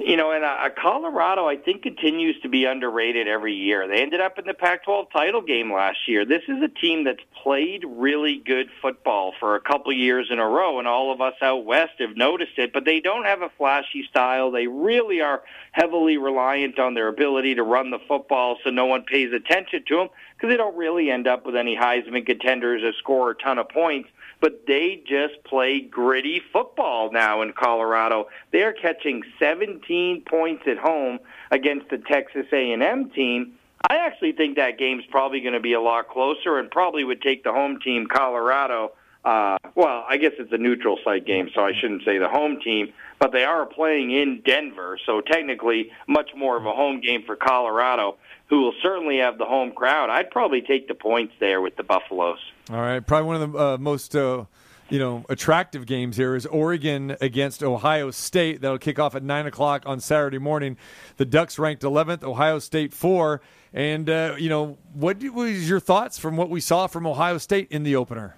[0.00, 3.88] You know, and uh, Colorado, I think, continues to be underrated every year.
[3.88, 6.24] They ended up in the Pac-12 title game last year.
[6.24, 10.46] This is a team that's played really good football for a couple years in a
[10.46, 12.72] row, and all of us out west have noticed it.
[12.72, 14.52] But they don't have a flashy style.
[14.52, 15.42] They really are
[15.72, 19.96] heavily reliant on their ability to run the football, so no one pays attention to
[19.96, 23.58] them because they don't really end up with any Heisman contenders or score a ton
[23.58, 24.10] of points
[24.40, 28.28] but they just play gritty football now in Colorado.
[28.52, 31.18] They're catching 17 points at home
[31.50, 33.54] against the Texas A&M team.
[33.88, 37.22] I actually think that game's probably going to be a lot closer and probably would
[37.22, 38.92] take the home team Colorado.
[39.24, 42.60] Uh, well, I guess it's a neutral site game, so I shouldn't say the home
[42.60, 47.24] team, but they are playing in Denver, so technically much more of a home game
[47.26, 48.16] for Colorado
[48.48, 50.10] who will certainly have the home crowd.
[50.10, 52.38] I'd probably take the points there with the Buffaloes.
[52.70, 54.44] All right, probably one of the uh, most uh,
[54.90, 58.60] you know attractive games here is Oregon against Ohio State.
[58.60, 60.76] That'll kick off at nine o'clock on Saturday morning.
[61.16, 63.40] The Ducks ranked 11th, Ohio State four.
[63.72, 67.68] And uh, you know, what was your thoughts from what we saw from Ohio State
[67.70, 68.36] in the opener?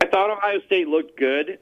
[0.00, 1.58] I thought Ohio State looked good.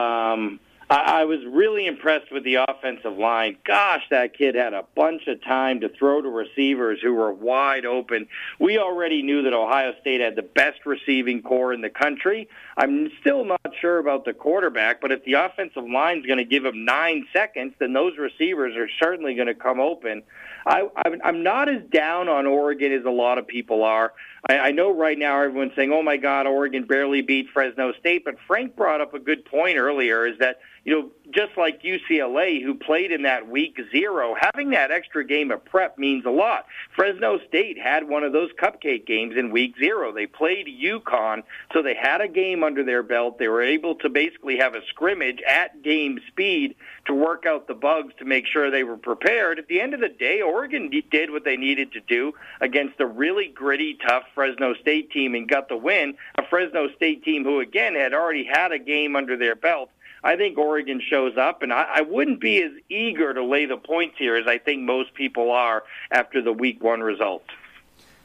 [0.00, 0.60] Um,
[0.90, 3.56] I, I was really impressed with the offensive line.
[3.64, 7.84] Gosh, that kid had a bunch of time to throw to receivers who were wide
[7.84, 8.28] open.
[8.58, 12.48] We already knew that Ohio State had the best receiving core in the country.
[12.76, 16.44] I'm still not sure about the quarterback, but if the offensive line is going to
[16.44, 20.22] give him nine seconds, then those receivers are certainly going to come open.
[20.66, 20.88] I,
[21.24, 24.12] I'm not as down on Oregon as a lot of people are.
[24.48, 28.24] I, I know right now everyone's saying, "Oh my God, Oregon barely beat Fresno State,"
[28.24, 32.62] but Frank brought up a good point earlier: is that you know, just like UCLA,
[32.62, 36.64] who played in that week zero, having that extra game of prep means a lot.
[36.96, 40.12] Fresno State had one of those cupcake games in week zero.
[40.12, 41.42] They played UConn,
[41.74, 43.38] so they had a game under their belt.
[43.38, 46.74] They were able to basically have a scrimmage at game speed
[47.08, 49.58] to work out the bugs to make sure they were prepared.
[49.58, 53.06] At the end of the day, Oregon did what they needed to do against a
[53.06, 56.14] really gritty, tough Fresno State team and got the win.
[56.36, 59.90] A Fresno State team who, again, had already had a game under their belt
[60.22, 63.76] I think Oregon shows up, and I, I wouldn't be as eager to lay the
[63.76, 67.44] points here as I think most people are after the Week One result.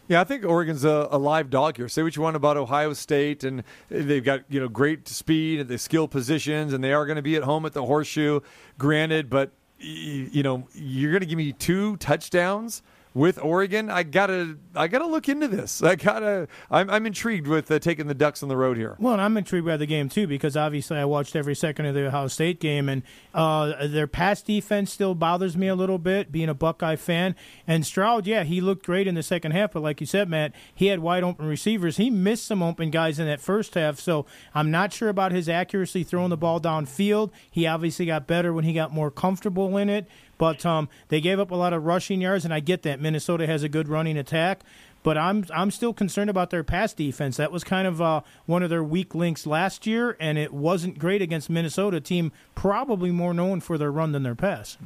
[0.08, 1.88] Yeah, I think Oregon's a, a, live dog here.
[1.88, 5.70] Say what you want about Ohio State, and they've got you know great speed and
[5.70, 8.42] the skill positions, and they are going to be at home at the Horseshoe.
[8.78, 12.82] Granted, but you know you're going to give me two touchdowns
[13.14, 13.90] with Oregon.
[13.90, 15.84] I gotta I gotta look into this.
[15.84, 18.96] I gotta I'm, I'm intrigued with uh, taking the Ducks on the road here.
[19.00, 22.08] Well, I'm intrigued by the game too because obviously I watched every second of the
[22.08, 23.04] Ohio State game and
[23.34, 26.32] uh, their pass defense still bothers me a little bit.
[26.32, 27.36] Being a Buckeye fan
[27.68, 30.54] and Stroud, yeah, he looked great in the second half, but like you said, Matt,
[30.74, 31.98] he had wide open receivers.
[31.98, 34.26] He missed some open guys in that first half, so
[34.56, 37.32] I'm not sure about his accuracy throwing the ball downfield.
[37.50, 40.08] He obviously got better when he got more comfortable in it.
[40.38, 43.48] But um, they gave up a lot of rushing yards, and I get that Minnesota
[43.48, 44.62] has a good running attack.
[45.04, 47.38] But I'm I'm still concerned about their pass defense.
[47.38, 50.98] That was kind of uh, one of their weak links last year, and it wasn't
[50.98, 54.78] great against Minnesota, team probably more known for their run than their pass.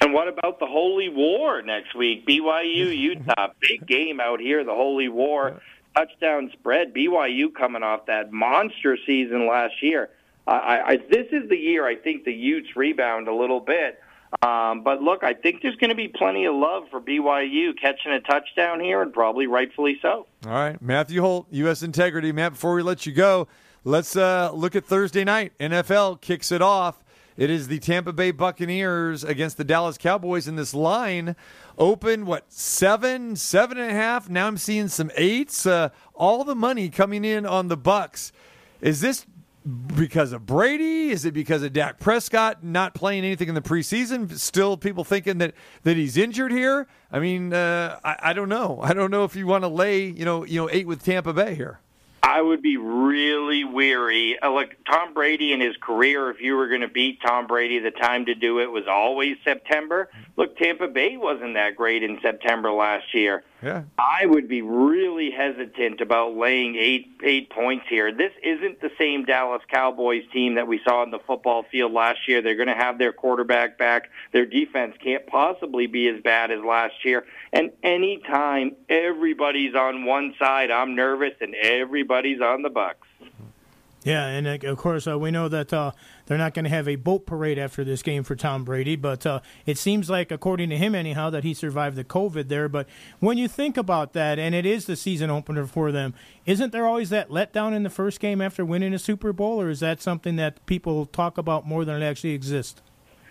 [0.00, 2.26] And what about the Holy War next week?
[2.26, 4.64] BYU Utah, big game out here.
[4.64, 5.60] The Holy War
[5.94, 6.92] touchdown spread.
[6.94, 10.10] BYU coming off that monster season last year.
[10.46, 14.01] I, I, this is the year I think the Utes rebound a little bit.
[14.40, 18.12] Um, but look, I think there's going to be plenty of love for BYU catching
[18.12, 20.26] a touchdown here, and probably rightfully so.
[20.46, 21.82] All right, Matthew Holt, U.S.
[21.82, 22.32] Integrity.
[22.32, 23.46] Matt, before we let you go,
[23.84, 25.52] let's uh, look at Thursday night.
[25.58, 27.04] NFL kicks it off.
[27.36, 31.36] It is the Tampa Bay Buccaneers against the Dallas Cowboys, and this line
[31.78, 34.28] open what seven, seven and a half.
[34.28, 35.66] Now I'm seeing some eights.
[35.66, 38.32] Uh, all the money coming in on the Bucks.
[38.80, 39.24] Is this
[39.96, 41.10] because of Brady?
[41.10, 44.32] Is it because of Dak Prescott not playing anything in the preseason?
[44.36, 46.86] Still, people thinking that that he's injured here.
[47.10, 48.80] I mean, uh, I, I don't know.
[48.82, 51.32] I don't know if you want to lay, you know, you know, eight with Tampa
[51.32, 51.80] Bay here.
[52.24, 54.38] I would be really weary.
[54.40, 57.80] Uh, look, Tom Brady in his career, if you were going to beat Tom Brady,
[57.80, 60.08] the time to do it was always September.
[60.36, 63.42] Look, Tampa Bay wasn't that great in September last year.
[63.62, 63.84] Yeah.
[63.96, 68.12] I would be really hesitant about laying eight eight points here.
[68.12, 72.26] This isn't the same Dallas Cowboys team that we saw in the football field last
[72.26, 72.42] year.
[72.42, 74.10] They're going to have their quarterback back.
[74.32, 77.24] Their defense can't possibly be as bad as last year.
[77.52, 83.06] And anytime everybody's on one side, I'm nervous, and everybody's on the Bucks.
[84.04, 85.92] Yeah, and uh, of course uh, we know that uh,
[86.26, 89.26] they're not going to have a boat parade after this game for Tom Brady, but
[89.26, 92.68] uh, it seems like, according to him anyhow, that he survived the COVID there.
[92.68, 92.88] But
[93.20, 96.14] when you think about that, and it is the season opener for them,
[96.46, 99.70] isn't there always that letdown in the first game after winning a Super Bowl, or
[99.70, 102.82] is that something that people talk about more than it actually exists?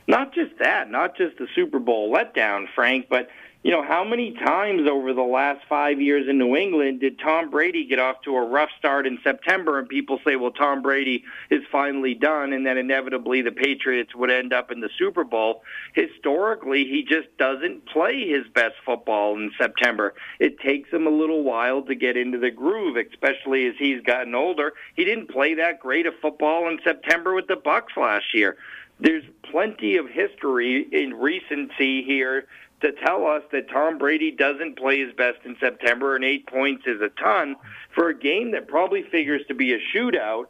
[0.08, 3.30] Not just that, not just the Super Bowl letdown, Frank, but
[3.64, 7.52] you know, how many times over the last five years in New England did Tom
[7.52, 11.24] Brady get off to a rough start in September and people say, well, Tom Brady
[11.52, 15.64] is finally done, and then inevitably the Patriots would end up in the Super Bowl?
[15.94, 20.16] Historically, he just doesn't play his best football in September.
[20.40, 24.34] It takes him a little while to get into the groove, especially as he's gotten
[24.34, 24.74] older.
[24.96, 28.58] He didn't play that great of football in September with the Bucks last year
[29.02, 32.46] there's plenty of history in recency here
[32.82, 36.84] to tell us that Tom Brady doesn't play his best in September, and eight points
[36.86, 37.56] is a ton
[37.94, 40.46] for a game that probably figures to be a shootout.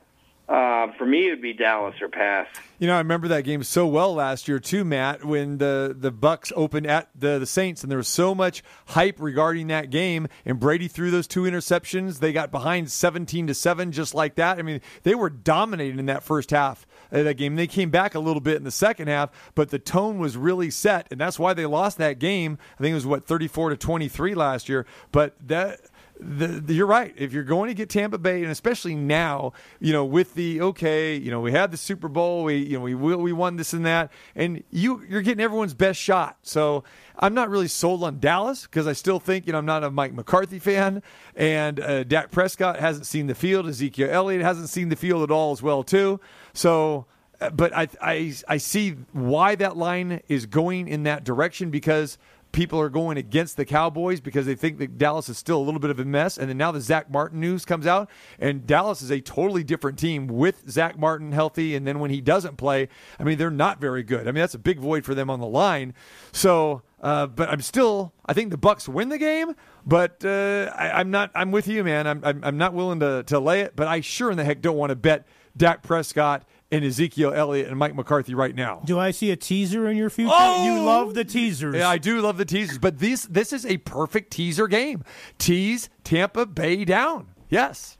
[0.51, 2.45] Uh, for me, it would be Dallas or pass.
[2.77, 6.11] You know, I remember that game so well last year too, Matt, when the the
[6.11, 10.27] Bucks opened at the the Saints, and there was so much hype regarding that game.
[10.43, 12.19] And Brady threw those two interceptions.
[12.19, 14.59] They got behind seventeen to seven, just like that.
[14.59, 17.55] I mean, they were dominating in that first half of that game.
[17.55, 20.69] They came back a little bit in the second half, but the tone was really
[20.69, 22.57] set, and that's why they lost that game.
[22.77, 24.85] I think it was what thirty four to twenty three last year.
[25.13, 25.79] But that
[26.21, 27.13] the, the- you're right.
[27.17, 31.15] If you're going to get Tampa Bay, and especially now, you know, with the okay,
[31.15, 33.73] you know, we had the Super Bowl, we you know we we we won this
[33.73, 36.37] and that, and you you're getting everyone's best shot.
[36.43, 36.83] So
[37.17, 39.89] I'm not really sold on Dallas because I still think you know I'm not a
[39.89, 41.01] Mike McCarthy fan,
[41.35, 43.67] and uh, Dak Prescott hasn't seen the field.
[43.67, 46.19] Ezekiel Elliott hasn't seen the field at all as well too.
[46.53, 47.05] So
[47.39, 52.17] uh, but I, I I see why that line is going in that direction because
[52.51, 55.79] people are going against the Cowboys because they think that Dallas is still a little
[55.79, 56.37] bit of a mess.
[56.37, 58.09] And then now the Zack Martin news comes out,
[58.39, 61.75] and Dallas is a totally different team with Zack Martin healthy.
[61.75, 64.27] And then when he doesn't play, I mean, they're not very good.
[64.27, 65.93] I mean, that's a big void for them on the line.
[66.31, 69.55] So, uh, but I'm still, I think the Bucks win the game.
[69.85, 71.31] But uh, I, I'm not.
[71.33, 72.05] I'm with you, man.
[72.05, 73.75] I'm, I'm I'm not willing to to lay it.
[73.75, 75.25] But I sure in the heck don't want to bet
[75.57, 78.81] Dak Prescott and Ezekiel Elliott and Mike McCarthy right now.
[78.85, 80.31] Do I see a teaser in your future?
[80.33, 80.63] Oh!
[80.65, 81.75] You love the teasers.
[81.75, 85.03] Yeah, I do love the teasers, but this this is a perfect teaser game.
[85.37, 87.27] Tease Tampa Bay down.
[87.49, 87.97] Yes.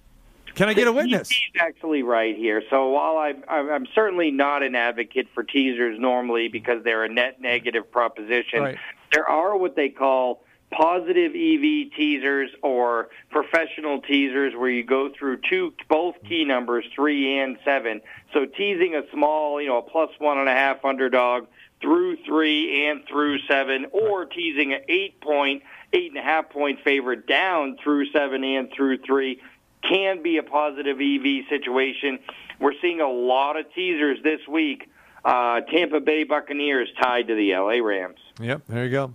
[0.54, 1.30] Can I get a witness?
[1.30, 2.62] He's actually right here.
[2.70, 7.10] So while I'm, I'm I'm certainly not an advocate for teasers normally because they're a
[7.10, 8.78] net negative proposition, Right.
[9.14, 15.40] there are what they call positive EV teasers or professional teasers where you go through
[15.50, 18.02] two both key numbers three and seven.
[18.34, 21.48] So teasing a small, you know, a plus one and a half underdog
[21.82, 26.80] through three and through seven, or teasing an eight point, eight and a half point
[26.84, 29.42] favorite down through seven and through three
[29.82, 32.20] can be a positive EV situation.
[32.60, 34.90] We're seeing a lot of teasers this week.
[35.26, 38.20] Uh, Tampa Bay Buccaneers tied to the LA Rams.
[38.40, 39.14] Yep, there you go.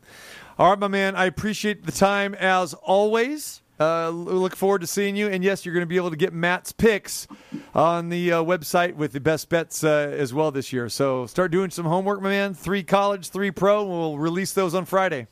[0.58, 1.14] All right, my man.
[1.16, 3.60] I appreciate the time as always.
[3.78, 5.28] Uh, look forward to seeing you.
[5.28, 7.28] And yes, you're going to be able to get Matt's picks
[7.74, 10.88] on the uh, website with the best bets uh, as well this year.
[10.88, 12.54] So start doing some homework, my man.
[12.54, 13.84] Three college, three pro.
[13.84, 15.26] We'll release those on Friday.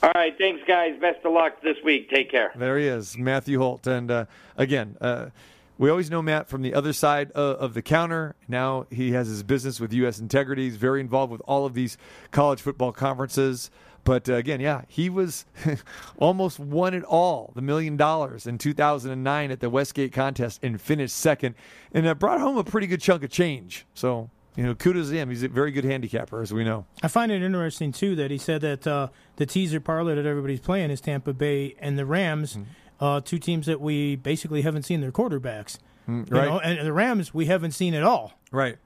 [0.00, 0.96] All right, thanks, guys.
[1.00, 2.08] Best of luck this week.
[2.08, 2.52] Take care.
[2.54, 3.88] There he is, Matthew Holt.
[3.88, 4.26] And uh,
[4.56, 5.30] again, uh,
[5.76, 8.36] we always know Matt from the other side of, of the counter.
[8.46, 10.20] Now he has his business with U.S.
[10.20, 10.66] Integrity.
[10.66, 11.98] He's very involved with all of these
[12.30, 13.68] college football conferences.
[14.04, 15.44] But uh, again, yeah, he was
[16.18, 21.14] almost won it all, the million dollars in 2009 at the Westgate contest and finished
[21.16, 21.54] second.
[21.92, 23.86] And uh, brought home a pretty good chunk of change.
[23.94, 25.28] So, you know, kudos to him.
[25.30, 26.84] He's a very good handicapper, as we know.
[27.02, 30.60] I find it interesting too that he said that uh, the teaser parlay that everybody's
[30.60, 33.04] playing is Tampa Bay and the Rams, Mm-hmm.
[33.04, 35.78] uh, two teams that we basically haven't seen their quarterbacks.
[36.08, 36.48] Mm, You right.
[36.48, 38.32] know, and the Rams we haven't seen at all.
[38.50, 38.78] Right.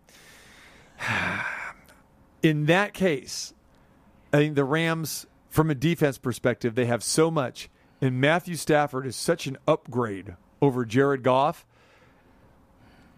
[2.42, 3.54] In that case,
[4.32, 7.68] I think the Rams, from a defense perspective, they have so much,
[8.00, 11.66] and Matthew Stafford is such an upgrade over Jared Goff.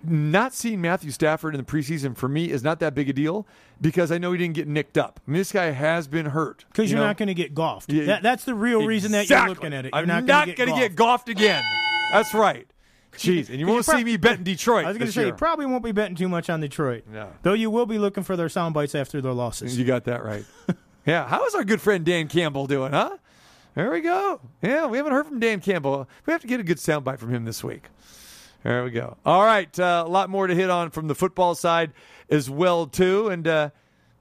[0.05, 3.49] Not seeing Matthew Stafford in the preseason for me is not that big a deal
[3.81, 5.19] because I know he didn't get nicked up.
[5.27, 6.65] I mean, this guy has been hurt.
[6.69, 7.09] Because you you're know?
[7.09, 7.93] not going to get golfed.
[7.93, 9.91] Yeah, That, that's the real reason that you're looking at it.
[9.93, 11.65] You're I'm not, going to get golfed again.
[12.13, 12.69] That's right.
[13.15, 14.85] Jeez, and you won't see me betting Detroit.
[14.85, 15.29] I was going to say, year.
[15.29, 17.05] you probably won't be betting too much on Detroit.
[17.11, 17.33] No.
[17.43, 19.77] Though you will be looking for their sound bites after their losses.
[19.77, 20.45] You got that right.
[21.09, 21.27] yeah.
[21.27, 23.17] How is our good friend Dan Campbell doing, huh?
[23.75, 24.41] There we go.
[24.63, 26.09] Yeah, we haven't heard from Dan Campbell.
[26.27, 27.85] We have to get a good soundbite from him this week.
[28.65, 29.17] There we go.
[29.25, 31.93] All right, uh, a lot more to hit on from the football side
[32.29, 33.71] as well too, and uh,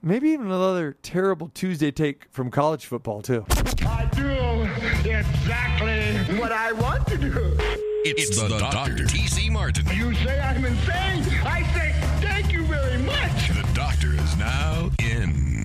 [0.00, 3.44] maybe even another terrible Tuesday take from college football too.
[3.80, 7.56] I do exactly what I want to do.
[8.04, 9.04] It's, the, Dr.
[9.06, 9.50] T.C.
[9.50, 9.86] Martin.
[9.94, 11.24] You say I'm insane.
[11.44, 13.48] I say thank you very much.
[13.48, 15.57] The doctor is now in.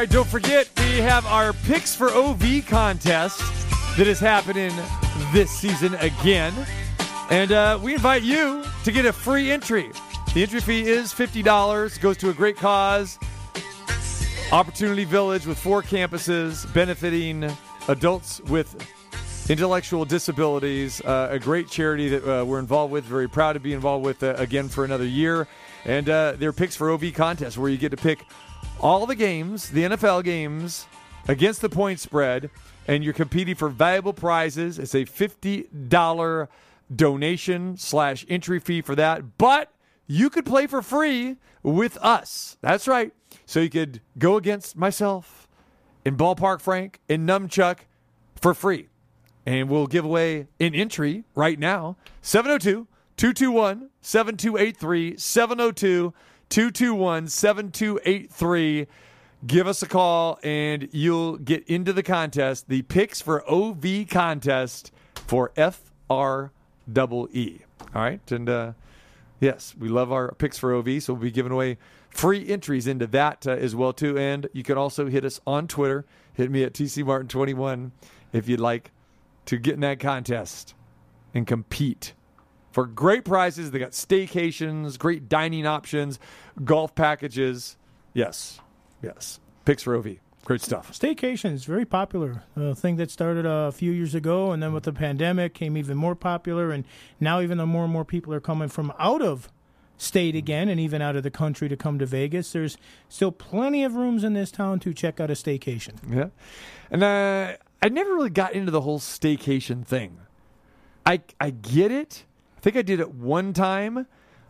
[0.00, 3.38] Right, don't forget we have our picks for OV contest
[3.96, 4.72] that is happening
[5.32, 6.52] this season again.
[7.30, 9.92] And uh, we invite you to get a free entry.
[10.34, 13.20] The entry fee is $50, goes to a great cause.
[14.50, 17.48] Opportunity Village with four campuses benefiting
[17.86, 18.74] adults with
[19.48, 21.00] intellectual disabilities.
[21.02, 23.04] Uh, a great charity that uh, we're involved with.
[23.04, 25.46] Very proud to be involved with uh, again for another year.
[25.84, 28.24] And uh, their picks for OV contest, where you get to pick
[28.80, 30.86] all the games, the NFL games,
[31.28, 32.50] against the point spread,
[32.86, 34.78] and you're competing for valuable prizes.
[34.78, 36.48] It's a fifty dollar
[36.94, 39.72] donation slash entry fee for that, but
[40.06, 42.58] you could play for free with us.
[42.60, 43.12] That's right.
[43.46, 45.48] So you could go against myself
[46.04, 47.80] in Ballpark Frank and Numchuck
[48.36, 48.88] for free.
[49.46, 52.86] And we'll give away an entry right now 702
[53.16, 55.16] 221 7283.
[55.16, 56.14] 702
[56.48, 58.86] 221 7283.
[59.46, 62.68] Give us a call and you'll get into the contest.
[62.68, 65.68] The picks for OV contest for FREE.
[66.08, 68.32] All right.
[68.32, 68.72] And uh,
[69.44, 71.76] Yes, we love our picks for OV, so we'll be giving away
[72.08, 74.18] free entries into that uh, as well too.
[74.18, 76.06] And you can also hit us on Twitter.
[76.32, 77.92] Hit me at TC Martin twenty one
[78.32, 78.90] if you'd like
[79.44, 80.74] to get in that contest
[81.34, 82.14] and compete
[82.74, 83.70] for great prices.
[83.70, 86.18] They got staycations, great dining options,
[86.64, 87.76] golf packages.
[88.12, 88.58] Yes,
[89.00, 90.16] yes, picks for OV.
[90.44, 90.92] Great stuff.
[90.92, 92.42] Staycation is very popular.
[92.56, 95.96] A thing that started a few years ago, and then with the pandemic, came even
[95.96, 96.70] more popular.
[96.72, 96.84] And
[97.18, 99.48] now, even though more and more people are coming from out of
[99.96, 102.76] state again, and even out of the country to come to Vegas, there's
[103.08, 105.94] still plenty of rooms in this town to check out a staycation.
[106.10, 106.28] Yeah,
[106.90, 110.18] and uh, I never really got into the whole staycation thing.
[111.06, 112.24] I I get it.
[112.64, 114.06] Think I did it one time,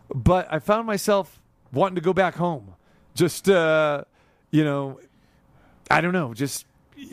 [0.07, 1.41] but I found myself
[1.73, 2.75] wanting to go back home.
[3.13, 4.05] Just uh,
[4.51, 5.01] you know,
[5.91, 6.33] I don't know.
[6.33, 6.65] Just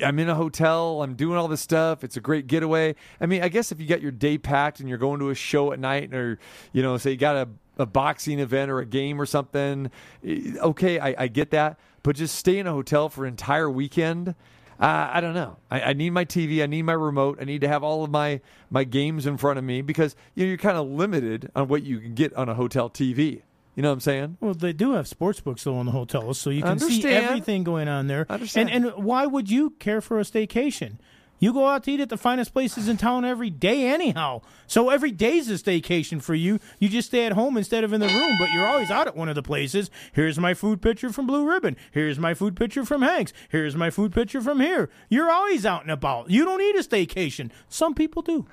[0.04, 1.02] I'm in a hotel.
[1.02, 2.04] I'm doing all this stuff.
[2.04, 2.94] It's a great getaway.
[3.20, 5.34] I mean, I guess if you got your day packed and you're going to a
[5.34, 6.38] show at night, or
[6.72, 7.48] you know, say you got a,
[7.82, 9.90] a boxing event or a game or something,
[10.24, 11.80] eh, okay, I, I get that.
[12.04, 14.36] But just stay in a hotel for an entire weekend.
[14.82, 15.58] Uh, I don't know.
[15.70, 16.60] I, I need my TV.
[16.60, 17.38] I need my remote.
[17.40, 20.44] I need to have all of my my games in front of me because you
[20.44, 23.42] know you're kind of limited on what you can get on a hotel TV.
[23.76, 24.36] You know what I'm saying?
[24.40, 27.62] Well, they do have sports books though in the hotels, so you can see everything
[27.62, 28.26] going on there.
[28.28, 28.70] Understand.
[28.70, 30.96] And and why would you care for a staycation?
[31.42, 34.42] You go out to eat at the finest places in town every day, anyhow.
[34.68, 36.60] So every day's a staycation for you.
[36.78, 39.16] You just stay at home instead of in the room, but you're always out at
[39.16, 39.90] one of the places.
[40.12, 41.76] Here's my food picture from Blue Ribbon.
[41.90, 43.32] Here's my food picture from Hanks.
[43.48, 44.88] Here's my food picture from here.
[45.08, 46.30] You're always out and about.
[46.30, 47.50] You don't need a staycation.
[47.68, 48.46] Some people do.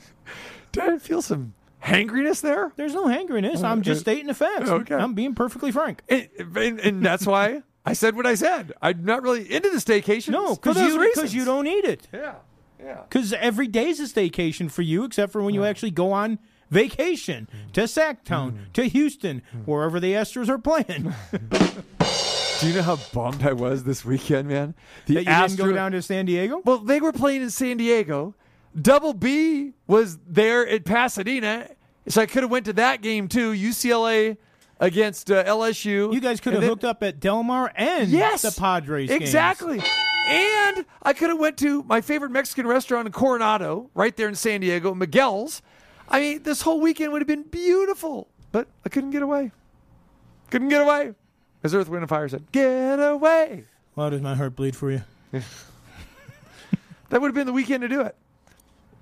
[0.72, 2.72] Did I feel some hangriness there?
[2.76, 3.62] There's no hangriness.
[3.62, 4.70] Oh, I'm just uh, stating the facts.
[4.70, 4.94] Okay.
[4.94, 6.00] I'm being perfectly frank.
[6.08, 8.72] And, and, and that's why I said what I said.
[8.82, 10.30] I'm not really into the staycation.
[10.30, 12.08] No, because you, you don't need it.
[12.12, 12.34] Yeah,
[12.82, 13.02] yeah.
[13.08, 16.38] Because every day is a staycation for you, except for when you actually go on
[16.70, 18.72] vacation to Sacktown, Mm.
[18.72, 21.14] to Houston, wherever the Astros are playing.
[22.60, 24.74] Do you know how bummed I was this weekend, man?
[25.06, 26.62] The that you didn't go down to San Diego?
[26.64, 28.34] Well, they were playing in San Diego.
[28.80, 31.68] Double B was there at Pasadena,
[32.08, 33.52] so I could have went to that game too.
[33.52, 34.38] UCLA
[34.80, 36.12] against uh, LSU.
[36.12, 39.08] You guys could have hooked up at Del Mar and Yes, the Padres.
[39.08, 39.22] games.
[39.22, 39.80] exactly.
[40.28, 44.34] And I could have went to my favorite Mexican restaurant in Coronado, right there in
[44.34, 45.62] San Diego, Miguel's.
[46.08, 49.52] I mean, this whole weekend would have been beautiful, but I couldn't get away.
[50.50, 51.12] Couldn't get away.
[51.62, 55.02] As Earth, Wind, and Fire said, "Get away." Why does my heart bleed for you?
[57.08, 58.16] That would have been the weekend to do it.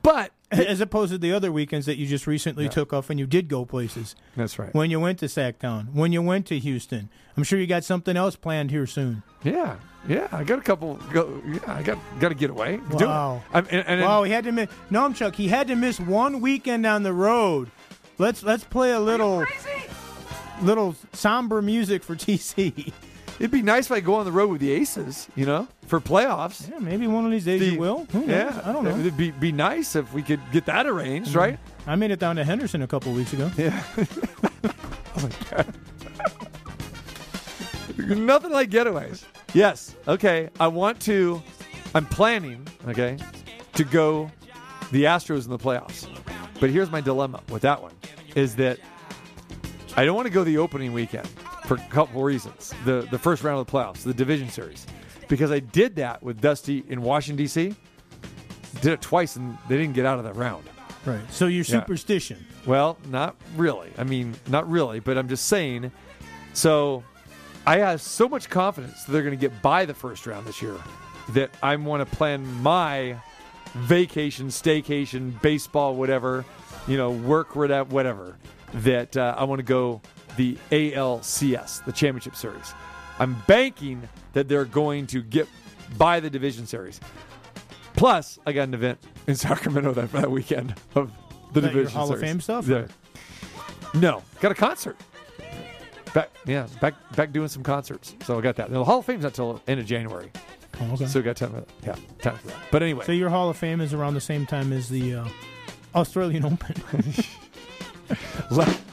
[0.03, 0.31] But
[0.61, 3.49] As opposed to the other weekends that you just recently took off and you did
[3.49, 4.15] go places.
[4.37, 4.75] That's right.
[4.75, 7.09] When you went to Sacktown, when you went to Houston.
[7.37, 9.25] I'm sure you got something else planned here soon.
[9.43, 9.77] Yeah,
[10.09, 10.95] yeah, I got a couple.
[11.13, 12.79] Go, yeah, I got got to get away.
[12.97, 13.07] Do.
[13.07, 13.43] Wow.
[13.53, 14.69] I'm, and, and, wow, he had to miss.
[14.91, 15.35] No, I'm Chuck.
[15.35, 17.71] He had to miss one weekend on the road.
[18.19, 19.45] Let's let's play a little
[20.63, 22.93] little somber music for TC.
[23.39, 26.01] It'd be nice if I go on the road with the Aces, you know, for
[26.01, 26.71] playoffs.
[26.71, 28.07] Yeah, maybe one of these days you will.
[28.13, 28.97] Yeah, I don't know.
[28.97, 31.39] It'd be be nice if we could get that arranged, mm-hmm.
[31.39, 31.59] right?
[31.87, 33.51] I made it down to Henderson a couple weeks ago.
[33.57, 33.83] Yeah.
[34.67, 35.75] oh my god.
[38.19, 39.25] Nothing like getaways.
[39.53, 39.97] Yes.
[40.07, 40.51] Okay.
[40.61, 41.43] I want to.
[41.95, 42.67] I'm planning.
[42.89, 43.17] Okay,
[43.75, 44.31] to go
[44.93, 46.09] the Astros in the playoffs.
[46.61, 47.95] But here's my dilemma with that one:
[48.37, 48.79] is that
[49.97, 51.29] I don't want to go the opening weekend
[51.65, 52.73] for a couple reasons.
[52.85, 54.87] The the first round of the playoffs, the division series,
[55.29, 57.75] because I did that with Dusty in Washington D.C.
[58.81, 60.65] Did it twice and they didn't get out of that round.
[61.07, 61.21] Right.
[61.31, 61.81] So your Yeah.
[61.81, 62.45] superstition.
[62.67, 63.91] Well, not really.
[63.99, 65.93] I mean, not really, but I'm just saying.
[66.55, 67.03] So
[67.67, 70.61] I have so much confidence that they're going to get by the first round this
[70.63, 70.77] year
[71.31, 73.17] that I want to plan my
[73.75, 76.45] vacation, staycation, baseball, whatever,
[76.87, 78.37] you know, work, whatever, whatever
[78.75, 80.01] that uh, I want to go
[80.37, 82.75] the ALCS, the championship series.
[83.19, 85.49] I'm banking that they're going to get
[85.97, 87.01] by the division series.
[87.95, 91.13] Plus, I got an event in Sacramento that, that weekend of
[91.53, 92.21] the Is that division Hall of.
[92.21, 92.67] Fame stuff?
[92.67, 92.87] Yeah.
[93.95, 94.97] No, got a concert.
[96.13, 98.15] Back, yeah, back, back doing some concerts.
[98.25, 98.71] So I got that.
[98.71, 100.31] Now, the Hall of Fame's not till end of January.
[100.81, 101.07] Oh, okay.
[101.07, 101.53] So we got time.
[101.53, 102.57] For, yeah, time for that.
[102.71, 105.29] But anyway, So your Hall of Fame is around the same time as the uh,
[105.95, 106.75] Australian Open.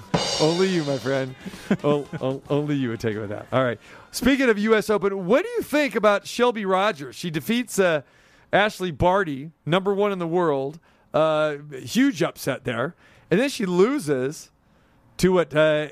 [0.41, 1.35] Only you, my friend.
[1.83, 3.47] O- o- only you would take it with that.
[3.51, 3.79] All right.
[4.11, 4.89] Speaking of U.S.
[4.89, 7.15] Open, what do you think about Shelby Rogers?
[7.15, 8.01] She defeats uh,
[8.51, 10.79] Ashleigh Barty, number one in the world.
[11.13, 12.95] Uh, huge upset there,
[13.29, 14.49] and then she loses
[15.17, 15.89] to what uh,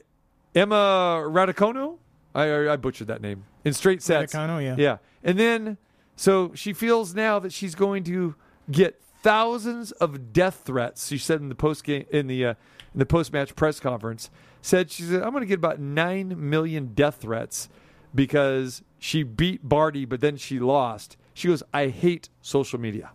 [0.56, 1.98] Emma Raducanu.
[2.34, 4.34] I, I butchered that name in straight sets.
[4.34, 4.76] Raducanu, yeah.
[4.78, 5.78] Yeah, and then
[6.16, 8.36] so she feels now that she's going to
[8.72, 11.08] get thousands of death threats.
[11.08, 12.54] She said in the post game in the uh,
[12.94, 14.30] in the post-match press conference
[14.62, 17.70] said she said I'm going to get about nine million death threats
[18.14, 21.18] because she beat Barty, but then she lost.
[21.34, 23.12] She goes, I hate social media.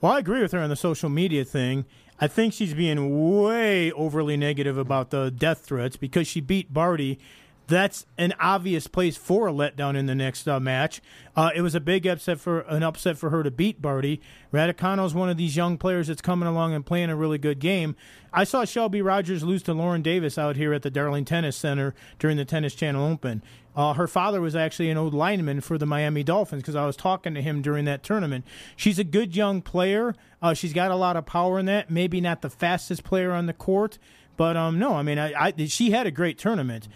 [0.00, 1.84] Well, I agree with her on the social media thing.
[2.18, 7.18] I think she's being way overly negative about the death threats because she beat Barty.
[7.70, 11.00] That's an obvious place for a letdown in the next uh, match.
[11.36, 14.20] Uh, it was a big upset for an upset for her to beat Barty.
[14.52, 17.60] Raducanu is one of these young players that's coming along and playing a really good
[17.60, 17.94] game.
[18.32, 21.94] I saw Shelby Rogers lose to Lauren Davis out here at the Darling Tennis Center
[22.18, 23.40] during the Tennis Channel Open.
[23.76, 26.96] Uh, her father was actually an old lineman for the Miami Dolphins because I was
[26.96, 28.44] talking to him during that tournament.
[28.74, 30.16] She's a good young player.
[30.42, 31.88] Uh, she's got a lot of power in that.
[31.88, 33.98] Maybe not the fastest player on the court,
[34.36, 36.88] but um, no, I mean, I, I she had a great tournament.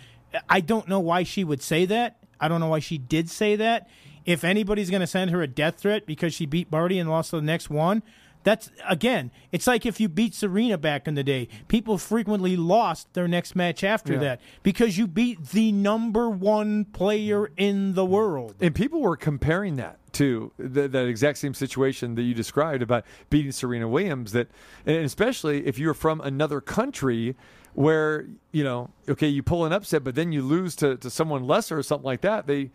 [0.49, 2.17] I don't know why she would say that.
[2.41, 3.89] I don't know why she did say that.
[4.27, 7.31] If anybody's going to send her a death threat because she beat Barty and lost
[7.31, 8.03] the next one,
[8.43, 11.49] that's again, it's like if you beat Serena back in the day.
[11.69, 14.19] People frequently lost their next match after Yeah.
[14.21, 18.55] that because you beat the number one player in the world.
[18.61, 23.05] And people were comparing that to th- that exact same situation that you described about
[23.31, 24.33] beating Serena Williams.
[24.33, 24.49] That,
[24.85, 27.37] and especially if you're from another country
[27.75, 31.47] where you know, okay, you pull an upset, but then you lose to, to someone
[31.47, 32.47] lesser or something like that.
[32.47, 32.71] They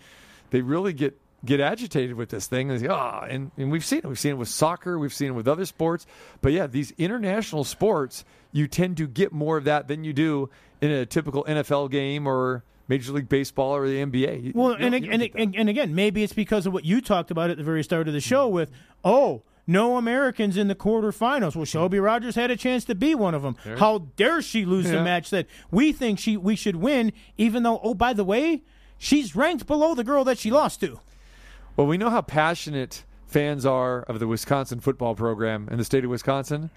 [0.51, 2.69] they really get get agitated with this thing.
[2.69, 4.05] And, they say, "Ah," and, and we've seen it.
[4.05, 4.99] We've seen it with soccer.
[4.99, 6.05] We've seen it with other sports.
[6.41, 10.49] But yeah, these international sports, you tend to get more of that than you do
[10.81, 14.55] in a typical NFL game or Major League Baseball or the NBA.
[14.55, 17.49] Well, you and, and, and, and again, maybe it's because of what you talked about
[17.49, 18.71] at the very start of the show with,
[19.03, 21.55] oh, no Americans in the quarterfinals.
[21.55, 23.55] Well, Shelby Rogers had a chance to be one of them.
[23.63, 23.77] Sure.
[23.77, 27.79] How dare she lose the match that we think she we should win, even though,
[27.83, 28.63] oh, by the way,
[28.97, 30.99] she's ranked below the girl that she lost to.
[31.75, 36.03] Well, we know how passionate fans are of the Wisconsin football program in the state
[36.03, 36.71] of Wisconsin.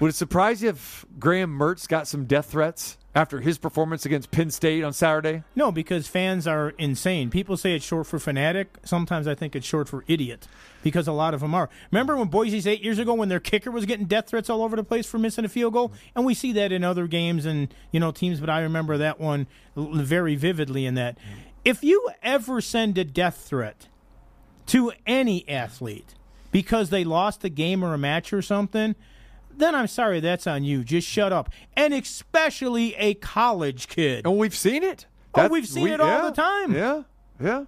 [0.00, 4.30] Would it surprise you if Graham Mertz got some death threats after his performance against
[4.30, 5.42] Penn State on Saturday?
[5.56, 7.30] No, because fans are insane.
[7.30, 8.78] People say it's short for fanatic.
[8.84, 10.46] Sometimes I think it's short for idiot
[10.82, 11.68] because a lot of them are.
[11.90, 14.76] Remember when Boise's eight years ago when their kicker was getting death threats all over
[14.76, 15.92] the place for missing a field goal?
[16.14, 19.18] And we see that in other games and, you know, teams, but I remember that
[19.18, 19.46] one
[19.76, 21.18] very vividly in that.
[21.64, 23.88] If you ever send a death threat
[24.66, 26.14] to any athlete
[26.52, 28.94] because they lost a game or a match or something,
[29.56, 30.84] then I'm sorry, that's on you.
[30.84, 31.50] Just shut up.
[31.74, 34.26] And especially a college kid.
[34.26, 35.06] Oh, we've seen it.
[35.34, 36.74] Oh, we've seen we- it all yeah, the time.
[36.74, 37.02] Yeah,
[37.40, 37.64] yeah.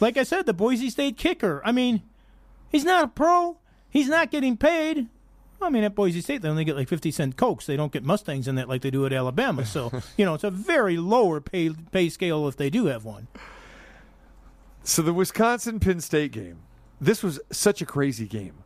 [0.00, 1.62] Like I said, the Boise State kicker.
[1.64, 2.02] I mean,
[2.70, 3.58] he's not a pro.
[3.88, 5.08] He's not getting paid.
[5.60, 7.64] I mean, at Boise State, they only get like 50 cent Cokes.
[7.64, 9.64] They don't get Mustangs in that like they do at Alabama.
[9.64, 13.28] So, you know, it's a very lower pay, pay scale if they do have one.
[14.82, 16.58] So the Wisconsin Penn State game,
[17.00, 18.62] this was such a crazy game.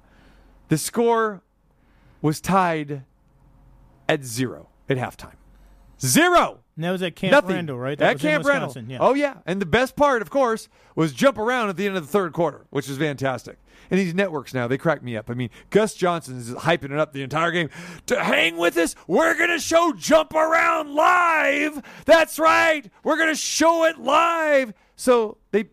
[0.68, 1.42] The score
[2.22, 3.04] was tied
[4.08, 5.34] at zero at halftime.
[6.00, 6.60] Zero.
[6.76, 7.56] And that was at Camp Nothing.
[7.56, 7.98] Randall, right?
[7.98, 8.74] That At Camp Randall.
[8.88, 8.98] Yeah.
[9.00, 12.06] Oh yeah, and the best part, of course, was jump around at the end of
[12.06, 13.58] the third quarter, which is fantastic.
[13.90, 15.28] And these networks now, they crack me up.
[15.28, 17.68] I mean, Gus Johnson is hyping it up the entire game.
[18.06, 21.82] To hang with us, we're gonna show jump around live.
[22.06, 24.72] That's right, we're gonna show it live.
[24.96, 25.66] So they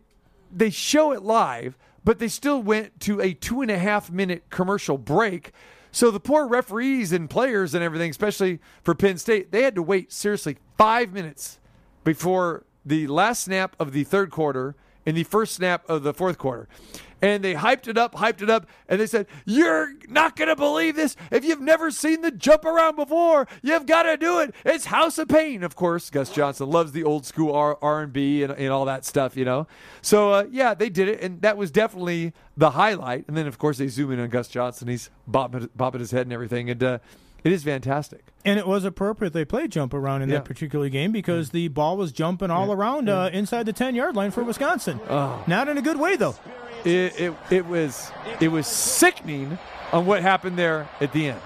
[0.51, 4.49] they show it live, but they still went to a two and a half minute
[4.49, 5.53] commercial break.
[5.91, 9.81] So the poor referees and players and everything, especially for Penn State, they had to
[9.81, 11.59] wait seriously five minutes
[12.03, 14.75] before the last snap of the third quarter
[15.07, 16.67] and the first snap of the fourth quarter.
[17.19, 20.55] And they hyped it up, hyped it up, and they said, You're not going to
[20.55, 21.15] believe this.
[21.31, 24.53] If you've never seen the jump around before, you've got to do it.
[24.63, 25.63] It's House of Pain.
[25.63, 29.35] Of course, Gus Johnson loves the old school R- R&B and, and all that stuff,
[29.35, 29.65] you know.
[30.03, 33.27] So, uh, yeah, they did it, and that was definitely the highlight.
[33.27, 34.87] And then, of course, they zoom in on Gus Johnson.
[34.87, 36.69] He's bobbing, bobbing his head and everything.
[36.69, 36.99] And uh,
[37.43, 38.23] it is fantastic.
[38.45, 40.35] And it was appropriate they played jump around in Yeah.
[40.37, 44.15] that particular game because the ball was jumping all around uh, inside the 10 yard
[44.15, 44.99] line for Wisconsin.
[45.09, 45.43] Oh.
[45.47, 46.35] Not in a good way, though.
[46.85, 49.57] It, it, it was it was sickening
[49.91, 51.41] on what happened there at the end.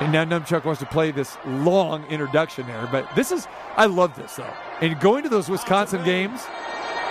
[0.00, 4.14] And now Numchuck wants to play this long introduction there, but this is I love
[4.14, 4.52] this though.
[4.80, 6.42] And going to those Wisconsin games,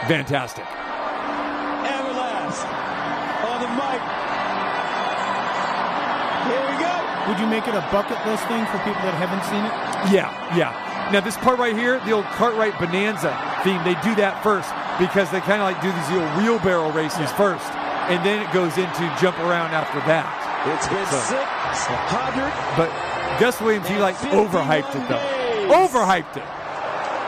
[0.07, 0.63] fantastic.
[1.83, 2.63] Everlast
[3.43, 4.01] on the mic.
[6.45, 6.93] Here we go.
[7.27, 9.73] Would you make it a bucket list thing for people that haven't seen it?
[10.13, 11.09] Yeah, yeah.
[11.11, 13.33] Now this part right here, the old Cartwright Bonanza
[13.63, 14.69] theme, they do that first
[15.01, 17.65] because they kind of like do these little wheelbarrow races first,
[18.09, 20.25] and then it goes into jump around after that.
[20.69, 21.41] It's been So-
[21.73, 22.49] 600.
[22.77, 22.89] But
[23.39, 25.21] Gus Williams, he like overhyped it though.
[25.69, 26.45] Overhyped it.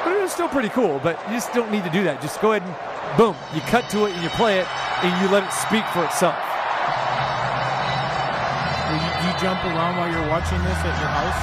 [0.05, 0.99] But it was still pretty cool.
[1.03, 2.21] But you just don't need to do that.
[2.21, 4.67] Just go ahead and boom, you cut to it and you play it
[5.03, 6.37] and you let it speak for itself.
[9.37, 11.39] Well, you, you jump around while you're watching this at your house?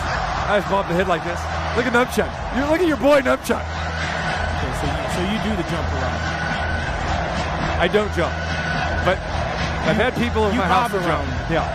[0.51, 1.39] I just bump the head like this.
[1.77, 2.31] Look at Nupchuck.
[2.57, 3.63] You look at your boy Nupchuck.
[3.65, 6.21] Okay, so you, so you do the jump around.
[7.81, 8.33] I don't jump,
[9.05, 9.19] but
[9.87, 11.27] I've had people in You my house that jump.
[11.27, 11.29] around.
[11.51, 11.67] Yeah.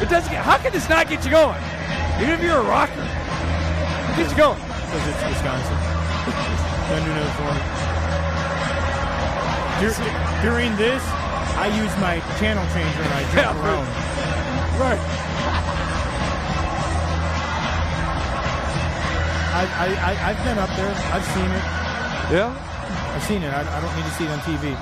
[0.00, 0.44] It doesn't get.
[0.44, 1.60] How can this not get you going?
[2.22, 4.58] Even if you're a rocker, it gets you going.
[4.60, 5.76] Because it's Wisconsin.
[6.90, 7.60] Knows one.
[9.80, 11.02] Dur- during this,
[11.60, 13.86] I use my channel changer and I jump Yeah, around.
[14.80, 15.00] Right.
[19.52, 20.94] I, I, I, I've been up there.
[21.12, 21.64] I've seen it.
[22.32, 23.12] Yeah.
[23.14, 23.52] I've seen it.
[23.52, 24.74] I, I don't need to see it on TV.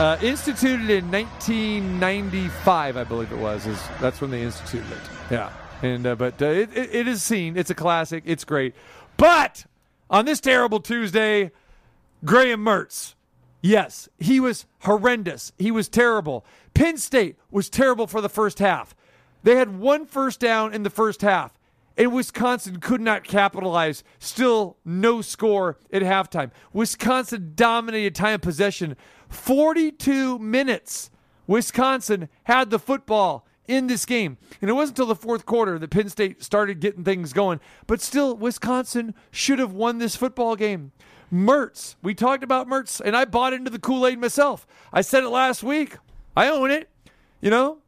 [0.00, 3.66] Uh, instituted in 1995, I believe it was.
[3.66, 4.98] Is that's when they instituted it?
[5.30, 5.52] Yeah.
[5.82, 7.56] And uh, but uh, it, it, it is seen.
[7.56, 8.24] It's a classic.
[8.26, 8.74] It's great.
[9.16, 9.64] But
[10.10, 11.52] on this terrible Tuesday,
[12.24, 13.14] Graham Mertz.
[13.64, 15.52] Yes, he was horrendous.
[15.56, 16.44] He was terrible.
[16.74, 18.94] Penn State was terrible for the first half.
[19.42, 21.58] They had one first down in the first half,
[21.96, 24.04] and Wisconsin could not capitalize.
[24.18, 26.50] Still no score at halftime.
[26.74, 28.96] Wisconsin dominated time of possession
[29.30, 31.10] 42 minutes.
[31.46, 34.36] Wisconsin had the football in this game.
[34.60, 37.60] And it wasn't until the fourth quarter that Penn State started getting things going.
[37.86, 40.92] But still, Wisconsin should have won this football game.
[41.34, 44.68] Mertz, we talked about Mertz, and I bought into the Kool Aid myself.
[44.92, 45.96] I said it last week.
[46.36, 46.88] I own it.
[47.40, 47.78] You know,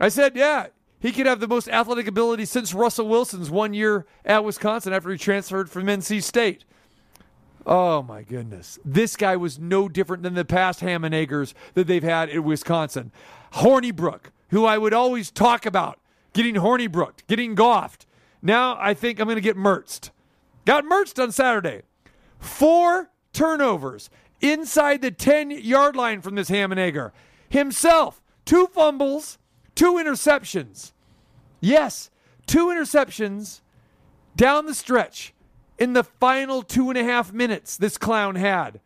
[0.00, 0.68] I said, yeah,
[0.98, 5.10] he could have the most athletic ability since Russell Wilson's one year at Wisconsin after
[5.10, 6.64] he transferred from NC State.
[7.66, 8.78] Oh my goodness.
[8.84, 12.42] This guy was no different than the past ham and eggers that they've had in
[12.42, 13.12] Wisconsin.
[13.54, 16.00] Hornibrook, who I would always talk about,
[16.32, 18.06] getting Hornibrooked, getting goffed.
[18.42, 20.10] Now I think I'm going to get Mertzed.
[20.64, 21.82] Got Mertzed on Saturday.
[22.44, 24.10] Four turnovers
[24.42, 27.14] inside the 10 yard line from this ham and egger.
[27.48, 29.38] Himself, two fumbles,
[29.74, 30.92] two interceptions.
[31.60, 32.10] Yes,
[32.46, 33.62] two interceptions
[34.36, 35.32] down the stretch
[35.78, 38.78] in the final two and a half minutes this clown had.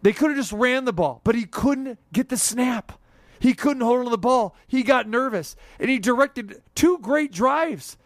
[0.00, 2.92] They could have just ran the ball, but he couldn't get the snap.
[3.38, 4.56] He couldn't hold on to the ball.
[4.66, 7.98] He got nervous, and he directed two great drives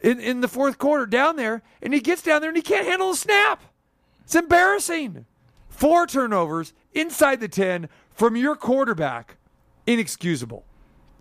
[0.00, 2.86] in, in the fourth quarter down there, and he gets down there and he can't
[2.86, 3.62] handle the snap.
[4.24, 5.26] It's embarrassing.
[5.68, 9.36] Four turnovers inside the 10 from your quarterback.
[9.86, 10.64] Inexcusable.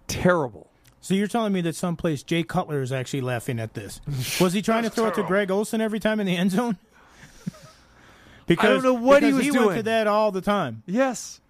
[0.07, 0.69] Terrible.
[0.99, 4.01] So you're telling me that someplace Jay Cutler is actually laughing at this?
[4.39, 6.77] Was he trying to throw it to Greg Olsen every time in the end zone?
[8.45, 9.65] Because I don't know what he was he doing.
[9.67, 10.83] went to that all the time.
[10.85, 11.41] Yes.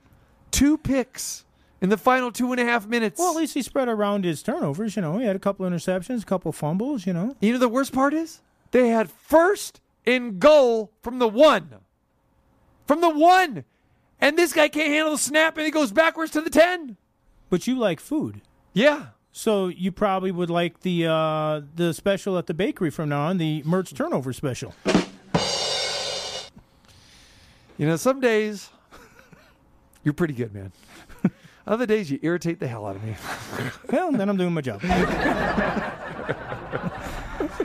[0.51, 1.43] Two picks
[1.81, 3.19] in the final two and a half minutes.
[3.19, 4.95] Well, at least he spread around his turnovers.
[4.95, 7.05] You know, he had a couple interceptions, a couple fumbles.
[7.05, 8.41] You know, You know the worst part is?
[8.71, 11.75] They had first and goal from the one.
[12.87, 13.63] From the one.
[14.19, 16.97] And this guy can't handle the snap and he goes backwards to the 10.
[17.49, 18.41] but you like food,
[18.73, 19.07] Yeah.
[19.31, 23.37] so you probably would like the uh, the special at the bakery from now on,
[23.37, 24.73] the Mertz turnover special.
[27.77, 28.69] You know, some days
[30.03, 30.71] you're pretty good, man.
[31.67, 33.15] Other days you irritate the hell out of me.
[33.91, 34.81] Well, then I'm doing my job.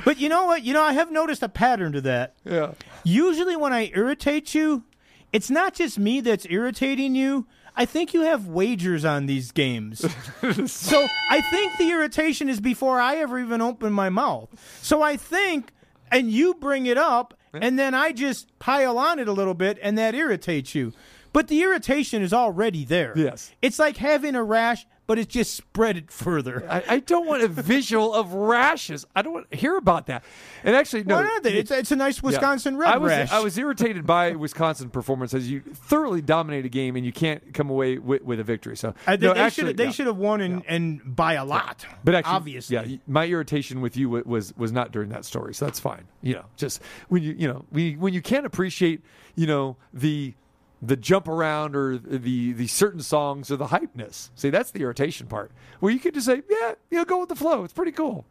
[0.07, 0.63] but you know what?
[0.63, 2.37] You know, I have noticed a pattern to that.
[2.45, 2.75] Yeah.
[3.03, 4.85] Usually, when I irritate you,
[5.33, 7.49] it's not just me that's irritating you.
[7.75, 9.99] I think you have wagers on these games.
[10.71, 14.49] so I think the irritation is before I ever even open my mouth.
[14.81, 15.73] So I think,
[16.13, 19.77] and you bring it up, and then I just pile on it a little bit,
[19.83, 20.93] and that irritates you.
[21.33, 23.13] But the irritation is already there.
[23.17, 23.51] Yes.
[23.61, 26.67] It's like having a rash, but it's just spread it further.
[26.69, 29.07] I, I don't want a visual of rashes.
[29.15, 30.25] I don't want to hear about that.
[30.65, 31.23] And actually, no.
[31.23, 31.47] Not?
[31.47, 32.29] It's, it's a nice Yeah.
[32.29, 33.33] Wisconsin red I was, rash.
[33.33, 37.55] I was irritated by Wisconsin performance as you thoroughly dominate a game and you can't
[37.55, 38.77] come away with, with a victory.
[38.77, 39.91] So I, they no, they should they yeah.
[39.91, 41.87] should have won and, and by a lot.
[42.05, 45.65] But actually, obviously, yeah, my irritation with you was was not during that story, so
[45.65, 46.07] that's fine.
[46.23, 49.03] You know, just when you you know when you, when you can't appreciate
[49.35, 50.35] you know the
[50.83, 54.31] the jump around or the the certain songs or the hypeness.
[54.35, 55.51] See, that's the irritation part.
[55.81, 57.65] Where you could just say, yeah, you know, go with the flow.
[57.65, 58.25] It's pretty cool.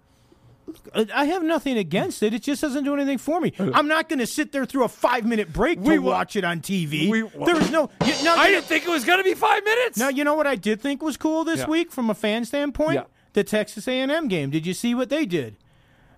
[1.14, 2.34] I have nothing against it.
[2.34, 3.54] It just doesn't do anything for me.
[3.60, 3.70] Uh.
[3.76, 6.36] I'm not going to sit there through a five minute break to We wa- watch
[6.36, 7.08] it on TV.
[7.10, 7.92] we- There's no.
[8.04, 9.98] You, I didn't think it was going to be five minutes.
[10.00, 11.68] Now you know what I did think was cool this Yeah.
[11.68, 12.96] week from a fan standpoint.
[12.96, 13.04] Yeah.
[13.34, 14.50] The Texas A&M game.
[14.50, 15.56] Did you see what they did?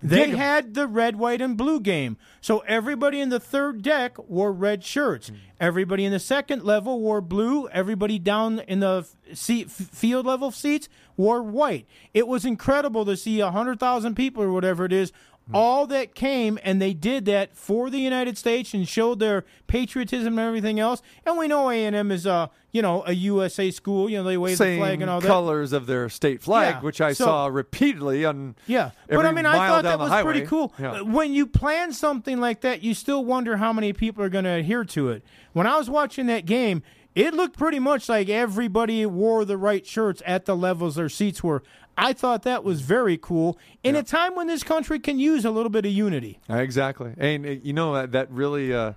[0.01, 2.17] They had the red, white, and blue game.
[2.41, 5.31] So everybody in the third deck wore red shirts.
[5.59, 7.67] Everybody in the second level wore blue.
[7.69, 11.87] Everybody down in the seat, f- field level seats wore white.
[12.13, 15.11] It was incredible to see 100,000 people or whatever it is
[15.53, 20.37] all that came and they did that for the United States and showed their patriotism
[20.37, 21.01] and everything else.
[21.25, 24.09] And we know A and M is a you know a USA school.
[24.09, 25.27] You know they wave Same the flag and all that.
[25.27, 26.81] colors of their state flag, Yeah.
[26.81, 30.31] which I So- saw repeatedly on Yeah, but I mean, I thought that was highway.
[30.33, 30.73] pretty cool.
[30.79, 30.91] Yeah.
[30.91, 34.43] Uh, When you plan something like that, you still wonder how many people are going
[34.45, 35.23] to adhere to it.
[35.53, 36.83] When I was watching that game,
[37.15, 41.43] it looked pretty much like everybody wore the right shirts at the levels their seats
[41.43, 41.63] were.
[41.97, 45.51] I thought that was very cool in a time when this country can use a
[45.51, 46.39] little bit of unity.
[46.47, 48.93] Exactly, and uh, you know that that really uh,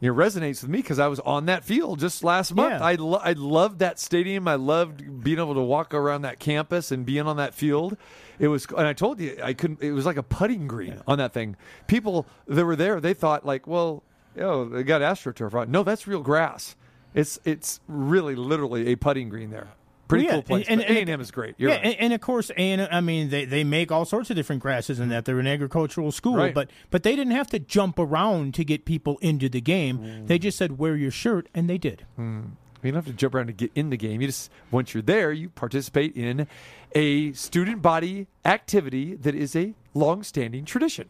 [0.00, 2.80] you know, resonates with me because I was on that field just last month.
[2.80, 2.84] Yeah.
[2.86, 4.46] I lo- I loved that stadium.
[4.46, 7.96] I loved being able to walk around that campus and being on that field.
[8.38, 9.82] It was, and I told you I couldn't.
[9.82, 11.56] It was like a putting green on that thing.
[11.88, 14.04] People that were there, they thought like, well,
[14.38, 15.54] oh, they got astroturf.
[15.54, 15.70] on.
[15.70, 16.76] No, that's real grass.
[17.14, 19.68] It's it's really literally a putting green there.
[20.08, 20.66] Pretty Yeah, cool place.
[20.68, 21.54] and- But and- A&M is great.
[21.58, 21.84] You're yeah, right.
[21.86, 24.98] and, and of course, and I mean, they, they make all sorts of different grasses
[25.00, 25.24] in that.
[25.26, 26.54] They're an agricultural school, Right.
[26.54, 30.26] but but they didn't have to jump around to get people into the game.
[30.26, 32.06] They just said wear your shirt, and they did.
[32.16, 32.40] Hmm.
[32.82, 34.20] You don't have to jump around to get in the game.
[34.20, 36.46] You just once you're there, you participate in
[36.94, 41.08] a student body activity that is a long-standing tradition.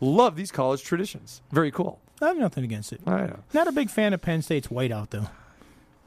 [0.00, 1.42] Love these college traditions.
[1.50, 2.00] Very cool.
[2.22, 3.04] I have nothing against it.
[3.06, 5.26] Not a big fan of Penn State's whiteout, though.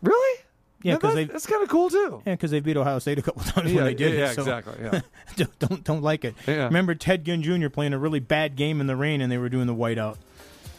[0.01, 0.39] Really?
[0.83, 2.21] Yeah, because that- that's kind of cool too.
[2.25, 4.35] Yeah, because they beat Ohio State a couple times Yeah, when they did yeah, it.
[4.35, 5.01] so- exactly, yeah.
[5.35, 6.35] don't, don't don't like it.
[6.47, 6.65] Yeah.
[6.65, 7.69] Remember Ted Ginn Jr.
[7.69, 10.17] playing a really bad game in the rain, and they were doing the whiteout.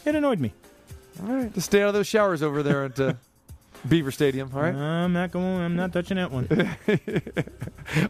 [0.05, 0.53] It annoyed me.
[1.23, 3.15] All right, just stay out of those showers over there at uh,
[3.89, 4.51] Beaver Stadium.
[4.55, 4.75] All right.
[4.75, 5.45] I'm not going.
[5.61, 6.47] I'm not touching that one.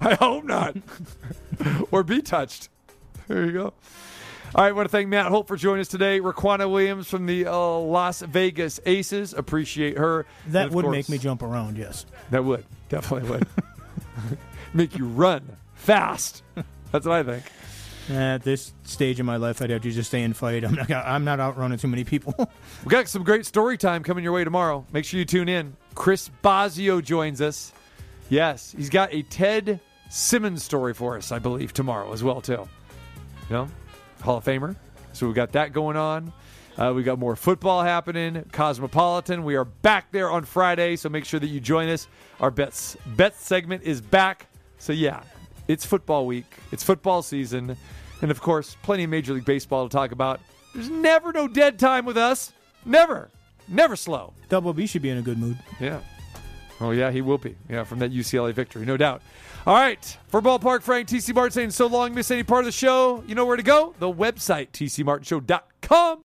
[0.00, 0.76] I hope not.
[1.90, 2.68] or be touched.
[3.28, 3.72] There you go.
[4.54, 6.20] All right, I want to thank Matt Holt for joining us today.
[6.20, 9.34] Riquna Williams from the uh, Las Vegas Aces.
[9.34, 10.24] Appreciate her.
[10.48, 11.76] That would course- make me jump around.
[11.76, 12.06] Yes.
[12.30, 12.64] That would.
[12.88, 13.46] Definitely would.
[14.74, 16.42] make you run fast.
[16.92, 17.44] That's what I think.
[18.10, 20.64] At this stage in my life, I'd have to just stay and fight.
[20.64, 20.90] I'm not.
[20.90, 22.32] I'm not outrunning too many people.
[22.82, 24.86] We've got some great story time coming your way tomorrow.
[24.92, 25.76] Make sure you tune in.
[25.94, 27.70] Chris Bosio joins us.
[28.30, 32.66] Yes, he's got a Ted Simmons story for us, I believe, tomorrow as well, too.
[33.50, 33.68] You know,
[34.20, 34.76] Hall of Famer.
[35.12, 36.32] So we got that going on.
[36.76, 38.44] Uh, we got more football happening.
[38.52, 39.42] Cosmopolitan.
[39.42, 42.06] We are back there on Friday, so make sure that you join us.
[42.40, 44.46] Our bets bets segment is back.
[44.78, 45.22] So yeah,
[45.66, 46.46] it's football week.
[46.70, 47.76] It's football season,
[48.22, 50.40] and of course, plenty of Major League Baseball to talk about.
[50.72, 52.52] There's never no dead time with us.
[52.84, 53.28] Never,
[53.66, 54.34] never slow.
[54.48, 55.58] Double B should be in a good mood.
[55.80, 56.00] Yeah.
[56.80, 57.56] Oh yeah, he will be.
[57.68, 59.22] Yeah, from that UCLA victory, no doubt.
[59.66, 62.72] All right, for Ballpark Frank, TC Martin saying so long, miss any part of the
[62.72, 63.22] show.
[63.26, 63.94] You know where to go?
[63.98, 66.16] The website, tcmartinshow.com.